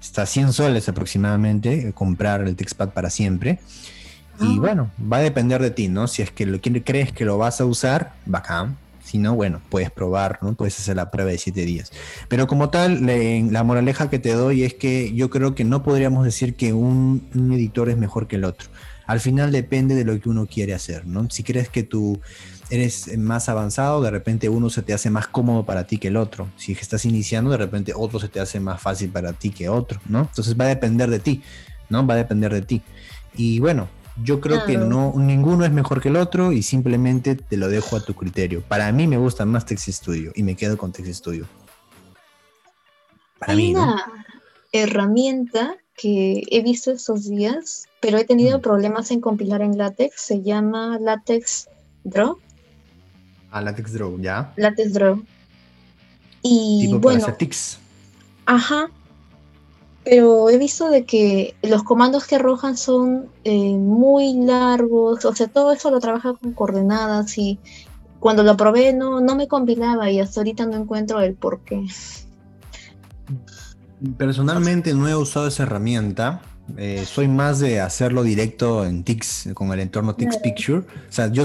está 0.00 0.24
100 0.24 0.54
soles 0.54 0.88
aproximadamente, 0.88 1.88
eh, 1.88 1.92
comprar 1.92 2.40
el 2.40 2.56
TextPad 2.56 2.94
para 2.94 3.10
siempre. 3.10 3.58
Y 4.40 4.56
ah. 4.56 4.60
bueno, 4.60 4.90
va 4.98 5.18
a 5.18 5.20
depender 5.20 5.60
de 5.60 5.72
ti, 5.72 5.88
¿no? 5.88 6.08
Si 6.08 6.22
es 6.22 6.30
que 6.30 6.46
lo, 6.46 6.58
crees 6.58 7.12
que 7.12 7.26
lo 7.26 7.36
vas 7.36 7.60
a 7.60 7.66
usar, 7.66 8.14
bacán 8.24 8.78
si 9.04 9.18
no, 9.18 9.34
bueno, 9.34 9.60
puedes 9.68 9.90
probar, 9.90 10.38
¿no? 10.40 10.54
Puedes 10.54 10.78
hacer 10.80 10.96
la 10.96 11.10
prueba 11.10 11.30
de 11.30 11.38
siete 11.38 11.64
días. 11.64 11.92
Pero 12.28 12.46
como 12.46 12.70
tal, 12.70 13.06
la 13.52 13.62
moraleja 13.62 14.08
que 14.08 14.18
te 14.18 14.32
doy 14.32 14.64
es 14.64 14.74
que 14.74 15.12
yo 15.12 15.28
creo 15.28 15.54
que 15.54 15.64
no 15.64 15.82
podríamos 15.82 16.24
decir 16.24 16.54
que 16.54 16.72
un, 16.72 17.28
editor 17.34 17.90
es 17.90 17.98
mejor 17.98 18.26
que 18.26 18.36
el 18.36 18.44
otro. 18.44 18.68
Al 19.06 19.20
final 19.20 19.52
depende 19.52 19.94
de 19.94 20.04
lo 20.04 20.18
que 20.18 20.30
uno 20.30 20.46
quiere 20.46 20.72
hacer, 20.72 21.06
¿no? 21.06 21.28
Si 21.28 21.42
crees 21.42 21.68
que 21.68 21.82
tú 21.82 22.18
eres 22.70 23.18
más 23.18 23.50
avanzado, 23.50 24.00
de 24.00 24.10
repente 24.10 24.48
uno 24.48 24.70
se 24.70 24.80
te 24.80 24.94
hace 24.94 25.10
más 25.10 25.28
cómodo 25.28 25.66
para 25.66 25.86
ti 25.86 25.98
que 25.98 26.08
el 26.08 26.16
otro. 26.16 26.48
Si 26.56 26.72
estás 26.72 27.04
iniciando, 27.04 27.50
de 27.50 27.58
repente 27.58 27.92
otro 27.94 28.18
se 28.18 28.28
te 28.28 28.40
hace 28.40 28.58
más 28.58 28.80
fácil 28.80 29.10
para 29.10 29.34
ti 29.34 29.50
que 29.50 29.68
otro, 29.68 30.00
¿no? 30.08 30.20
Entonces 30.20 30.58
va 30.58 30.64
a 30.64 30.68
depender 30.68 31.10
de 31.10 31.18
ti, 31.18 31.42
¿no? 31.90 32.06
Va 32.06 32.14
a 32.14 32.16
depender 32.16 32.54
de 32.54 32.62
ti. 32.62 32.82
Y 33.36 33.60
bueno, 33.60 33.88
yo 34.22 34.40
creo 34.40 34.64
que 34.64 34.76
no, 34.76 35.12
ninguno 35.16 35.64
es 35.64 35.72
mejor 35.72 36.00
que 36.00 36.08
el 36.08 36.16
otro 36.16 36.52
y 36.52 36.62
simplemente 36.62 37.34
te 37.34 37.56
lo 37.56 37.68
dejo 37.68 37.96
a 37.96 38.00
tu 38.00 38.14
criterio. 38.14 38.62
Para 38.62 38.92
mí 38.92 39.06
me 39.06 39.16
gusta 39.16 39.44
más 39.44 39.66
Text 39.66 39.88
Studio 39.88 40.32
y 40.34 40.42
me 40.42 40.54
quedo 40.54 40.76
con 40.78 40.92
Text 40.92 41.12
Studio. 41.12 41.46
Hay 43.40 43.74
una 43.74 44.04
herramienta 44.72 45.76
que 45.96 46.42
he 46.50 46.62
visto 46.62 46.92
estos 46.92 47.28
días, 47.28 47.86
pero 48.00 48.18
he 48.18 48.24
tenido 48.24 48.58
mm. 48.58 48.62
problemas 48.62 49.10
en 49.10 49.20
compilar 49.20 49.62
en 49.62 49.76
LaTeX. 49.76 50.20
Se 50.20 50.42
llama 50.42 50.98
LaTeX 51.00 51.68
Draw. 52.04 52.38
Ah, 53.50 53.60
LaTeX 53.60 53.92
Draw, 53.92 54.20
ya. 54.20 54.52
LaTeX 54.56 54.92
Draw. 54.92 55.22
Y 56.42 56.92
bueno. 56.94 57.26
Ajá, 58.46 58.90
pero 60.04 60.50
he 60.50 60.58
visto 60.58 60.90
de 60.90 61.04
que 61.04 61.56
los 61.62 61.82
comandos 61.82 62.26
que 62.26 62.36
arrojan 62.36 62.76
son 62.76 63.28
eh, 63.44 63.74
muy 63.74 64.34
largos, 64.34 65.24
o 65.24 65.34
sea, 65.34 65.48
todo 65.48 65.72
eso 65.72 65.90
lo 65.90 65.98
trabaja 65.98 66.34
con 66.34 66.52
coordenadas 66.52 67.38
y 67.38 67.58
cuando 68.20 68.42
lo 68.42 68.56
probé 68.56 68.92
no, 68.92 69.20
no 69.20 69.34
me 69.34 69.48
combinaba 69.48 70.10
y 70.10 70.20
hasta 70.20 70.40
ahorita 70.40 70.66
no 70.66 70.76
encuentro 70.76 71.20
el 71.20 71.34
por 71.34 71.60
qué. 71.60 71.86
Personalmente 74.18 74.92
no 74.92 75.08
he 75.08 75.16
usado 75.16 75.46
esa 75.46 75.62
herramienta. 75.62 76.42
Eh, 76.76 77.04
soy 77.06 77.28
más 77.28 77.58
de 77.60 77.80
hacerlo 77.80 78.22
directo 78.22 78.84
en 78.86 79.04
Tix, 79.04 79.50
con 79.54 79.72
el 79.72 79.80
entorno 79.80 80.14
Tix 80.14 80.38
Picture. 80.38 80.78
O 80.78 81.12
sea, 81.12 81.28
yo 81.28 81.44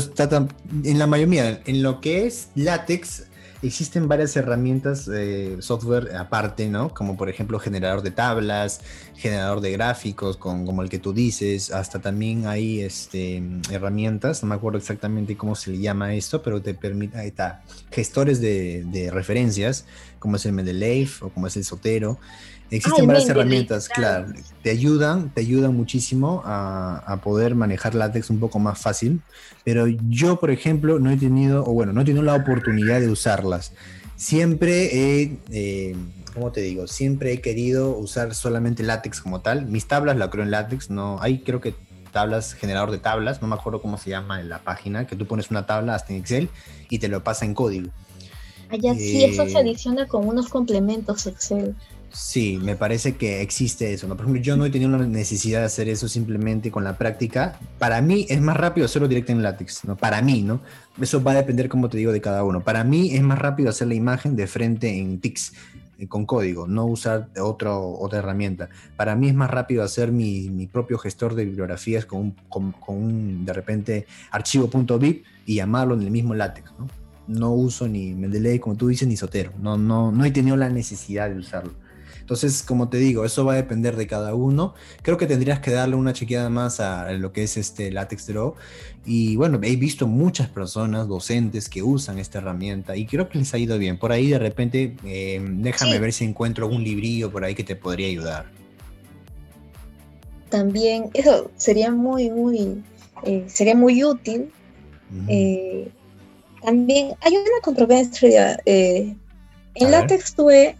en 0.83 0.99
la 0.99 1.07
mayoría, 1.07 1.61
en 1.65 1.83
lo 1.83 1.99
que 1.99 2.25
es 2.25 2.49
látex, 2.55 3.23
existen 3.61 4.07
varias 4.07 4.35
herramientas 4.37 5.05
de 5.05 5.57
software 5.61 6.15
aparte, 6.15 6.69
¿no? 6.69 6.93
Como 6.93 7.17
por 7.17 7.29
ejemplo 7.29 7.59
generador 7.59 8.01
de 8.01 8.11
tablas, 8.11 8.81
generador 9.15 9.61
de 9.61 9.71
gráficos, 9.71 10.37
con, 10.37 10.65
como 10.65 10.81
el 10.81 10.89
que 10.89 10.99
tú 10.99 11.13
dices, 11.13 11.71
hasta 11.71 11.99
también 11.99 12.47
hay 12.47 12.81
este, 12.81 13.43
herramientas, 13.69 14.43
no 14.43 14.49
me 14.49 14.55
acuerdo 14.55 14.77
exactamente 14.77 15.35
cómo 15.35 15.55
se 15.55 15.71
le 15.71 15.79
llama 15.79 16.13
esto, 16.13 16.41
pero 16.41 16.61
te 16.61 16.73
permite, 16.73 17.25
está, 17.25 17.63
gestores 17.91 18.39
de, 18.39 18.85
de 18.85 19.11
referencias, 19.11 19.85
como 20.19 20.37
es 20.37 20.45
el 20.45 20.53
Mendeley 20.53 21.09
o 21.21 21.29
como 21.29 21.47
es 21.47 21.57
el 21.57 21.65
Sotero. 21.65 22.19
Existen 22.71 23.07
varias 23.07 23.27
herramientas, 23.27 23.89
claro, 23.89 24.27
te 24.61 24.69
ayudan, 24.69 25.33
te 25.33 25.41
ayudan 25.41 25.75
muchísimo 25.75 26.43
a, 26.45 27.19
poder 27.23 27.55
manejar 27.55 27.95
látex 27.95 28.29
un 28.29 28.39
poco 28.39 28.59
más 28.59 28.79
fácil, 28.79 29.21
pero 29.63 29.87
yo, 29.87 30.39
por 30.39 30.51
ejemplo, 30.51 30.99
no 30.99 31.09
he 31.09 31.17
tenido, 31.17 31.63
o 31.65 31.73
bueno, 31.73 31.93
no 31.93 32.01
he 32.01 32.05
tenido 32.05 32.23
la 32.23 32.35
oportunidad 32.35 32.99
de 32.99 33.09
usarlas. 33.09 33.73
Siempre 34.15 35.21
he, 35.21 35.37
eh, 35.51 35.95
¿cómo 36.33 36.51
te 36.51 36.61
digo? 36.61 36.87
Siempre 36.87 37.33
he 37.33 37.41
querido 37.41 37.97
usar 37.97 38.35
solamente 38.35 38.83
látex 38.83 39.21
como 39.21 39.41
tal. 39.41 39.65
Mis 39.65 39.87
tablas 39.87 40.17
la 40.17 40.29
creo 40.29 40.43
en 40.43 40.51
látex, 40.51 40.89
no, 40.89 41.19
hay 41.21 41.39
creo 41.39 41.61
que 41.61 41.73
tablas, 42.11 42.53
generador 42.53 42.91
de 42.91 42.97
tablas, 42.97 43.41
no 43.41 43.47
me 43.47 43.55
acuerdo 43.55 43.81
cómo 43.81 43.97
se 43.97 44.09
llama 44.09 44.41
en 44.41 44.49
la 44.49 44.59
página, 44.59 45.07
que 45.07 45.15
tú 45.15 45.25
pones 45.25 45.51
una 45.51 45.65
tabla 45.65 45.95
hasta 45.95 46.13
en 46.13 46.19
Excel 46.19 46.49
y 46.89 46.99
te 46.99 47.07
lo 47.07 47.23
pasa 47.23 47.45
en 47.45 47.53
código. 47.53 47.89
Allá 48.69 48.93
sí, 48.93 49.23
eso 49.23 49.45
se 49.45 49.53
eh, 49.53 49.61
adiciona 49.61 50.07
con 50.07 50.27
unos 50.27 50.49
complementos 50.49 51.25
Excel. 51.25 51.75
Sí, 52.11 52.59
me 52.61 52.75
parece 52.75 53.15
que 53.15 53.41
existe 53.41 53.93
eso. 53.93 54.07
¿no? 54.07 54.15
Por 54.15 54.25
ejemplo, 54.25 54.41
yo 54.41 54.57
no 54.57 54.65
he 54.65 54.69
tenido 54.69 54.89
la 54.91 55.05
necesidad 55.05 55.59
de 55.59 55.65
hacer 55.65 55.89
eso 55.89 56.07
simplemente 56.07 56.71
con 56.71 56.83
la 56.83 56.97
práctica. 56.97 57.59
Para 57.77 58.01
mí 58.01 58.25
es 58.29 58.41
más 58.41 58.57
rápido 58.57 58.85
hacerlo 58.85 59.07
directo 59.07 59.31
en 59.31 59.43
látex, 59.43 59.85
¿no? 59.85 59.95
Para 59.95 60.21
mí, 60.21 60.41
¿no? 60.41 60.61
Eso 60.99 61.23
va 61.23 61.33
a 61.33 61.35
depender, 61.35 61.69
como 61.69 61.89
te 61.89 61.97
digo, 61.97 62.11
de 62.11 62.21
cada 62.21 62.43
uno. 62.43 62.61
Para 62.61 62.83
mí 62.83 63.13
es 63.13 63.21
más 63.21 63.39
rápido 63.39 63.69
hacer 63.69 63.87
la 63.87 63.93
imagen 63.93 64.35
de 64.35 64.47
frente 64.47 64.97
en 64.97 65.19
TIX, 65.19 65.53
eh, 65.99 66.07
con 66.07 66.25
código, 66.25 66.65
no 66.65 66.85
usar 66.85 67.29
otro, 67.39 67.91
otra 67.99 68.19
herramienta. 68.19 68.69
Para 68.95 69.15
mí 69.15 69.27
es 69.27 69.35
más 69.35 69.51
rápido 69.51 69.83
hacer 69.83 70.11
mi, 70.11 70.49
mi 70.49 70.65
propio 70.65 70.97
gestor 70.97 71.35
de 71.35 71.45
bibliografías 71.45 72.05
con 72.05 72.19
un, 72.19 72.31
con, 72.49 72.73
un 72.87 73.45
de 73.45 73.53
repente, 73.53 74.07
archivo.bib 74.31 75.23
y 75.45 75.55
llamarlo 75.55 75.93
en 75.93 76.01
el 76.01 76.11
mismo 76.11 76.33
látex, 76.33 76.71
¿no? 76.79 76.87
No 77.27 77.51
uso 77.51 77.87
ni 77.87 78.15
Mendeley, 78.15 78.57
como 78.57 78.75
tú 78.75 78.87
dices, 78.87 79.07
ni 79.07 79.15
Sotero. 79.15 79.51
No, 79.61 79.77
no, 79.77 80.11
no 80.11 80.25
he 80.25 80.31
tenido 80.31 80.57
la 80.57 80.69
necesidad 80.69 81.29
de 81.29 81.37
usarlo. 81.37 81.73
Entonces, 82.29 82.61
como 82.61 82.89
te 82.89 82.97
digo, 82.97 83.25
eso 83.25 83.43
va 83.43 83.53
a 83.53 83.55
depender 83.55 83.95
de 83.95 84.05
cada 84.05 84.35
uno. 84.35 84.75
Creo 85.01 85.17
que 85.17 85.25
tendrías 85.25 85.61
que 85.61 85.71
darle 85.71 85.95
una 85.95 86.13
chequeada 86.13 86.47
más 86.51 86.79
a 86.79 87.11
lo 87.13 87.33
que 87.33 87.41
es 87.41 87.57
este 87.57 87.91
Latex 87.91 88.27
Draw. 88.27 88.53
Y 89.03 89.35
bueno, 89.35 89.59
he 89.63 89.75
visto 89.75 90.05
muchas 90.05 90.47
personas, 90.47 91.07
docentes, 91.07 91.67
que 91.67 91.81
usan 91.81 92.19
esta 92.19 92.37
herramienta 92.37 92.95
y 92.95 93.07
creo 93.07 93.27
que 93.29 93.39
les 93.39 93.51
ha 93.55 93.57
ido 93.57 93.79
bien. 93.79 93.97
Por 93.97 94.11
ahí 94.11 94.27
de 94.27 94.37
repente, 94.37 94.95
eh, 95.05 95.43
déjame 95.43 95.97
ver 95.97 96.13
si 96.13 96.23
encuentro 96.23 96.67
algún 96.67 96.83
librillo 96.83 97.31
por 97.31 97.43
ahí 97.43 97.55
que 97.55 97.63
te 97.63 97.75
podría 97.75 98.05
ayudar. 98.05 98.45
También, 100.49 101.09
eso 101.15 101.49
sería 101.57 101.89
muy, 101.89 102.29
muy, 102.29 102.83
eh, 103.23 103.43
sería 103.47 103.73
muy 103.73 104.03
útil. 104.03 104.51
Eh, 105.27 105.89
también 106.61 107.15
hay 107.21 107.33
una 107.33 107.61
controversia. 107.63 108.59
en 108.67 109.17
Latex 109.73 110.35
tuve 110.35 110.75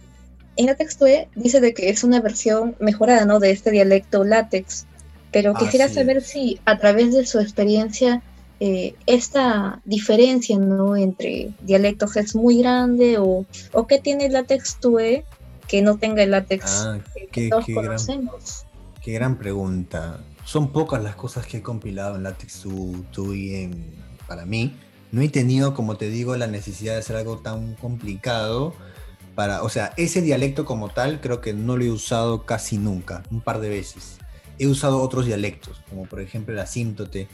en 0.60 0.66
la 0.66 0.74
textue 0.74 1.28
dice 1.34 1.60
de 1.60 1.72
que 1.72 1.88
es 1.88 2.04
una 2.04 2.20
versión 2.20 2.76
mejorada, 2.80 3.24
¿no? 3.24 3.40
De 3.40 3.50
este 3.50 3.70
dialecto 3.70 4.24
látex. 4.24 4.86
Pero 5.32 5.54
quisiera 5.54 5.88
saber 5.88 6.20
si 6.22 6.60
a 6.66 6.76
través 6.78 7.14
de 7.14 7.24
su 7.24 7.38
experiencia 7.38 8.22
eh, 8.58 8.94
esta 9.06 9.80
diferencia, 9.86 10.58
¿no? 10.58 10.96
Entre 10.96 11.50
dialectos 11.62 12.14
es 12.16 12.34
muy 12.34 12.58
grande 12.58 13.16
o, 13.18 13.46
o 13.72 13.86
qué 13.86 14.00
tiene 14.00 14.26
el 14.26 14.34
látex 14.34 14.76
que 15.66 15.80
no 15.80 15.96
tenga 15.96 16.22
el 16.22 16.32
látex 16.32 16.84
ah, 16.84 16.98
que 17.32 17.48
todos 17.48 17.64
conocemos. 17.72 18.66
Gran, 18.66 19.02
qué 19.02 19.12
gran 19.12 19.38
pregunta. 19.38 20.20
Son 20.44 20.72
pocas 20.72 21.02
las 21.02 21.14
cosas 21.14 21.46
que 21.46 21.58
he 21.58 21.62
compilado 21.62 22.16
en 22.16 22.24
látex 22.24 22.66
TUE 23.12 23.62
en, 23.62 23.94
para 24.28 24.44
mí. 24.44 24.76
No 25.10 25.22
he 25.22 25.30
tenido, 25.30 25.72
como 25.72 25.96
te 25.96 26.10
digo, 26.10 26.36
la 26.36 26.48
necesidad 26.48 26.94
de 26.94 26.98
hacer 26.98 27.16
algo 27.16 27.38
tan 27.38 27.76
complicado 27.76 28.74
o 29.62 29.68
sea, 29.68 29.92
ese 29.96 30.22
dialecto 30.22 30.64
como 30.64 30.88
tal 30.88 31.20
creo 31.20 31.40
que 31.40 31.52
no 31.52 31.76
lo 31.76 31.84
he 31.84 31.90
usado 31.90 32.44
casi 32.44 32.78
nunca, 32.78 33.22
un 33.30 33.40
par 33.40 33.60
de 33.60 33.68
veces. 33.68 34.18
He 34.58 34.66
usado 34.66 35.00
otros 35.00 35.26
dialectos, 35.26 35.82
como 35.88 36.06
por 36.06 36.20
ejemplo 36.20 36.52
el 36.54 36.60
asímtote, 36.60 37.28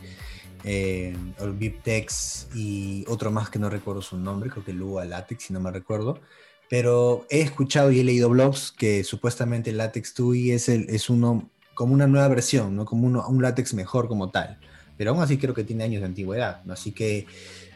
eh, 0.64 1.16
el 1.38 1.52
Biptex 1.52 2.48
y 2.54 3.04
otro 3.08 3.30
más 3.30 3.50
que 3.50 3.58
no 3.58 3.68
recuerdo 3.68 4.02
su 4.02 4.16
nombre, 4.16 4.50
creo 4.50 4.64
que 4.64 4.72
Lua 4.72 5.04
Latex, 5.04 5.44
si 5.44 5.52
no 5.52 5.60
me 5.60 5.70
recuerdo. 5.70 6.20
Pero 6.68 7.26
he 7.30 7.40
escuchado 7.42 7.92
y 7.92 8.00
he 8.00 8.04
leído 8.04 8.28
blogs 8.28 8.72
que 8.72 9.04
supuestamente 9.04 9.70
el 9.70 9.76
Latex 9.76 10.14
TUI 10.14 10.50
es, 10.50 10.68
el, 10.68 10.86
es 10.88 11.08
uno 11.08 11.48
como 11.76 11.92
una 11.92 12.06
nueva 12.06 12.26
versión, 12.28 12.74
¿no? 12.74 12.84
como 12.86 13.06
uno, 13.06 13.24
un 13.28 13.42
látex 13.42 13.74
mejor 13.74 14.08
como 14.08 14.30
tal. 14.30 14.58
Pero 14.96 15.10
aún 15.10 15.22
así 15.22 15.36
creo 15.36 15.54
que 15.54 15.62
tiene 15.62 15.84
años 15.84 16.00
de 16.00 16.06
antigüedad. 16.06 16.62
Así 16.70 16.90
que 16.90 17.26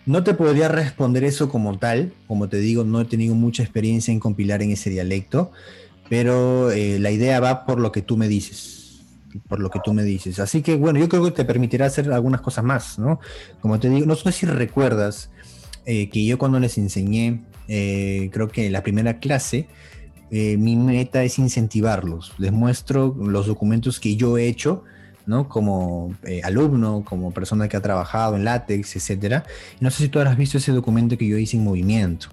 no 0.06 0.24
te 0.24 0.34
podría 0.34 0.68
responder 0.68 1.24
eso 1.24 1.48
como 1.48 1.78
tal, 1.78 2.12
como 2.26 2.48
te 2.48 2.58
digo, 2.58 2.84
no 2.84 3.00
he 3.00 3.04
tenido 3.04 3.34
mucha 3.34 3.62
experiencia 3.62 4.12
en 4.12 4.20
compilar 4.20 4.62
en 4.62 4.70
ese 4.70 4.90
dialecto, 4.90 5.52
pero 6.08 6.70
eh, 6.70 6.98
la 6.98 7.10
idea 7.10 7.40
va 7.40 7.66
por 7.66 7.80
lo 7.80 7.92
que 7.92 8.02
tú 8.02 8.16
me 8.16 8.28
dices, 8.28 9.02
por 9.48 9.60
lo 9.60 9.70
que 9.70 9.80
tú 9.84 9.92
me 9.92 10.02
dices. 10.02 10.38
Así 10.38 10.62
que 10.62 10.76
bueno, 10.76 10.98
yo 10.98 11.08
creo 11.08 11.24
que 11.24 11.30
te 11.30 11.44
permitirá 11.44 11.86
hacer 11.86 12.10
algunas 12.12 12.40
cosas 12.40 12.64
más, 12.64 12.98
¿no? 12.98 13.20
Como 13.60 13.78
te 13.78 13.88
digo, 13.88 14.06
no 14.06 14.16
sé 14.16 14.32
si 14.32 14.46
recuerdas 14.46 15.30
eh, 15.86 16.08
que 16.08 16.24
yo 16.24 16.38
cuando 16.38 16.58
les 16.58 16.78
enseñé, 16.78 17.42
eh, 17.68 18.30
creo 18.32 18.48
que 18.48 18.66
en 18.66 18.72
la 18.72 18.82
primera 18.82 19.18
clase, 19.18 19.68
mi 20.32 20.76
meta 20.76 21.24
es 21.24 21.40
incentivarlos, 21.40 22.34
les 22.38 22.52
muestro 22.52 23.16
los 23.18 23.48
documentos 23.48 23.98
que 23.98 24.14
yo 24.14 24.38
he 24.38 24.46
hecho 24.46 24.84
¿no? 25.30 25.48
Como 25.48 26.12
eh, 26.24 26.40
alumno, 26.42 27.04
como 27.06 27.32
persona 27.32 27.68
que 27.68 27.76
ha 27.76 27.80
trabajado 27.80 28.34
en 28.34 28.44
látex, 28.44 28.96
etcétera. 28.96 29.44
No 29.78 29.90
sé 29.92 30.02
si 30.02 30.08
tú 30.08 30.18
habrás 30.18 30.36
visto 30.36 30.58
ese 30.58 30.72
documento 30.72 31.16
que 31.16 31.26
yo 31.26 31.38
hice 31.38 31.56
en 31.56 31.62
movimiento. 31.62 32.26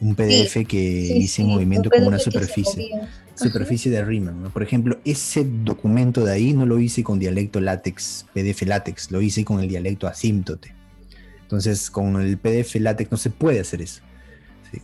Un 0.00 0.14
PDF 0.14 0.64
que 0.66 0.78
hice 0.78 1.42
en 1.42 1.48
movimiento 1.48 1.90
como 1.90 2.06
una 2.06 2.20
superficie. 2.20 2.90
Superficie 3.34 3.90
de 3.90 4.04
Riemann. 4.04 4.50
Por 4.52 4.62
ejemplo, 4.62 4.98
ese 5.04 5.44
documento 5.44 6.24
de 6.24 6.32
ahí 6.32 6.52
no 6.52 6.64
lo 6.64 6.78
hice 6.78 7.02
con 7.02 7.18
dialecto 7.18 7.60
látex, 7.60 8.26
PDF 8.32 8.62
látex, 8.66 9.10
lo 9.10 9.20
hice 9.20 9.44
con 9.44 9.60
el 9.60 9.68
dialecto 9.68 10.06
asímtote. 10.06 10.74
Entonces, 11.42 11.90
con 11.90 12.20
el 12.20 12.38
PDF 12.38 12.76
látex 12.76 13.10
no 13.10 13.16
se 13.16 13.30
puede 13.30 13.58
hacer 13.58 13.82
eso. 13.82 14.00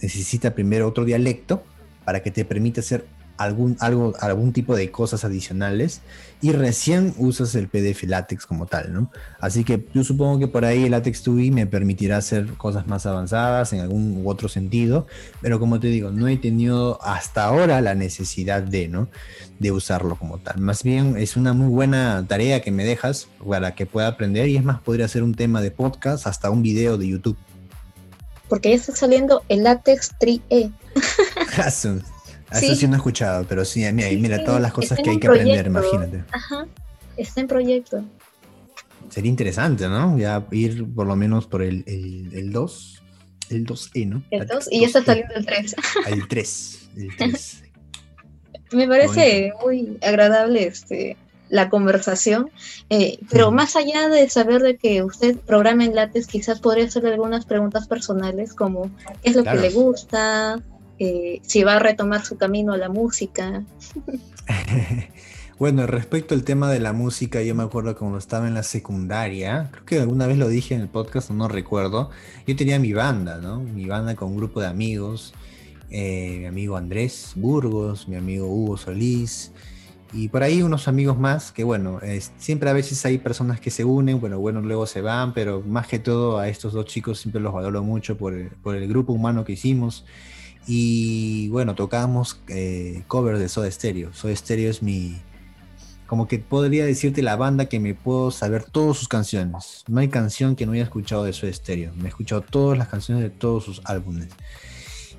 necesita 0.03 0.55
primero 0.55 0.89
otro 0.89 1.05
dialecto 1.05 1.63
para 2.05 2.21
que 2.21 2.33
te 2.33 2.45
permita 2.45 2.81
hacer 2.81 3.07
algún, 3.39 3.77
algo, 3.81 4.15
algún 4.21 4.53
tipo 4.53 4.77
de 4.77 4.91
cosas 4.91 5.25
adicionales 5.25 6.03
y 6.41 6.53
recién 6.53 7.15
usas 7.19 7.55
el 7.55 7.69
PDF 7.69 8.05
látex 8.05 8.47
como 8.47 8.67
tal, 8.67 8.93
¿no? 8.93 9.11
Así 9.41 9.65
que 9.65 9.87
yo 9.95 10.05
supongo 10.05 10.39
que 10.39 10.49
por 10.49 10.65
ahí 10.65 10.85
el 10.85 10.91
látex 10.91 11.25
2 11.25 11.37
me 11.51 11.67
permitirá 11.67 12.19
hacer 12.19 12.47
cosas 12.55 12.87
más 12.87 13.07
avanzadas 13.07 13.73
en 13.73 13.81
algún 13.81 14.25
u 14.25 14.29
otro 14.29 14.49
sentido, 14.49 15.07
pero 15.41 15.59
como 15.59 15.81
te 15.81 15.89
digo, 15.89 16.11
no 16.11 16.29
he 16.29 16.37
tenido 16.37 17.03
hasta 17.03 17.45
ahora 17.45 17.81
la 17.81 17.95
necesidad 17.95 18.63
de, 18.63 18.89
¿no? 18.89 19.09
De 19.59 19.73
usarlo 19.73 20.17
como 20.17 20.39
tal. 20.39 20.61
Más 20.61 20.83
bien 20.83 21.17
es 21.17 21.37
una 21.37 21.53
muy 21.53 21.69
buena 21.69 22.25
tarea 22.29 22.61
que 22.61 22.71
me 22.71 22.85
dejas 22.85 23.29
para 23.47 23.75
que 23.75 23.87
pueda 23.87 24.09
aprender 24.09 24.49
y 24.49 24.57
es 24.57 24.65
más, 24.65 24.81
podría 24.81 25.09
ser 25.09 25.23
un 25.23 25.35
tema 25.35 25.61
de 25.61 25.71
podcast 25.71 26.27
hasta 26.27 26.51
un 26.51 26.63
video 26.63 26.99
de 26.99 27.09
YouTube. 27.09 27.37
Porque 28.49 28.71
ya 28.71 28.77
está 28.77 28.95
saliendo 28.95 29.43
el 29.49 29.65
látex 29.65 30.15
3E. 30.19 30.73
Eso 32.53 32.75
sí 32.75 32.87
no 32.87 32.95
he 32.95 32.97
escuchado, 32.97 33.45
pero 33.49 33.65
sí, 33.65 33.85
mira, 33.93 34.09
mira 34.11 34.45
todas 34.45 34.61
las 34.61 34.73
cosas 34.73 34.99
que 35.03 35.11
hay 35.11 35.19
que 35.19 35.27
aprender, 35.27 35.67
imagínate. 35.67 36.25
Ajá, 36.31 36.67
está 37.17 37.41
en 37.41 37.47
proyecto. 37.47 38.05
Sería 39.11 39.31
interesante, 39.31 39.89
¿no? 39.89 40.19
Ya 40.19 40.47
ir 40.51 40.87
por 40.95 41.07
lo 41.07 41.17
menos 41.17 41.47
por 41.47 41.63
el, 41.63 41.85
el, 41.87 42.53
2, 42.53 43.03
el 43.51 43.67
2E, 43.67 44.07
¿no? 44.07 44.23
El 44.31 44.47
2 44.47 44.69
y 44.71 44.81
ya 44.81 44.87
está 44.87 45.05
saliendo 45.05 45.35
el 45.35 45.47
3. 45.47 45.77
El 46.09 46.29
3, 46.29 46.89
el 46.97 47.17
3. 47.17 47.63
Me 48.73 48.87
parece 48.87 49.53
muy 49.63 49.99
agradable 50.03 50.67
este 50.67 51.17
la 51.51 51.71
conversación, 51.71 52.51
eh, 52.91 53.19
pero 53.31 53.51
más 53.51 53.77
allá 53.77 54.09
de 54.09 54.29
saber 54.29 54.63
de 54.63 54.77
que 54.77 55.03
usted 55.03 55.37
programa 55.39 55.85
en 55.85 55.95
látex, 55.95 56.27
quizás 56.27 56.61
podría 56.61 56.85
hacerle 56.85 57.15
algunas 57.15 57.47
preguntas 57.47 57.89
personales 57.89 58.53
como 58.53 58.91
qué 59.23 59.31
es 59.31 59.37
lo 59.37 59.45
que 59.45 59.55
le 59.55 59.71
gusta, 59.71 60.61
eh, 60.99 61.41
si 61.43 61.63
va 61.63 61.77
a 61.77 61.79
retomar 61.79 62.25
su 62.25 62.37
camino 62.37 62.73
a 62.73 62.77
la 62.77 62.89
música. 62.89 63.65
bueno, 65.59 65.87
respecto 65.87 66.35
al 66.35 66.43
tema 66.43 66.71
de 66.71 66.81
la 66.81 66.93
música, 66.93 67.43
yo 67.43 67.55
me 67.55 67.63
acuerdo 67.63 67.97
cuando 67.97 68.19
estaba 68.19 68.49
en 68.49 68.55
la 68.55 68.65
secundaria, 68.65 69.69
creo 69.71 69.85
que 69.85 70.01
alguna 70.01 70.27
vez 70.27 70.39
lo 70.39 70.49
dije 70.49 70.75
en 70.75 70.81
el 70.81 70.89
podcast, 70.89 71.31
no 71.31 71.47
recuerdo, 71.47 72.11
yo 72.47 72.57
tenía 72.57 72.79
mi 72.81 72.93
banda, 72.93 73.39
¿no? 73.39 73.61
Mi 73.61 73.87
banda 73.87 74.17
con 74.17 74.31
un 74.31 74.37
grupo 74.37 74.61
de 74.61 74.67
amigos, 74.67 75.35
eh, 75.91 76.39
mi 76.41 76.47
amigo 76.47 76.77
Andrés 76.77 77.33
Burgos, 77.37 78.09
mi 78.09 78.17
amigo 78.17 78.49
Hugo 78.49 78.77
Solís, 78.77 79.53
Y 80.13 80.29
por 80.29 80.43
ahí 80.43 80.63
unos 80.63 80.89
amigos 80.89 81.19
más, 81.19 81.53
que 81.53 81.65
bueno, 81.65 82.01
siempre 82.39 82.71
a 82.71 82.73
veces 82.73 83.05
hay 83.05 83.19
personas 83.19 83.61
que 83.61 83.71
se 83.71 83.85
unen, 83.85 84.21
bueno, 84.21 84.39
bueno, 84.41 84.63
luego 84.63 84.87
se 84.87 85.03
van, 85.03 85.35
pero 85.35 85.63
más 85.67 85.87
que 85.87 85.99
todo 85.99 86.39
a 86.39 86.49
estos 86.49 86.73
dos 86.73 86.87
chicos 86.87 87.21
siempre 87.21 87.41
los 87.43 87.53
valoro 87.53 87.83
mucho 87.83 88.17
por 88.17 88.33
el, 88.35 88.49
por 88.49 88.75
el 88.75 88.89
grupo 88.89 89.13
humano 89.13 89.45
que 89.45 89.53
hicimos. 89.53 90.05
Y 90.71 91.49
bueno, 91.49 91.75
tocábamos 91.75 92.43
eh, 92.49 93.03
covers 93.07 93.41
de 93.41 93.49
Soda 93.49 93.71
Stereo. 93.71 94.13
Soda 94.13 94.37
Stereo 94.37 94.71
es 94.71 94.83
mi, 94.83 95.17
como 96.07 96.29
que 96.29 96.39
podría 96.39 96.85
decirte 96.85 97.23
la 97.23 97.37
banda 97.37 97.67
que 97.67 97.81
me 97.81 97.95
puedo 97.95 98.31
saber 98.31 98.65
todas 98.65 98.99
sus 98.99 99.09
canciones. 99.09 99.85
No 99.89 100.01
hay 100.01 100.09
canción 100.09 100.57
que 100.57 100.67
no 100.67 100.73
haya 100.73 100.83
escuchado 100.83 101.25
de 101.25 101.33
Soda 101.33 101.55
Stereo. 101.55 101.95
Me 101.97 102.05
he 102.05 102.09
escuchado 102.09 102.43
todas 102.43 102.77
las 102.77 102.89
canciones 102.89 103.23
de 103.25 103.31
todos 103.31 103.65
sus 103.65 103.81
álbumes. 103.85 104.29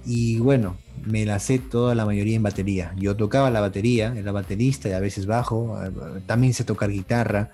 Y 0.06 0.38
bueno, 0.38 0.78
me 1.04 1.26
la 1.26 1.40
sé 1.40 1.58
toda 1.58 1.96
la 1.96 2.06
mayoría 2.06 2.36
en 2.36 2.44
batería. 2.44 2.94
Yo 2.96 3.16
tocaba 3.16 3.50
la 3.50 3.60
batería, 3.60 4.14
era 4.16 4.32
baterista 4.32 4.88
y 4.88 4.92
a 4.92 5.00
veces 5.00 5.26
bajo. 5.26 5.84
Eh, 5.84 5.92
también 6.28 6.54
sé 6.54 6.64
tocar 6.64 6.92
guitarra. 6.92 7.50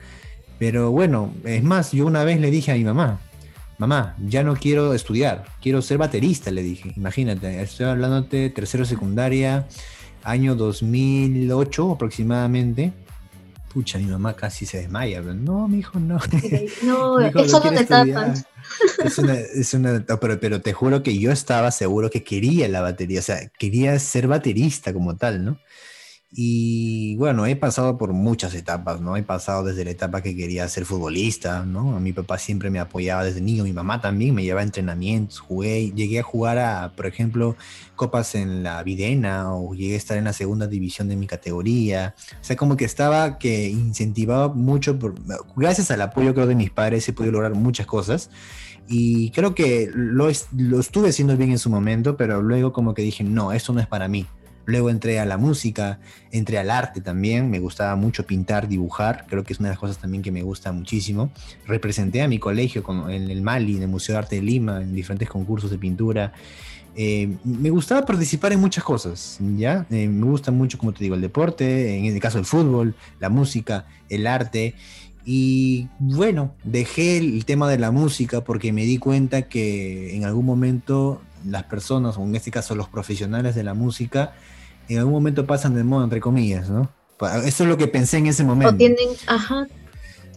Pero 0.59 0.91
bueno, 0.91 1.33
es 1.45 1.63
más, 1.63 1.93
yo 1.93 2.05
una 2.05 2.25
vez 2.25 2.41
le 2.41 2.51
dije 2.51 2.73
a 2.73 2.75
mi 2.75 2.83
mamá, 2.83 3.21
mamá, 3.77 4.15
ya 4.25 4.43
no 4.43 4.55
quiero 4.55 4.93
estudiar, 4.93 5.45
quiero 5.61 5.81
ser 5.81 5.97
baterista, 5.97 6.51
le 6.51 6.63
dije. 6.63 6.93
Imagínate, 6.95 7.61
estoy 7.61 7.87
hablándote 7.87 8.49
tercero 8.49 8.85
secundaria, 8.85 9.67
año 10.23 10.55
2008 10.55 11.91
aproximadamente 11.91 12.93
pucha, 13.75 13.97
mi 13.97 14.05
mamá 14.05 14.33
casi 14.37 14.65
se 14.65 14.77
desmaya. 14.77 15.21
no, 15.21 15.67
mi 15.67 15.79
hijo, 15.79 15.99
no. 15.99 16.17
No, 16.83 17.19
eso 17.19 17.61
no 17.61 17.71
etapas. 17.71 18.45
Es 19.03 19.19
una, 19.19 19.33
es 19.35 19.73
una 19.75 20.03
pero, 20.19 20.39
pero 20.39 20.59
te 20.59 20.73
juro 20.73 21.03
que 21.03 21.19
yo 21.19 21.31
estaba 21.31 21.69
seguro 21.69 22.09
que 22.09 22.23
quería 22.23 22.67
la 22.67 22.81
batería, 22.81 23.19
o 23.19 23.23
sea, 23.23 23.47
quería 23.59 23.99
ser 23.99 24.27
baterista 24.27 24.91
como 24.91 25.17
tal, 25.17 25.45
¿no? 25.45 25.59
Y 26.37 27.15
bueno, 27.15 27.45
he 27.45 27.55
pasado 27.55 27.97
por 27.97 28.11
muchas 28.11 28.53
etapas, 28.55 28.99
¿no? 28.99 29.15
He 29.15 29.23
pasado 29.23 29.63
desde 29.63 29.85
la 29.85 29.91
etapa 29.91 30.21
que 30.21 30.35
quería 30.35 30.67
ser 30.67 30.83
futbolista, 30.83 31.63
¿no? 31.63 31.95
A 31.95 32.01
mi 32.01 32.11
papá 32.11 32.37
siempre 32.37 32.69
me 32.69 32.79
apoyaba 32.79 33.23
desde 33.23 33.39
niño, 33.39 33.63
mi 33.63 33.71
mamá 33.71 34.01
también 34.01 34.35
me 34.35 34.43
llevaba 34.43 34.59
a 34.59 34.65
entrenamientos, 34.65 35.39
jugué, 35.39 35.93
llegué 35.95 36.19
a 36.19 36.23
jugar 36.23 36.57
a, 36.57 36.91
por 36.93 37.05
ejemplo, 37.05 37.55
copas 37.95 38.35
en 38.35 38.63
la 38.63 38.83
Videna 38.83 39.55
o 39.55 39.73
llegué 39.75 39.93
a 39.93 39.97
estar 39.97 40.17
en 40.17 40.25
la 40.25 40.33
segunda 40.33 40.67
división 40.67 41.07
de 41.07 41.15
mi 41.15 41.25
categoría. 41.25 42.15
O 42.41 42.43
sea, 42.43 42.57
como 42.57 42.75
que 42.75 42.83
estaba 42.83 43.37
que 43.37 43.69
incentivaba 43.69 44.49
mucho, 44.49 44.99
por, 44.99 45.15
gracias 45.55 45.89
al 45.89 46.01
apoyo 46.01 46.33
creo 46.33 46.47
de 46.47 46.55
mis 46.55 46.69
padres 46.69 47.07
he 47.07 47.13
podido 47.13 47.31
lograr 47.31 47.53
muchas 47.53 47.85
cosas 47.85 48.29
y 48.89 49.31
creo 49.31 49.55
que 49.55 49.89
lo, 49.95 50.29
lo 50.57 50.79
estuve 50.81 51.09
haciendo 51.09 51.37
bien 51.37 51.51
en 51.51 51.59
su 51.59 51.69
momento, 51.69 52.17
pero 52.17 52.41
luego 52.41 52.73
como 52.73 52.93
que 52.93 53.03
dije, 53.03 53.23
no, 53.23 53.53
esto 53.53 53.71
no 53.71 53.79
es 53.79 53.87
para 53.87 54.09
mí 54.09 54.25
Luego 54.65 54.89
entré 54.89 55.19
a 55.19 55.25
la 55.25 55.37
música, 55.37 55.99
entré 56.31 56.57
al 56.57 56.71
arte 56.71 57.01
también, 57.01 57.49
me 57.49 57.59
gustaba 57.59 57.95
mucho 57.95 58.25
pintar, 58.25 58.67
dibujar, 58.67 59.25
creo 59.27 59.43
que 59.43 59.53
es 59.53 59.59
una 59.59 59.69
de 59.69 59.73
las 59.73 59.79
cosas 59.79 59.97
también 59.97 60.23
que 60.23 60.31
me 60.31 60.41
gusta 60.41 60.71
muchísimo. 60.71 61.29
Representé 61.67 62.21
a 62.21 62.27
mi 62.27 62.39
colegio 62.39 62.83
en 63.09 63.29
el 63.29 63.41
Mali, 63.41 63.77
en 63.77 63.83
el 63.83 63.89
Museo 63.89 64.13
de 64.13 64.19
Arte 64.19 64.35
de 64.37 64.41
Lima, 64.41 64.81
en 64.81 64.95
diferentes 64.95 65.29
concursos 65.29 65.69
de 65.69 65.77
pintura. 65.77 66.33
Eh, 66.97 67.35
me 67.43 67.69
gustaba 67.69 68.05
participar 68.05 68.53
en 68.53 68.61
muchas 68.61 68.83
cosas, 68.83 69.37
¿ya? 69.57 69.85
Eh, 69.91 70.07
me 70.07 70.25
gusta 70.25 70.51
mucho, 70.51 70.77
como 70.77 70.93
te 70.93 71.03
digo, 71.03 71.15
el 71.15 71.21
deporte, 71.21 71.97
en 71.97 72.05
el 72.05 72.19
caso 72.21 72.39
el 72.39 72.45
fútbol, 72.45 72.95
la 73.19 73.29
música, 73.29 73.85
el 74.09 74.27
arte. 74.27 74.75
Y 75.25 75.87
bueno, 75.99 76.53
dejé 76.63 77.17
el 77.17 77.43
tema 77.45 77.69
de 77.69 77.79
la 77.79 77.91
música 77.91 78.41
porque 78.41 78.71
me 78.71 78.85
di 78.85 78.97
cuenta 78.97 79.43
que 79.43 80.15
en 80.15 80.23
algún 80.23 80.45
momento 80.45 81.21
las 81.45 81.63
personas, 81.63 82.17
o 82.17 82.23
en 82.23 82.35
este 82.35 82.51
caso 82.51 82.75
los 82.75 82.87
profesionales 82.87 83.55
de 83.55 83.63
la 83.63 83.73
música, 83.73 84.33
en 84.89 84.99
algún 84.99 85.13
momento 85.13 85.45
pasan 85.45 85.75
de 85.75 85.83
moda, 85.83 86.03
entre 86.03 86.19
comillas, 86.19 86.69
¿no? 86.69 86.89
Eso 87.45 87.63
es 87.63 87.69
lo 87.69 87.77
que 87.77 87.87
pensé 87.87 88.17
en 88.17 88.27
ese 88.27 88.43
momento. 88.43 88.73
O 88.73 88.77
tienen, 88.77 89.09
ajá. 89.27 89.67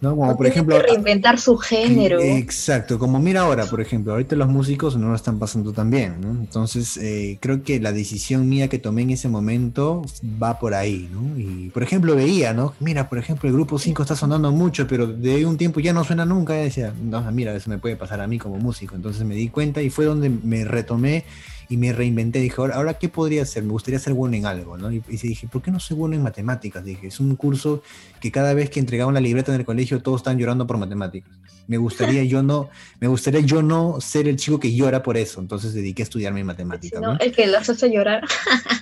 ¿no? 0.01 0.17
Como 0.17 0.37
por 0.37 0.47
ejemplo. 0.47 0.77
Que 0.77 0.83
reinventar 0.83 1.39
su 1.39 1.57
género. 1.57 2.21
Exacto, 2.21 2.99
como 2.99 3.19
mira 3.19 3.43
ahora, 3.43 3.67
por 3.67 3.81
ejemplo, 3.81 4.13
ahorita 4.13 4.37
los 4.37 4.49
músicos 4.49 4.97
no 4.97 5.09
lo 5.09 5.15
están 5.15 5.39
pasando 5.39 5.73
tan 5.73 5.91
bien, 5.91 6.21
¿no? 6.21 6.31
Entonces, 6.31 6.97
eh, 6.97 7.39
creo 7.41 7.63
que 7.63 7.81
la 7.81 7.93
decisión 7.93 8.49
mía 8.49 8.69
que 8.69 8.79
tomé 8.79 9.03
en 9.03 9.11
ese 9.11 9.29
momento 9.29 10.03
va 10.43 10.59
por 10.59 10.75
ahí, 10.75 11.09
¿no? 11.13 11.39
Y 11.39 11.71
por 11.71 11.83
ejemplo, 11.83 12.15
veía, 12.15 12.53
¿no? 12.53 12.75
Mira, 12.81 13.09
por 13.09 13.19
ejemplo, 13.19 13.49
el 13.49 13.55
grupo 13.55 13.79
5 13.79 14.03
está 14.03 14.17
sonando 14.17 14.51
mucho, 14.53 14.87
pero 14.87 15.07
de 15.07 15.47
un 15.47 15.57
tiempo 15.57 15.81
ya 15.81 15.93
no 15.93 16.05
suena 16.05 16.25
nunca. 16.25 16.59
Y 16.59 16.65
decía, 16.65 16.93
no, 17.03 17.21
mira, 17.33 17.55
eso 17.55 17.71
me 17.71 17.79
puede 17.79 17.97
pasar 17.97 18.21
a 18.21 18.27
mí 18.27 18.39
como 18.39 18.57
músico. 18.57 18.95
Entonces 18.95 19.25
me 19.25 19.35
di 19.35 19.49
cuenta 19.49 19.83
y 19.83 19.91
fue 19.91 20.05
donde 20.05 20.31
me 20.31 20.65
retomé 20.65 21.25
y 21.69 21.77
me 21.77 21.93
reinventé. 21.93 22.41
Dije, 22.41 22.57
ahora, 22.59 22.95
¿qué 22.95 23.09
podría 23.09 23.43
hacer? 23.43 23.63
Me 23.63 23.73
gustaría 23.73 23.99
ser 23.99 24.15
bueno 24.15 24.37
en 24.37 24.47
algo, 24.47 24.77
¿no? 24.77 24.91
Y, 24.91 25.03
y, 25.09 25.17
dije, 25.17 25.49
¿por 25.49 25.63
qué 25.63 25.71
no 25.71 25.81
soy 25.81 25.97
bueno 25.97 26.15
en 26.15 26.23
matemáticas? 26.23 26.85
Dije, 26.85 27.09
es 27.09 27.21
un 27.21 27.37
curso 27.37 27.83
que 28.21 28.31
cada 28.31 28.55
vez 28.55 28.71
que 28.71 28.81
entregaban 28.81 29.15
la 29.15 29.21
libreta 29.21 29.53
en 29.53 29.61
el 29.61 29.67
colegio 29.67 30.01
todos 30.03 30.21
están 30.21 30.39
llorando 30.39 30.67
por 30.67 30.79
matemáticas. 30.79 31.31
Me 31.67 31.77
gustaría 31.77 32.25
yo 32.25 32.43
no, 32.43 32.71
me 32.99 33.09
gustaría 33.09 33.41
yo 33.41 33.63
no 33.63 34.01
ser 34.01 34.27
el 34.27 34.37
chico 34.37 34.59
que 34.59 34.75
llora 34.75 35.03
por 35.03 35.19
eso. 35.19 35.41
Entonces 35.41 35.75
dediqué 35.75 36.03
a 36.03 36.05
estudiarme 36.05 36.43
matemáticas. 36.43 37.01
No, 37.01 37.19
El 37.19 37.33
que 37.33 37.47
los 37.47 37.69
hace 37.69 37.93
llorar. 37.93 38.25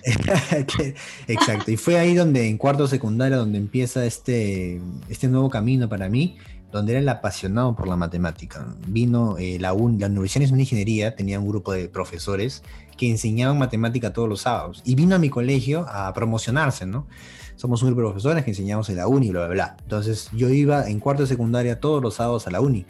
Exacto. 1.27 1.71
Y 1.73 1.77
fue 1.77 1.99
ahí 1.99 2.15
donde, 2.15 2.49
en 2.49 2.57
cuarto 2.59 2.87
secundaria, 2.87 3.37
donde 3.37 3.59
empieza 3.59 4.07
este, 4.07 4.81
este 5.09 5.27
nuevo 5.27 5.51
camino 5.51 5.89
para 5.89 6.09
mí 6.09 6.37
donde 6.77 6.93
era 6.93 7.01
el 7.01 7.09
apasionado 7.09 7.75
por 7.75 7.89
la 7.89 7.97
matemática. 7.97 8.67
Vino 8.87 9.37
eh, 9.39 9.59
la, 9.59 9.69
la 9.69 9.75
Universidad 9.75 10.49
de 10.49 10.61
Ingeniería, 10.61 11.17
tenía 11.17 11.41
un 11.41 11.49
grupo 11.49 11.73
de 11.73 11.89
profesores 11.89 12.63
que 12.97 13.11
enseñaban 13.11 13.59
matemática 13.59 14.13
todos 14.13 14.29
los 14.29 14.43
sábados. 14.43 14.83
Y 14.85 14.95
vino 14.95 15.17
a 15.17 15.19
mi 15.19 15.31
colegio 15.31 15.87
a 15.89 16.13
promocionarse, 16.13 16.87
¿no? 16.87 17.07
Somos 17.57 17.83
un 17.83 17.89
grupo 17.89 18.03
de 18.03 18.09
profesores 18.09 18.45
que 18.45 18.51
enseñamos 18.51 18.89
en 18.91 18.97
la 18.97 19.09
uni, 19.09 19.31
bla, 19.31 19.47
bla, 19.47 19.55
bla. 19.55 19.77
Entonces 19.83 20.29
yo 20.33 20.51
iba 20.51 20.89
en 20.89 21.01
cuarto 21.01 21.23
de 21.23 21.29
secundaria 21.29 21.81
todos 21.81 22.03
los 22.03 22.15
sábados 22.15 22.47
a 22.47 22.51
la 22.51 22.61
uni. 22.61 22.85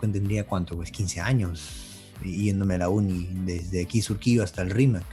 Tendría 0.00 0.46
cuánto, 0.46 0.76
pues 0.76 0.92
15 0.92 1.20
años, 1.20 2.04
yéndome 2.24 2.74
a 2.76 2.78
la 2.78 2.88
uni 2.88 3.28
desde 3.44 3.82
aquí 3.82 4.02
Surquillo 4.02 4.44
hasta 4.44 4.62
el 4.62 4.70
RIMAC. 4.70 5.04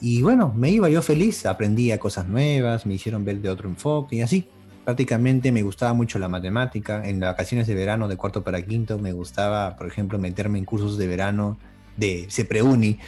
Y 0.00 0.22
bueno, 0.22 0.52
me 0.54 0.70
iba 0.70 0.90
yo 0.90 1.00
feliz, 1.00 1.46
aprendía 1.46 1.98
cosas 1.98 2.26
nuevas, 2.26 2.84
me 2.86 2.94
hicieron 2.94 3.24
ver 3.24 3.40
de 3.40 3.48
otro 3.48 3.68
enfoque 3.68 4.16
y 4.16 4.22
así 4.22 4.48
prácticamente 4.84 5.50
me 5.50 5.62
gustaba 5.62 5.94
mucho 5.94 6.18
la 6.18 6.28
matemática. 6.28 7.06
En 7.08 7.20
las 7.20 7.32
vacaciones 7.32 7.66
de 7.66 7.74
verano 7.74 8.08
de 8.08 8.16
cuarto 8.16 8.44
para 8.44 8.62
quinto 8.62 8.98
me 8.98 9.12
gustaba, 9.12 9.76
por 9.76 9.86
ejemplo, 9.86 10.18
meterme 10.18 10.58
en 10.58 10.64
cursos 10.64 10.98
de 10.98 11.06
verano 11.06 11.58
de 11.96 12.26
CEPREUNI. 12.30 12.98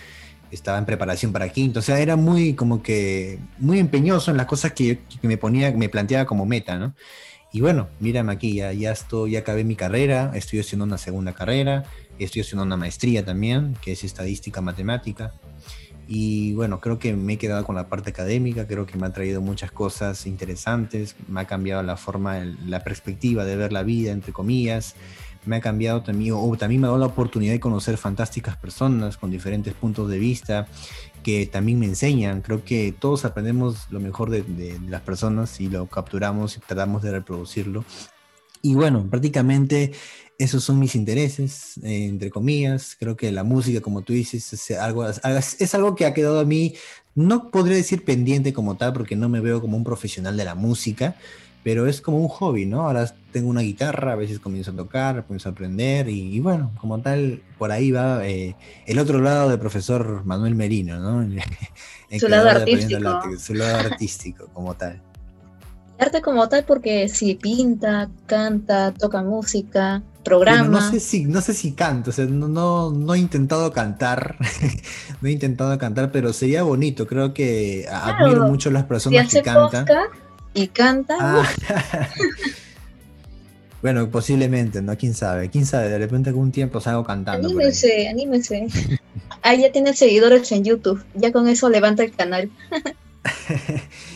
Estaba 0.50 0.78
en 0.78 0.86
preparación 0.86 1.32
para 1.32 1.48
quinto. 1.48 1.80
O 1.80 1.82
sea, 1.82 2.00
era 2.00 2.16
muy 2.16 2.54
como 2.54 2.82
que 2.82 3.38
muy 3.58 3.78
empeñoso 3.78 4.30
en 4.30 4.36
las 4.36 4.46
cosas 4.46 4.72
que, 4.72 5.00
me 5.22 5.36
ponía, 5.36 5.70
me 5.72 5.88
planteaba 5.88 6.24
como 6.24 6.46
meta, 6.46 6.78
¿no? 6.78 6.94
Y 7.52 7.60
bueno, 7.60 7.88
mírame 8.00 8.32
aquí, 8.32 8.54
ya, 8.56 8.72
ya 8.72 8.92
estoy, 8.92 9.32
ya 9.32 9.40
acabé 9.40 9.64
mi 9.64 9.76
carrera, 9.76 10.32
estoy 10.34 10.60
haciendo 10.60 10.84
una 10.84 10.98
segunda 10.98 11.32
carrera, 11.32 11.84
estoy 12.18 12.42
haciendo 12.42 12.64
una 12.64 12.76
maestría 12.76 13.24
también, 13.24 13.76
que 13.80 13.92
es 13.92 14.04
estadística 14.04 14.60
matemática. 14.60 15.32
Y 16.08 16.54
bueno, 16.54 16.80
creo 16.80 16.98
que 16.98 17.14
me 17.14 17.34
he 17.34 17.38
quedado 17.38 17.64
con 17.64 17.74
la 17.74 17.88
parte 17.88 18.10
académica, 18.10 18.66
creo 18.66 18.86
que 18.86 18.96
me 18.96 19.06
ha 19.06 19.12
traído 19.12 19.40
muchas 19.40 19.72
cosas 19.72 20.26
interesantes, 20.26 21.16
me 21.28 21.40
ha 21.40 21.44
cambiado 21.46 21.82
la 21.82 21.96
forma, 21.96 22.38
la 22.66 22.84
perspectiva 22.84 23.44
de 23.44 23.56
ver 23.56 23.72
la 23.72 23.82
vida, 23.82 24.12
entre 24.12 24.32
comillas, 24.32 24.94
me 25.46 25.56
ha 25.56 25.60
cambiado 25.60 26.02
también, 26.02 26.34
o 26.36 26.56
también 26.56 26.80
me 26.80 26.86
ha 26.86 26.90
dado 26.90 27.00
la 27.00 27.06
oportunidad 27.06 27.52
de 27.52 27.60
conocer 27.60 27.96
fantásticas 27.96 28.56
personas 28.56 29.16
con 29.16 29.30
diferentes 29.30 29.74
puntos 29.74 30.08
de 30.08 30.18
vista 30.18 30.66
que 31.22 31.46
también 31.46 31.78
me 31.78 31.86
enseñan. 31.86 32.42
Creo 32.42 32.64
que 32.64 32.94
todos 32.96 33.24
aprendemos 33.24 33.86
lo 33.90 34.00
mejor 34.00 34.30
de, 34.30 34.42
de 34.42 34.78
las 34.88 35.02
personas 35.02 35.60
y 35.60 35.68
lo 35.68 35.86
capturamos 35.86 36.56
y 36.56 36.60
tratamos 36.60 37.02
de 37.02 37.12
reproducirlo. 37.12 37.84
Y 38.62 38.74
bueno, 38.74 39.06
prácticamente 39.08 39.92
esos 40.38 40.64
son 40.64 40.78
mis 40.78 40.94
intereses, 40.94 41.78
eh, 41.82 42.06
entre 42.06 42.30
comillas. 42.30 42.96
Creo 42.98 43.16
que 43.16 43.32
la 43.32 43.44
música, 43.44 43.80
como 43.80 44.02
tú 44.02 44.12
dices, 44.12 44.52
es 44.52 44.70
algo, 44.78 45.06
es 45.08 45.74
algo 45.74 45.94
que 45.94 46.06
ha 46.06 46.14
quedado 46.14 46.40
a 46.40 46.44
mí, 46.44 46.74
no 47.14 47.50
podría 47.50 47.76
decir 47.76 48.04
pendiente 48.04 48.52
como 48.52 48.76
tal, 48.76 48.92
porque 48.92 49.16
no 49.16 49.28
me 49.28 49.40
veo 49.40 49.60
como 49.60 49.76
un 49.76 49.84
profesional 49.84 50.36
de 50.36 50.44
la 50.44 50.54
música, 50.54 51.16
pero 51.64 51.86
es 51.86 52.00
como 52.00 52.18
un 52.18 52.28
hobby, 52.28 52.66
¿no? 52.66 52.82
Ahora 52.82 53.12
tengo 53.32 53.48
una 53.48 53.62
guitarra, 53.62 54.12
a 54.12 54.16
veces 54.16 54.38
comienzo 54.38 54.70
a 54.70 54.76
tocar, 54.76 55.24
comienzo 55.24 55.48
a 55.48 55.52
aprender, 55.52 56.08
y, 56.08 56.38
bueno, 56.38 56.72
como 56.80 57.00
tal, 57.00 57.42
por 57.58 57.72
ahí 57.72 57.90
va 57.90 58.24
eh, 58.26 58.54
el 58.86 58.98
otro 58.98 59.20
lado 59.20 59.48
del 59.48 59.58
profesor 59.58 60.24
Manuel 60.24 60.54
Merino, 60.54 61.00
¿no? 61.00 61.28
su 62.20 62.28
lado 62.28 62.50
artístico. 62.50 63.22
su 63.38 63.54
lado 63.54 63.78
artístico, 63.78 64.48
como 64.52 64.74
tal. 64.74 65.02
Arte 65.98 66.20
como 66.20 66.48
tal 66.48 66.64
porque 66.64 67.08
si 67.08 67.34
pinta, 67.36 68.10
canta, 68.26 68.92
toca 68.92 69.22
música, 69.22 70.02
programa. 70.22 70.68
no 70.68 70.90
sé 70.90 71.00
si, 71.00 71.24
no 71.24 71.40
sé 71.40 71.54
si 71.54 71.72
canto, 71.72 72.10
o 72.10 72.12
sea, 72.12 72.26
no, 72.26 72.90
no, 72.90 73.14
he 73.14 73.18
intentado 73.18 73.72
cantar, 73.72 74.36
no 75.20 75.28
he 75.28 75.32
intentado 75.32 75.78
cantar, 75.78 76.12
pero 76.12 76.32
sería 76.32 76.64
bonito, 76.64 77.06
creo 77.06 77.32
que 77.32 77.86
admiro 77.90 78.46
mucho 78.46 78.68
a 78.68 78.72
las 78.72 78.84
personas 78.84 79.32
que 79.32 79.42
cantan. 79.42 79.86
Y 80.52 80.68
canta. 80.68 81.16
Ah. 81.20 81.48
bueno, 83.82 84.08
posiblemente, 84.10 84.80
¿no? 84.80 84.96
¿Quién 84.96 85.12
sabe? 85.12 85.50
¿Quién 85.50 85.66
sabe? 85.66 85.90
De 85.90 85.98
repente 85.98 86.30
algún 86.30 86.50
tiempo 86.50 86.80
salgo 86.80 87.04
cantando. 87.04 87.48
Anímese, 87.48 88.08
anímese. 88.08 88.66
ah, 89.42 89.54
ya 89.54 89.70
tiene 89.70 89.94
seguidores 89.94 90.50
en 90.52 90.64
YouTube, 90.64 91.04
ya 91.14 91.30
con 91.30 91.46
eso 91.46 91.68
levanta 91.68 92.04
el 92.04 92.12
canal. 92.12 92.50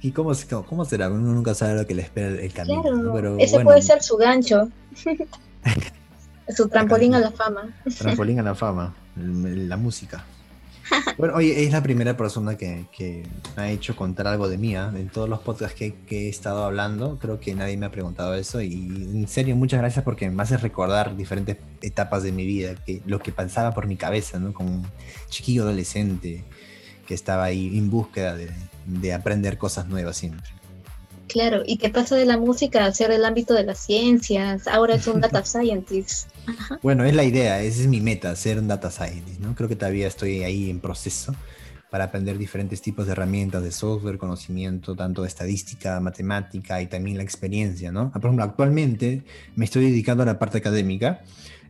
¿Y 0.00 0.12
cómo, 0.12 0.32
cómo, 0.68 0.84
será? 0.84 1.10
Uno 1.10 1.32
nunca 1.32 1.54
sabe 1.54 1.74
lo 1.74 1.86
que 1.86 1.94
le 1.94 2.02
espera 2.02 2.28
el 2.28 2.52
camino. 2.52 2.82
Claro, 2.82 3.36
ese 3.38 3.60
puede 3.60 3.82
ser 3.82 4.02
su 4.02 4.16
gancho. 4.16 4.68
su 6.48 6.68
trampolín 6.68 7.14
a 7.14 7.20
la 7.20 7.30
fama. 7.30 7.74
Trampolín 7.98 8.40
a 8.40 8.42
la 8.42 8.54
fama, 8.54 8.94
la 9.16 9.76
música. 9.76 10.24
Bueno, 11.18 11.34
oye, 11.36 11.64
es 11.64 11.72
la 11.72 11.82
primera 11.82 12.16
persona 12.16 12.56
que, 12.56 12.86
que 12.90 13.22
me 13.56 13.62
ha 13.62 13.70
hecho 13.70 13.94
contar 13.94 14.26
algo 14.26 14.48
de 14.48 14.58
mí. 14.58 14.74
¿ah? 14.74 14.92
En 14.94 15.08
todos 15.08 15.28
los 15.28 15.38
podcasts 15.40 15.78
que, 15.78 15.94
que, 16.06 16.26
he 16.26 16.28
estado 16.28 16.64
hablando, 16.64 17.16
creo 17.20 17.38
que 17.38 17.54
nadie 17.54 17.76
me 17.76 17.86
ha 17.86 17.92
preguntado 17.92 18.34
eso. 18.34 18.60
Y 18.60 18.72
en 18.72 19.28
serio, 19.28 19.54
muchas 19.54 19.80
gracias 19.80 20.04
porque 20.04 20.28
me 20.30 20.42
hace 20.42 20.56
recordar 20.56 21.16
diferentes 21.16 21.58
etapas 21.80 22.24
de 22.24 22.32
mi 22.32 22.44
vida, 22.44 22.74
que 22.74 23.02
lo 23.06 23.20
que 23.20 23.30
pasaba 23.30 23.72
por 23.72 23.86
mi 23.86 23.96
cabeza, 23.96 24.40
¿no? 24.40 24.52
Como 24.52 24.70
un 24.70 24.86
chiquillo 25.28 25.62
adolescente 25.62 26.44
que 27.10 27.14
estaba 27.14 27.42
ahí 27.42 27.76
en 27.76 27.90
búsqueda 27.90 28.36
de, 28.36 28.52
de 28.86 29.12
aprender 29.12 29.58
cosas 29.58 29.88
nuevas 29.88 30.16
siempre. 30.16 30.48
Claro, 31.26 31.64
y 31.66 31.76
qué 31.76 31.90
pasa 31.90 32.14
de 32.14 32.24
la 32.24 32.36
música 32.36 32.84
a 32.84 32.92
ser 32.92 33.10
el 33.10 33.24
ámbito 33.24 33.52
de 33.52 33.64
las 33.64 33.78
ciencias. 33.78 34.68
Ahora 34.68 34.94
es 34.94 35.08
un 35.08 35.20
data 35.20 35.44
scientist. 35.44 36.28
Bueno, 36.84 37.04
es 37.04 37.12
la 37.12 37.24
idea, 37.24 37.60
esa 37.62 37.80
es 37.80 37.88
mi 37.88 38.00
meta, 38.00 38.36
ser 38.36 38.60
un 38.60 38.68
data 38.68 38.92
scientist, 38.92 39.40
¿no? 39.40 39.56
Creo 39.56 39.68
que 39.68 39.74
todavía 39.74 40.06
estoy 40.06 40.44
ahí 40.44 40.70
en 40.70 40.78
proceso 40.78 41.34
para 41.90 42.04
aprender 42.04 42.38
diferentes 42.38 42.80
tipos 42.80 43.06
de 43.06 43.12
herramientas 43.12 43.64
de 43.64 43.72
software, 43.72 44.18
conocimiento, 44.18 44.94
tanto 44.94 45.22
de 45.22 45.28
estadística, 45.28 45.98
matemática 45.98 46.80
y 46.80 46.86
también 46.86 47.16
la 47.16 47.24
experiencia, 47.24 47.90
¿no? 47.90 48.12
Por 48.12 48.26
ejemplo, 48.26 48.44
actualmente 48.44 49.24
me 49.56 49.64
estoy 49.64 49.86
dedicando 49.86 50.22
a 50.22 50.26
la 50.26 50.38
parte 50.38 50.58
académica, 50.58 51.22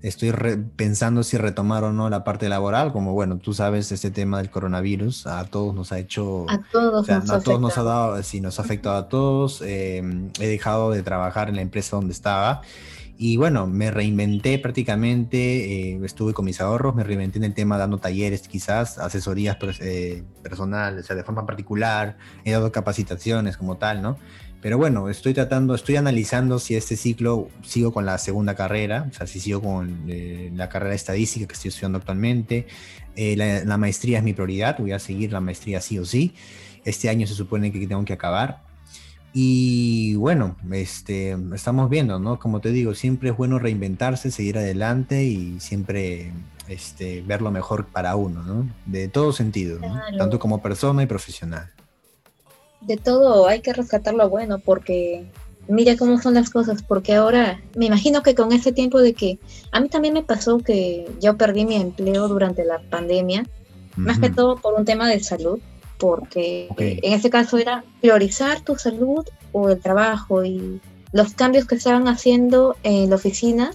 estoy 0.03 0.33
pensando 0.77 1.23
si 1.23 1.37
retomar 1.37 1.85
o 1.85 1.93
no 1.93 2.09
la 2.09 2.25
parte 2.25 2.49
laboral, 2.49 2.93
como 2.93 3.13
bueno, 3.13 3.39
tú 3.39 3.53
sabes, 3.53 3.93
este 3.93 4.11
tema 4.11 4.39
del 4.39 4.51
coronavirus 4.51 5.27
a 5.27 5.45
todos 5.45 5.75
nos 5.75 5.93
ha 5.93 5.99
hecho... 5.99 6.47
A 6.49 6.61
todos, 6.71 7.09
nos, 7.09 7.31
a 7.31 7.41
todos 7.41 7.61
nos 7.61 7.77
ha 7.79 7.83
dado, 7.83 8.23
sí, 8.23 8.41
nos 8.41 8.59
ha 8.59 8.63
afectado 8.63 8.97
a 8.97 9.09
todos. 9.09 9.63
Eh, 9.63 10.03
he 10.41 10.47
dejado 10.47 10.91
de 10.91 11.03
trabajar 11.03 11.49
en 11.49 11.57
la 11.57 11.63
empresa 11.63 11.97
donde 11.97 12.13
estaba. 12.13 12.63
Y 13.23 13.37
bueno, 13.37 13.67
me 13.67 13.91
reinventé 13.91 14.59
prácticamente, 14.59 15.93
eh, 15.93 16.01
estuve 16.05 16.33
con 16.33 16.47
mis 16.47 16.59
ahorros, 16.63 16.95
me 16.95 17.05
reinventé 17.05 17.37
en 17.37 17.45
el 17.45 17.53
tema 17.53 17.77
dando 17.77 17.99
talleres 17.99 18.49
quizás, 18.49 18.97
asesorías 18.97 19.59
eh, 19.81 20.25
personales, 20.43 21.05
o 21.05 21.07
sea, 21.07 21.17
de 21.17 21.23
forma 21.23 21.45
particular, 21.45 22.17
he 22.47 22.53
dado 22.53 22.73
capacitaciones 22.73 23.59
como 23.59 23.77
tal, 23.77 24.01
¿no? 24.01 24.17
Pero 24.61 24.77
bueno, 24.77 25.09
estoy 25.09 25.33
tratando, 25.33 25.75
estoy 25.75 25.97
analizando 25.97 26.59
si 26.59 26.77
este 26.77 26.97
ciclo 26.97 27.49
sigo 27.63 27.93
con 27.93 28.05
la 28.05 28.19
segunda 28.19 28.55
carrera, 28.55 29.07
o 29.11 29.15
sea, 29.15 29.27
si 29.27 29.41
sigo 29.41 29.63
con 29.63 30.05
eh, 30.09 30.51
la 30.55 30.69
carrera 30.69 30.95
estadística 30.95 31.47
que 31.47 31.55
estoy 31.55 31.71
estudiando 31.71 31.99
actualmente. 31.99 32.67
Eh, 33.17 33.37
la, 33.37 33.77
maestría 33.79 34.19
es 34.19 34.25
mi 34.25 34.35
prioridad, 34.35 34.77
voy 34.79 34.93
a 34.93 34.99
seguir 34.99 35.33
la 35.33 35.41
maestría 35.41 35.81
sí 35.81 35.99
o 35.99 36.05
sí. 36.05 36.35
Este 36.85 37.09
año 37.09 37.27
se 37.27 37.35
supone 37.35 37.73
que 37.73 37.87
tengo 37.87 38.05
que 38.05 38.13
acabar. 38.13 38.63
Y 39.33 40.15
bueno, 40.17 40.57
este, 40.73 41.37
estamos 41.55 41.89
viendo, 41.89 42.19
¿no? 42.19 42.39
Como 42.39 42.61
te 42.61 42.71
digo, 42.71 42.95
siempre 42.95 43.31
es 43.31 43.37
bueno 43.37 43.59
reinventarse, 43.59 44.31
seguir 44.31 44.59
adelante 44.59 45.25
y 45.25 45.59
siempre 45.61 46.33
este, 46.69 47.23
ver 47.23 47.41
lo 47.41 47.51
mejor 47.51 47.87
para 47.87 48.17
uno, 48.17 48.43
¿no? 48.43 48.69
De 48.87 49.09
todo 49.09 49.33
sentido, 49.33 49.79
¿no? 49.79 50.01
tanto 50.19 50.39
como 50.39 50.61
persona 50.61 51.03
y 51.03 51.07
profesional 51.07 51.71
de 52.81 52.97
todo 52.97 53.47
hay 53.47 53.61
que 53.61 53.73
rescatar 53.73 54.15
lo 54.15 54.29
bueno 54.29 54.59
porque 54.59 55.27
mira 55.69 55.97
cómo 55.97 56.21
son 56.21 56.35
las 56.35 56.51
cosas, 56.51 56.83
porque 56.83 57.15
ahora 57.15 57.61
me 57.77 57.87
imagino 57.87 58.23
que 58.23 58.35
con 58.35 58.53
ese 58.53 58.73
tiempo 58.73 59.01
de 59.01 59.15
que 59.15 59.39
a 59.73 59.81
mí 59.81 59.89
también 59.89 60.15
me 60.15 60.23
pasó 60.23 60.59
que 60.59 61.09
yo 61.21 61.37
perdí 61.37 61.65
mi 61.65 61.77
empleo 61.77 62.29
durante 62.29 62.65
la 62.65 62.81
pandemia, 62.91 63.47
más 63.97 64.19
que 64.19 64.31
todo 64.31 64.57
por 64.57 64.75
un 64.75 64.85
tema 64.85 65.09
de 65.09 65.21
salud, 65.21 65.61
porque 65.99 66.69
en 66.79 67.13
ese 67.13 67.31
caso 67.31 67.59
era 67.59 67.85
priorizar 68.01 68.63
tu 68.63 68.77
salud 68.77 69.25
o 69.53 69.69
el 69.69 69.81
trabajo 69.81 70.45
y 70.45 70.81
los 71.13 71.35
cambios 71.35 71.67
que 71.67 71.75
estaban 71.75 72.09
haciendo 72.09 72.77
en 72.83 73.11
la 73.11 73.17
oficina 73.17 73.73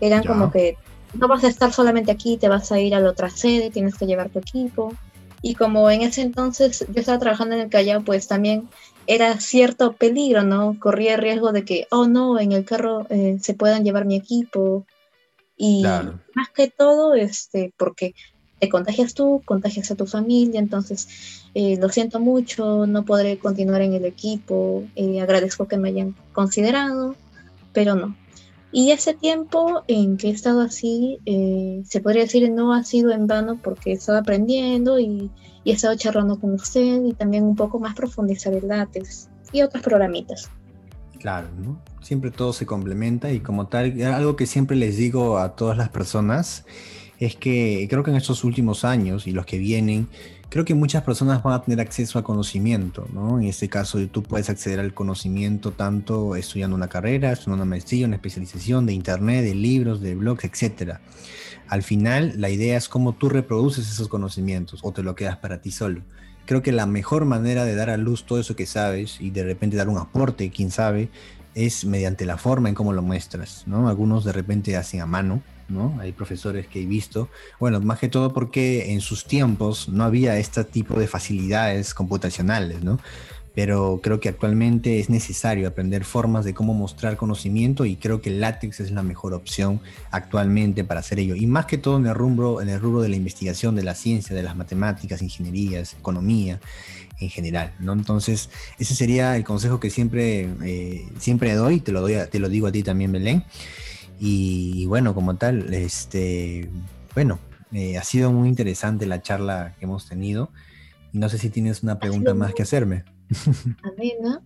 eran 0.00 0.22
como 0.24 0.50
que 0.50 0.76
no 1.18 1.28
vas 1.28 1.44
a 1.44 1.48
estar 1.48 1.72
solamente 1.72 2.10
aquí, 2.10 2.36
te 2.36 2.48
vas 2.48 2.70
a 2.72 2.80
ir 2.80 2.94
a 2.94 3.00
la 3.00 3.10
otra 3.10 3.30
sede, 3.30 3.70
tienes 3.70 3.94
que 3.96 4.06
llevar 4.06 4.30
tu 4.30 4.38
equipo, 4.38 4.92
y 5.44 5.54
como 5.56 5.90
en 5.90 6.00
ese 6.00 6.22
entonces 6.22 6.86
yo 6.88 7.00
estaba 7.00 7.18
trabajando 7.18 7.54
en 7.54 7.60
el 7.60 7.68
Callao, 7.68 8.02
pues 8.02 8.26
también 8.26 8.66
era 9.06 9.38
cierto 9.40 9.92
peligro, 9.92 10.42
¿no? 10.42 10.80
Corría 10.80 11.18
riesgo 11.18 11.52
de 11.52 11.66
que, 11.66 11.86
oh 11.90 12.06
no, 12.06 12.40
en 12.40 12.52
el 12.52 12.64
carro 12.64 13.06
eh, 13.10 13.36
se 13.42 13.52
puedan 13.52 13.84
llevar 13.84 14.06
mi 14.06 14.16
equipo. 14.16 14.86
Y 15.58 15.82
más 15.82 16.48
que 16.54 16.68
todo, 16.70 17.14
este, 17.14 17.74
porque 17.76 18.14
te 18.58 18.70
contagias 18.70 19.12
tú, 19.12 19.42
contagias 19.44 19.90
a 19.90 19.96
tu 19.96 20.06
familia, 20.06 20.60
entonces 20.60 21.44
eh, 21.52 21.76
lo 21.78 21.90
siento 21.90 22.20
mucho, 22.20 22.86
no 22.86 23.04
podré 23.04 23.36
continuar 23.38 23.82
en 23.82 23.92
el 23.92 24.06
equipo, 24.06 24.84
eh, 24.96 25.20
agradezco 25.20 25.68
que 25.68 25.76
me 25.76 25.90
hayan 25.90 26.16
considerado, 26.32 27.16
pero 27.74 27.96
no. 27.96 28.16
Y 28.74 28.90
ese 28.90 29.14
tiempo 29.14 29.84
en 29.88 30.18
que 30.18 30.28
he 30.28 30.30
estado 30.32 30.60
así, 30.60 31.18
se 31.86 32.00
podría 32.02 32.24
decir 32.24 32.50
no 32.50 32.74
ha 32.74 32.84
sido 32.84 33.12
en 33.12 33.26
vano 33.26 33.58
porque 33.62 33.92
he 33.92 33.94
estado 33.94 34.18
aprendiendo 34.18 34.98
y 34.98 35.30
y 35.64 35.70
he 35.70 35.74
estado 35.74 35.96
charlando 35.96 36.38
con 36.38 36.52
usted 36.52 37.02
y 37.04 37.14
también 37.14 37.44
un 37.44 37.56
poco 37.56 37.80
más 37.80 37.94
profundizar 37.94 38.52
el 38.52 38.68
látex 38.68 39.28
y 39.52 39.62
otros 39.62 39.82
programitas. 39.82 40.50
Claro, 41.18 41.48
¿no? 41.58 41.80
Siempre 42.02 42.30
todo 42.30 42.52
se 42.52 42.66
complementa 42.66 43.32
y 43.32 43.40
como 43.40 43.66
tal, 43.66 44.00
algo 44.02 44.36
que 44.36 44.46
siempre 44.46 44.76
les 44.76 44.98
digo 44.98 45.38
a 45.38 45.56
todas 45.56 45.76
las 45.76 45.88
personas 45.88 46.66
es 47.18 47.34
que 47.34 47.86
creo 47.88 48.02
que 48.02 48.10
en 48.10 48.16
estos 48.16 48.44
últimos 48.44 48.84
años 48.84 49.26
y 49.26 49.30
los 49.30 49.46
que 49.46 49.56
vienen, 49.56 50.08
creo 50.54 50.64
que 50.64 50.74
muchas 50.76 51.02
personas 51.02 51.42
van 51.42 51.54
a 51.54 51.62
tener 51.62 51.80
acceso 51.80 52.16
a 52.16 52.22
conocimiento, 52.22 53.08
¿no? 53.12 53.40
En 53.40 53.46
este 53.48 53.68
caso, 53.68 53.98
tú 54.06 54.22
puedes 54.22 54.48
acceder 54.48 54.78
al 54.78 54.94
conocimiento 54.94 55.72
tanto 55.72 56.36
estudiando 56.36 56.76
una 56.76 56.86
carrera, 56.86 57.32
estudiando 57.32 57.64
una 57.64 57.70
maestría, 57.70 58.06
una 58.06 58.14
especialización 58.14 58.86
de 58.86 58.92
internet, 58.92 59.44
de 59.44 59.56
libros, 59.56 60.00
de 60.00 60.14
blogs, 60.14 60.44
etcétera. 60.44 61.00
Al 61.66 61.82
final, 61.82 62.34
la 62.36 62.50
idea 62.50 62.76
es 62.76 62.88
cómo 62.88 63.14
tú 63.14 63.28
reproduces 63.28 63.90
esos 63.90 64.06
conocimientos 64.06 64.78
o 64.84 64.92
te 64.92 65.02
lo 65.02 65.16
quedas 65.16 65.38
para 65.38 65.60
ti 65.60 65.72
solo. 65.72 66.02
Creo 66.46 66.62
que 66.62 66.70
la 66.70 66.86
mejor 66.86 67.24
manera 67.24 67.64
de 67.64 67.74
dar 67.74 67.90
a 67.90 67.96
luz 67.96 68.24
todo 68.24 68.38
eso 68.38 68.54
que 68.54 68.66
sabes 68.66 69.20
y 69.20 69.30
de 69.30 69.42
repente 69.42 69.76
dar 69.76 69.88
un 69.88 69.98
aporte, 69.98 70.52
quién 70.52 70.70
sabe, 70.70 71.08
es 71.56 71.84
mediante 71.84 72.26
la 72.26 72.38
forma 72.38 72.68
en 72.68 72.76
cómo 72.76 72.92
lo 72.92 73.02
muestras, 73.02 73.64
¿no? 73.66 73.88
Algunos 73.88 74.22
de 74.22 74.30
repente 74.30 74.76
hacen 74.76 75.00
a 75.00 75.06
mano, 75.06 75.42
¿no? 75.68 75.96
Hay 76.00 76.12
profesores 76.12 76.66
que 76.66 76.82
he 76.82 76.86
visto, 76.86 77.28
bueno, 77.58 77.80
más 77.80 77.98
que 77.98 78.08
todo 78.08 78.32
porque 78.32 78.92
en 78.92 79.00
sus 79.00 79.24
tiempos 79.24 79.88
no 79.88 80.04
había 80.04 80.38
este 80.38 80.64
tipo 80.64 80.98
de 80.98 81.06
facilidades 81.06 81.94
computacionales, 81.94 82.82
¿no? 82.82 82.98
pero 83.54 84.00
creo 84.02 84.18
que 84.18 84.28
actualmente 84.28 84.98
es 84.98 85.08
necesario 85.08 85.68
aprender 85.68 86.04
formas 86.04 86.44
de 86.44 86.54
cómo 86.54 86.74
mostrar 86.74 87.16
conocimiento 87.16 87.84
y 87.84 87.94
creo 87.94 88.20
que 88.20 88.30
látex 88.30 88.80
es 88.80 88.90
la 88.90 89.04
mejor 89.04 89.32
opción 89.32 89.80
actualmente 90.10 90.82
para 90.82 91.00
hacer 91.00 91.20
ello. 91.20 91.36
Y 91.36 91.46
más 91.46 91.66
que 91.66 91.78
todo 91.78 91.96
en 91.98 92.06
el 92.06 92.14
rubro, 92.14 92.60
en 92.60 92.68
el 92.68 92.80
rubro 92.80 93.00
de 93.00 93.08
la 93.08 93.16
investigación, 93.16 93.76
de 93.76 93.84
la 93.84 93.94
ciencia, 93.94 94.34
de 94.34 94.42
las 94.42 94.56
matemáticas, 94.56 95.22
ingenierías, 95.22 95.94
economía 95.94 96.58
en 97.20 97.30
general, 97.30 97.72
¿no? 97.78 97.92
Entonces, 97.92 98.50
ese 98.80 98.96
sería 98.96 99.36
el 99.36 99.44
consejo 99.44 99.78
que 99.78 99.88
siempre, 99.88 100.48
eh, 100.64 101.06
siempre 101.20 101.54
doy, 101.54 101.78
te 101.78 101.92
lo, 101.92 102.00
doy 102.00 102.16
te 102.28 102.40
lo 102.40 102.48
digo 102.48 102.66
a 102.66 102.72
ti 102.72 102.82
también, 102.82 103.12
Belén. 103.12 103.44
Y, 104.26 104.86
bueno, 104.86 105.14
como 105.14 105.36
tal, 105.36 105.74
este, 105.74 106.70
bueno, 107.14 107.38
eh, 107.72 107.98
ha 107.98 108.04
sido 108.04 108.32
muy 108.32 108.48
interesante 108.48 109.04
la 109.04 109.20
charla 109.20 109.74
que 109.78 109.84
hemos 109.84 110.08
tenido. 110.08 110.48
No 111.12 111.28
sé 111.28 111.36
si 111.36 111.50
tienes 111.50 111.82
una 111.82 111.98
pregunta 111.98 112.32
más 112.32 112.54
que 112.54 112.62
hacerme. 112.62 113.04
Amena. 113.82 114.40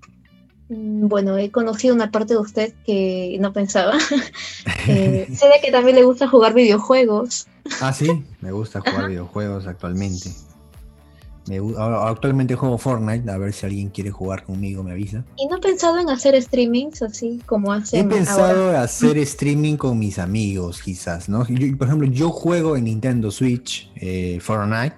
Mm, 0.68 1.06
bueno, 1.06 1.38
he 1.38 1.52
conocido 1.52 1.94
una 1.94 2.10
parte 2.10 2.34
de 2.34 2.40
usted 2.40 2.74
que 2.84 3.36
no 3.38 3.52
pensaba. 3.52 3.96
eh, 4.88 5.28
sé 5.32 5.46
de 5.46 5.60
que 5.62 5.70
también 5.70 5.94
le 5.94 6.02
gusta 6.02 6.26
jugar 6.26 6.54
videojuegos. 6.54 7.46
Ah, 7.80 7.92
sí, 7.92 8.24
me 8.40 8.50
gusta 8.50 8.80
jugar 8.80 9.08
videojuegos 9.08 9.68
actualmente. 9.68 10.32
Actualmente 12.04 12.54
juego 12.54 12.78
Fortnite, 12.78 13.30
a 13.30 13.38
ver 13.38 13.52
si 13.52 13.66
alguien 13.66 13.88
quiere 13.88 14.10
jugar 14.10 14.44
conmigo, 14.44 14.82
me 14.82 14.92
avisa. 14.92 15.24
¿Y 15.36 15.46
no 15.46 15.56
he 15.56 15.60
pensado 15.60 15.98
en 15.98 16.10
hacer 16.10 16.40
streamings 16.40 17.02
así 17.02 17.40
como 17.46 17.72
hacen 17.72 18.06
He 18.06 18.14
pensado 18.14 18.70
en 18.70 18.76
hacer 18.76 19.18
streaming 19.18 19.76
con 19.76 19.98
mis 19.98 20.18
amigos, 20.18 20.82
quizás, 20.82 21.28
¿no? 21.28 21.38
por 21.38 21.86
ejemplo, 21.86 22.06
yo 22.08 22.30
juego 22.30 22.76
en 22.76 22.84
Nintendo 22.84 23.30
Switch 23.30 23.90
eh, 23.96 24.38
Fortnite 24.40 24.96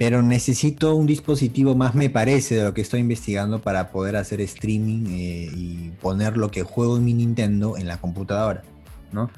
pero 0.00 0.22
necesito 0.22 0.94
un 0.94 1.06
dispositivo 1.06 1.74
más, 1.74 1.94
me 1.94 2.08
parece, 2.08 2.54
de 2.54 2.64
lo 2.64 2.72
que 2.72 2.80
estoy 2.80 3.00
investigando 3.00 3.60
para 3.60 3.90
poder 3.90 4.16
hacer 4.16 4.40
streaming 4.40 5.04
eh, 5.10 5.50
y 5.54 5.90
poner 6.00 6.38
lo 6.38 6.50
que 6.50 6.62
juego 6.62 6.96
en 6.96 7.04
mi 7.04 7.12
Nintendo 7.12 7.76
en 7.76 7.86
la 7.86 7.98
computadora, 7.98 8.62
¿no? 9.12 9.30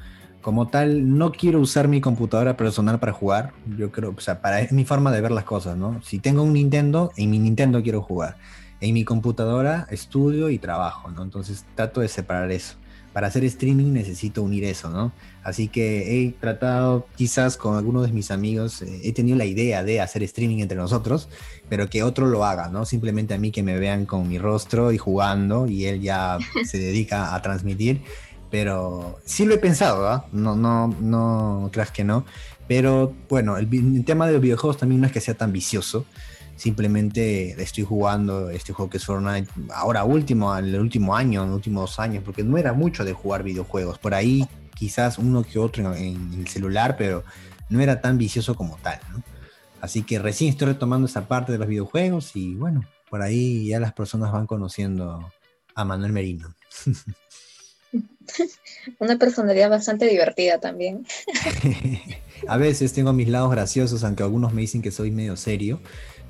Como 0.43 0.67
tal, 0.67 1.17
no 1.17 1.31
quiero 1.31 1.61
usar 1.61 1.87
mi 1.87 2.01
computadora 2.01 2.57
personal 2.57 2.99
para 2.99 3.13
jugar. 3.13 3.53
Yo 3.79 3.93
creo, 3.93 4.13
o 4.17 4.21
sea, 4.21 4.43
para, 4.43 4.61
es 4.61 4.73
mi 4.73 4.85
forma 4.85 5.13
de 5.13 5.21
ver 5.21 5.31
las 5.31 5.45
cosas, 5.45 5.77
¿no? 5.77 6.03
Si 6.03 6.19
tengo 6.19 6.43
un 6.43 6.55
Nintendo, 6.55 7.13
en 7.17 7.31
mi 7.31 7.39
Nintendo 7.39 7.81
quiero 7.81 8.03
jugar. 8.03 8.37
En 8.81 8.93
mi 8.93 9.05
computadora 9.05 9.87
estudio 9.91 10.51
y 10.51 10.59
trabajo, 10.59 11.11
¿no? 11.13 11.23
Entonces 11.23 11.65
trato 11.77 12.01
de 12.01 12.09
separar 12.09 12.51
eso. 12.51 12.75
para 13.13 13.27
hacer 13.27 13.45
streaming 13.45 13.93
necesito 13.93 14.43
unir 14.43 14.65
eso, 14.65 14.89
¿no? 14.91 15.13
Así 15.45 15.69
que 15.69 16.25
he 16.25 16.33
tratado 16.33 17.07
quizás 17.15 17.57
con 17.57 17.77
algunos 17.77 18.07
de 18.07 18.13
mis 18.13 18.31
amigos, 18.31 18.81
eh, 18.83 19.01
he 19.05 19.13
tenido 19.13 19.37
la 19.37 19.45
idea 19.45 19.85
de 19.85 20.01
hacer 20.01 20.23
streaming 20.23 20.59
entre 20.59 20.79
nosotros, 20.79 21.29
pero 21.69 21.89
que 21.89 22.03
otro 22.03 22.27
lo 22.27 22.45
haga, 22.45 22.69
¿no? 22.71 22.85
Simplemente 22.87 23.35
a 23.35 23.39
mí 23.39 23.51
que 23.51 23.63
me 23.63 23.79
vean 23.79 24.07
con 24.07 24.29
mi 24.29 24.39
rostro 24.39 24.93
y 24.93 24.99
jugando 24.99 25.67
y 25.67 25.85
él 25.85 26.01
ya 26.01 26.39
se 26.65 26.79
dedica 26.79 27.35
a 27.35 27.43
transmitir. 27.43 28.03
Pero 28.53 29.19
sí 29.25 29.45
lo 29.45 29.55
he 29.55 29.59
pensado, 29.59 30.07
¿ah? 30.09 30.27
No, 30.31 30.55
no, 30.55 30.87
no 31.01 31.71
creas 31.73 31.91
que 31.91 32.05
no. 32.05 32.25
Pero 32.69 33.13
bueno, 33.29 33.57
el, 33.57 33.69
el 33.73 34.05
tema 34.05 34.29
de 34.29 34.35
los 34.35 34.43
videojuegos 34.43 34.79
también 34.79 35.01
no 35.01 35.09
es 35.09 35.13
que 35.13 35.21
sea 35.21 35.35
tan 35.35 35.53
vicioso 35.53 36.07
simplemente 36.63 37.61
estoy 37.61 37.83
jugando 37.83 38.49
este 38.51 38.73
juego 38.73 38.89
que 38.89 38.99
es 38.99 39.05
Fortnite 39.05 39.51
ahora 39.75 40.05
último, 40.05 40.57
en 40.57 40.67
el 40.67 40.81
último 40.81 41.17
año, 41.17 41.43
en 41.43 41.49
los 41.49 41.57
últimos 41.57 41.91
dos 41.91 41.99
años, 41.99 42.23
porque 42.25 42.45
no 42.45 42.57
era 42.57 42.73
mucho 42.73 43.05
de 43.05 43.13
jugar 43.13 43.43
videojuegos. 43.43 43.99
Por 43.99 44.15
ahí 44.15 44.47
quizás 44.75 45.19
uno 45.19 45.43
que 45.43 45.59
otro 45.59 45.93
en, 45.95 46.33
el 46.35 46.47
celular, 46.47 46.97
pero 46.97 47.25
no 47.69 47.81
era 47.81 48.01
tan 48.01 48.17
vicioso 48.17 48.55
como 48.55 48.77
tal. 48.77 49.01
Así 49.81 50.05
que 50.05 50.21
recién 50.21 50.51
estoy 50.51 50.69
retomando 50.69 51.07
esa 51.07 51.27
parte 51.27 51.51
de 51.51 51.59
los 51.59 51.67
videojuegos 51.67 52.37
y 52.37 52.55
bueno, 52.55 52.83
por 53.11 53.23
ahí 53.23 53.67
ya 53.67 53.81
las 53.81 53.93
personas 53.93 54.31
van 54.31 54.47
conociendo 54.47 55.33
a 55.75 55.85
Manuel 55.85 56.13
Merino. 56.13 56.55
Una 58.99 59.19
personalidad 59.19 59.71
bastante 59.71 60.07
divertida 60.07 60.59
también. 60.59 61.07
a 62.49 62.57
veces 62.57 62.93
tengo 62.93 63.13
mis 63.13 63.29
lados 63.29 63.51
graciosos, 63.51 64.05
aunque 64.05 64.23
algunos 64.23 64.53
me 64.53 64.63
dicen 64.63 64.83
que 64.83 64.91
soy 64.91 65.11
medio 65.11 65.37
serio 65.37 65.81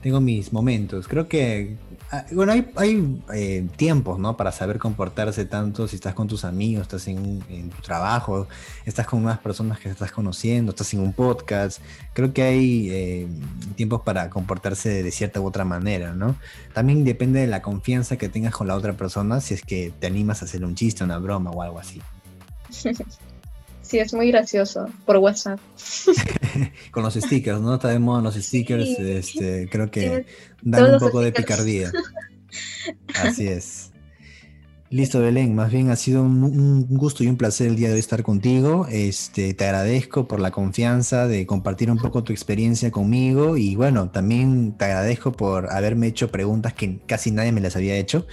tengo 0.03 0.20
mis 0.20 0.53
momentos. 0.53 1.07
Creo 1.07 1.28
que, 1.28 1.76
ah, 2.11 2.26
bueno, 2.32 2.53
hay, 2.53 2.70
hay 2.76 3.22
eh, 3.32 3.66
tiempos, 3.76 4.18
¿no? 4.18 4.36
Para 4.36 4.53
saber 4.53 4.78
comportarse 4.78 5.44
tanto 5.44 5.86
si 5.88 5.96
estás 5.96 6.12
con 6.12 6.26
tus 6.28 6.44
amigos, 6.44 6.82
estás 6.82 7.07
en, 7.09 7.40
tu 7.70 7.82
trabajo, 7.82 8.48
estás 8.84 9.07
con 9.07 9.22
unas 9.22 9.38
personas 9.38 9.78
que 9.78 9.88
estás 9.88 10.11
conociendo, 10.11 10.70
estás 10.70 10.92
en 10.92 11.00
un 11.00 11.12
podcast. 11.12 11.80
Creo 12.12 12.34
que 12.34 12.42
hay 12.42 12.90
eh, 12.90 13.28
tiempos 13.76 14.03
para 14.03 14.28
comportarse 14.28 15.03
de 15.03 15.11
cierta 15.12 15.40
u 15.40 15.46
otra 15.46 15.64
manera, 15.64 16.12
¿no? 16.12 16.36
También 16.74 17.05
depende 17.05 17.40
de 17.40 17.46
la 17.46 17.62
confianza 17.62 18.16
que 18.16 18.28
tengas 18.28 18.55
con 18.55 18.66
la 18.66 18.74
otra 18.74 18.94
persona, 18.94 19.40
si 19.40 19.55
es 19.55 19.62
que 19.62 19.92
te 19.98 20.09
animas 20.09 20.42
a 20.42 20.46
hacer 20.46 20.64
un 20.64 20.74
chiste, 20.74 21.05
una 21.05 21.18
broma 21.18 21.50
o 21.50 21.62
algo 21.62 21.78
así. 21.78 22.03
Sí, 23.93 23.99
es 23.99 24.14
muy 24.14 24.28
gracioso 24.28 24.88
por 25.05 25.18
WhatsApp. 25.18 25.61
Con 26.93 27.03
los 27.03 27.12
stickers, 27.12 27.61
¿no? 27.61 27.74
Está 27.74 27.88
de 27.88 27.99
moda 27.99 28.22
los 28.22 28.36
stickers, 28.36 28.88
este, 28.99 29.68
creo 29.70 29.90
que 29.90 30.24
dan 30.62 30.95
un 30.95 30.99
poco 30.99 31.20
de 31.20 31.30
picardía. 31.30 31.93
Así 33.22 33.49
es. 33.49 33.90
Listo, 34.88 35.20
Belén. 35.20 35.55
Más 35.55 35.70
bien 35.70 35.90
ha 35.90 35.97
sido 35.97 36.22
un, 36.22 36.86
gusto 36.88 37.22
y 37.22 37.26
un 37.26 37.36
placer 37.36 37.66
el 37.66 37.76
día 37.76 37.88
de 37.88 37.95
hoy 37.95 38.01
estar 38.01 38.22
contigo. 38.22 38.86
Este, 38.90 39.53
te 39.53 39.64
agradezco 39.66 40.26
por 40.26 40.40
la 40.40 40.53
confianza 40.53 41.28
de 41.28 41.45
compartir 41.45 41.90
un 41.90 41.99
poco 41.99 42.24
tu 42.24 42.32
experiencia 42.32 42.90
conmigo 42.90 43.59
y 43.59 43.76
bueno, 43.76 44.11
también 44.11 44.72
te 44.78 44.86
agradezco 44.86 45.32
por 45.32 45.70
haberme 45.70 46.07
hecho 46.07 46.30
preguntas 46.30 46.72
que 46.72 47.01
casi 47.01 47.30
nadie 47.30 47.53
me 47.53 47.61
las 47.61 47.76
había 47.76 47.97
hecho. 47.97 48.26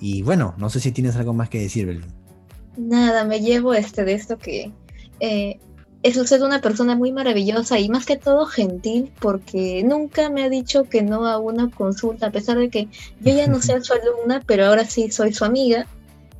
Y 0.00 0.22
bueno, 0.22 0.56
no 0.58 0.68
sé 0.68 0.80
si 0.80 0.90
tienes 0.90 1.14
algo 1.14 1.32
más 1.32 1.48
que 1.48 1.60
decir, 1.60 1.86
Belén. 1.86 2.19
Nada, 2.76 3.24
me 3.24 3.40
llevo 3.40 3.74
este 3.74 4.04
de 4.04 4.12
esto 4.14 4.38
que 4.38 4.72
eh, 5.20 5.58
es 6.02 6.16
usted 6.16 6.40
una 6.40 6.60
persona 6.60 6.96
muy 6.96 7.12
maravillosa 7.12 7.78
y 7.78 7.88
más 7.88 8.06
que 8.06 8.16
todo 8.16 8.46
gentil 8.46 9.12
porque 9.20 9.82
nunca 9.84 10.30
me 10.30 10.44
ha 10.44 10.48
dicho 10.48 10.84
que 10.84 11.02
no 11.02 11.26
a 11.26 11.38
una 11.38 11.70
consulta, 11.70 12.26
a 12.26 12.30
pesar 12.30 12.58
de 12.58 12.70
que 12.70 12.88
yo 13.20 13.34
ya 13.34 13.46
no 13.46 13.60
sea 13.62 13.80
su 13.80 13.92
alumna, 13.92 14.42
pero 14.46 14.66
ahora 14.66 14.84
sí 14.84 15.10
soy 15.10 15.32
su 15.32 15.44
amiga. 15.44 15.86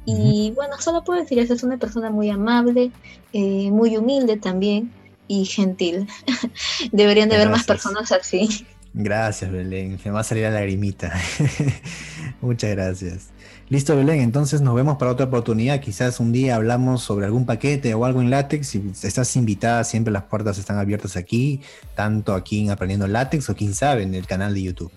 Y 0.07 0.53
bueno, 0.57 0.81
solo 0.81 1.05
puedo 1.05 1.21
decir 1.21 1.39
eso, 1.39 1.53
es 1.53 1.63
una 1.63 1.77
persona 1.77 2.11
muy 2.11 2.31
amable, 2.31 2.91
eh, 3.33 3.71
muy 3.71 3.97
humilde 3.97 4.39
también 4.39 4.91
y 5.29 5.45
gentil. 5.45 6.09
Deberían 6.93 7.29
de 7.29 7.37
haber 7.37 7.51
más 7.51 7.65
personas 7.65 8.11
así. 8.11 8.67
Gracias, 8.93 9.53
Belén. 9.53 10.01
Me 10.05 10.11
va 10.11 10.21
a 10.21 10.25
salir 10.25 10.45
la 10.45 10.51
lagrimita. 10.51 11.13
Muchas 12.41 12.71
gracias. 12.71 13.29
Listo, 13.71 13.97
Belén. 13.97 14.21
Entonces 14.21 14.61
nos 14.61 14.75
vemos 14.75 14.99
para 14.99 15.13
otra 15.13 15.27
oportunidad. 15.27 15.81
Quizás 15.81 16.19
un 16.19 16.33
día 16.33 16.57
hablamos 16.57 17.05
sobre 17.05 17.27
algún 17.27 17.47
paquete 17.47 17.95
o 17.95 18.05
algo 18.05 18.21
en 18.21 18.29
látex. 18.29 18.67
Si 18.67 18.83
estás 19.05 19.37
invitada, 19.37 19.85
siempre 19.85 20.13
las 20.13 20.25
puertas 20.25 20.59
están 20.59 20.77
abiertas 20.77 21.17
aquí, 21.17 21.61
tanto 21.95 22.35
aquí 22.35 22.65
en 22.65 22.73
Aprendiendo 22.73 23.07
Látex 23.07 23.49
o 23.49 23.55
quién 23.55 23.73
sabe 23.73 24.03
en 24.03 24.17
el 24.17 24.27
canal 24.27 24.55
de 24.55 24.63
YouTube. 24.65 24.91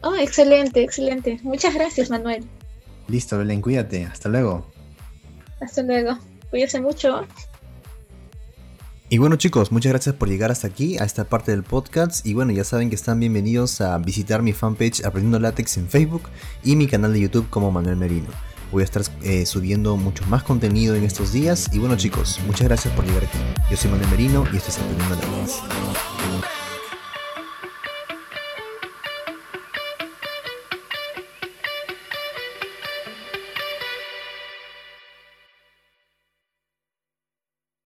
Oh, 0.00 0.14
excelente, 0.14 0.80
excelente. 0.80 1.40
Muchas 1.42 1.74
gracias, 1.74 2.08
Manuel. 2.08 2.44
Listo, 3.08 3.36
Belén. 3.36 3.60
Cuídate. 3.60 4.04
Hasta 4.04 4.28
luego. 4.28 4.70
Hasta 5.60 5.82
luego. 5.82 6.16
Cuídese 6.50 6.80
mucho. 6.80 7.26
Y 9.12 9.18
bueno 9.18 9.36
chicos, 9.36 9.72
muchas 9.72 9.92
gracias 9.92 10.14
por 10.14 10.30
llegar 10.30 10.50
hasta 10.50 10.66
aquí, 10.66 10.96
a 10.96 11.04
esta 11.04 11.24
parte 11.24 11.50
del 11.50 11.64
podcast. 11.64 12.24
Y 12.24 12.32
bueno, 12.32 12.50
ya 12.50 12.64
saben 12.64 12.88
que 12.88 12.94
están 12.94 13.20
bienvenidos 13.20 13.82
a 13.82 13.98
visitar 13.98 14.40
mi 14.40 14.54
fanpage 14.54 15.04
Aprendiendo 15.04 15.38
Látex 15.38 15.76
en 15.76 15.86
Facebook 15.86 16.22
y 16.64 16.76
mi 16.76 16.86
canal 16.86 17.12
de 17.12 17.20
YouTube 17.20 17.46
como 17.50 17.70
Manuel 17.70 17.98
Merino. 17.98 18.28
Voy 18.70 18.80
a 18.80 18.84
estar 18.84 19.02
eh, 19.22 19.44
subiendo 19.44 19.98
mucho 19.98 20.24
más 20.28 20.44
contenido 20.44 20.94
en 20.94 21.04
estos 21.04 21.30
días. 21.30 21.68
Y 21.74 21.78
bueno 21.78 21.94
chicos, 21.94 22.40
muchas 22.46 22.68
gracias 22.68 22.94
por 22.94 23.04
llegar 23.04 23.24
aquí. 23.24 23.36
Yo 23.70 23.76
soy 23.76 23.90
Manuel 23.90 24.08
Merino 24.08 24.46
y 24.50 24.56
esto 24.56 24.70
es 24.70 24.78
Aprendiendo 24.78 25.14
Látex. 25.16 26.61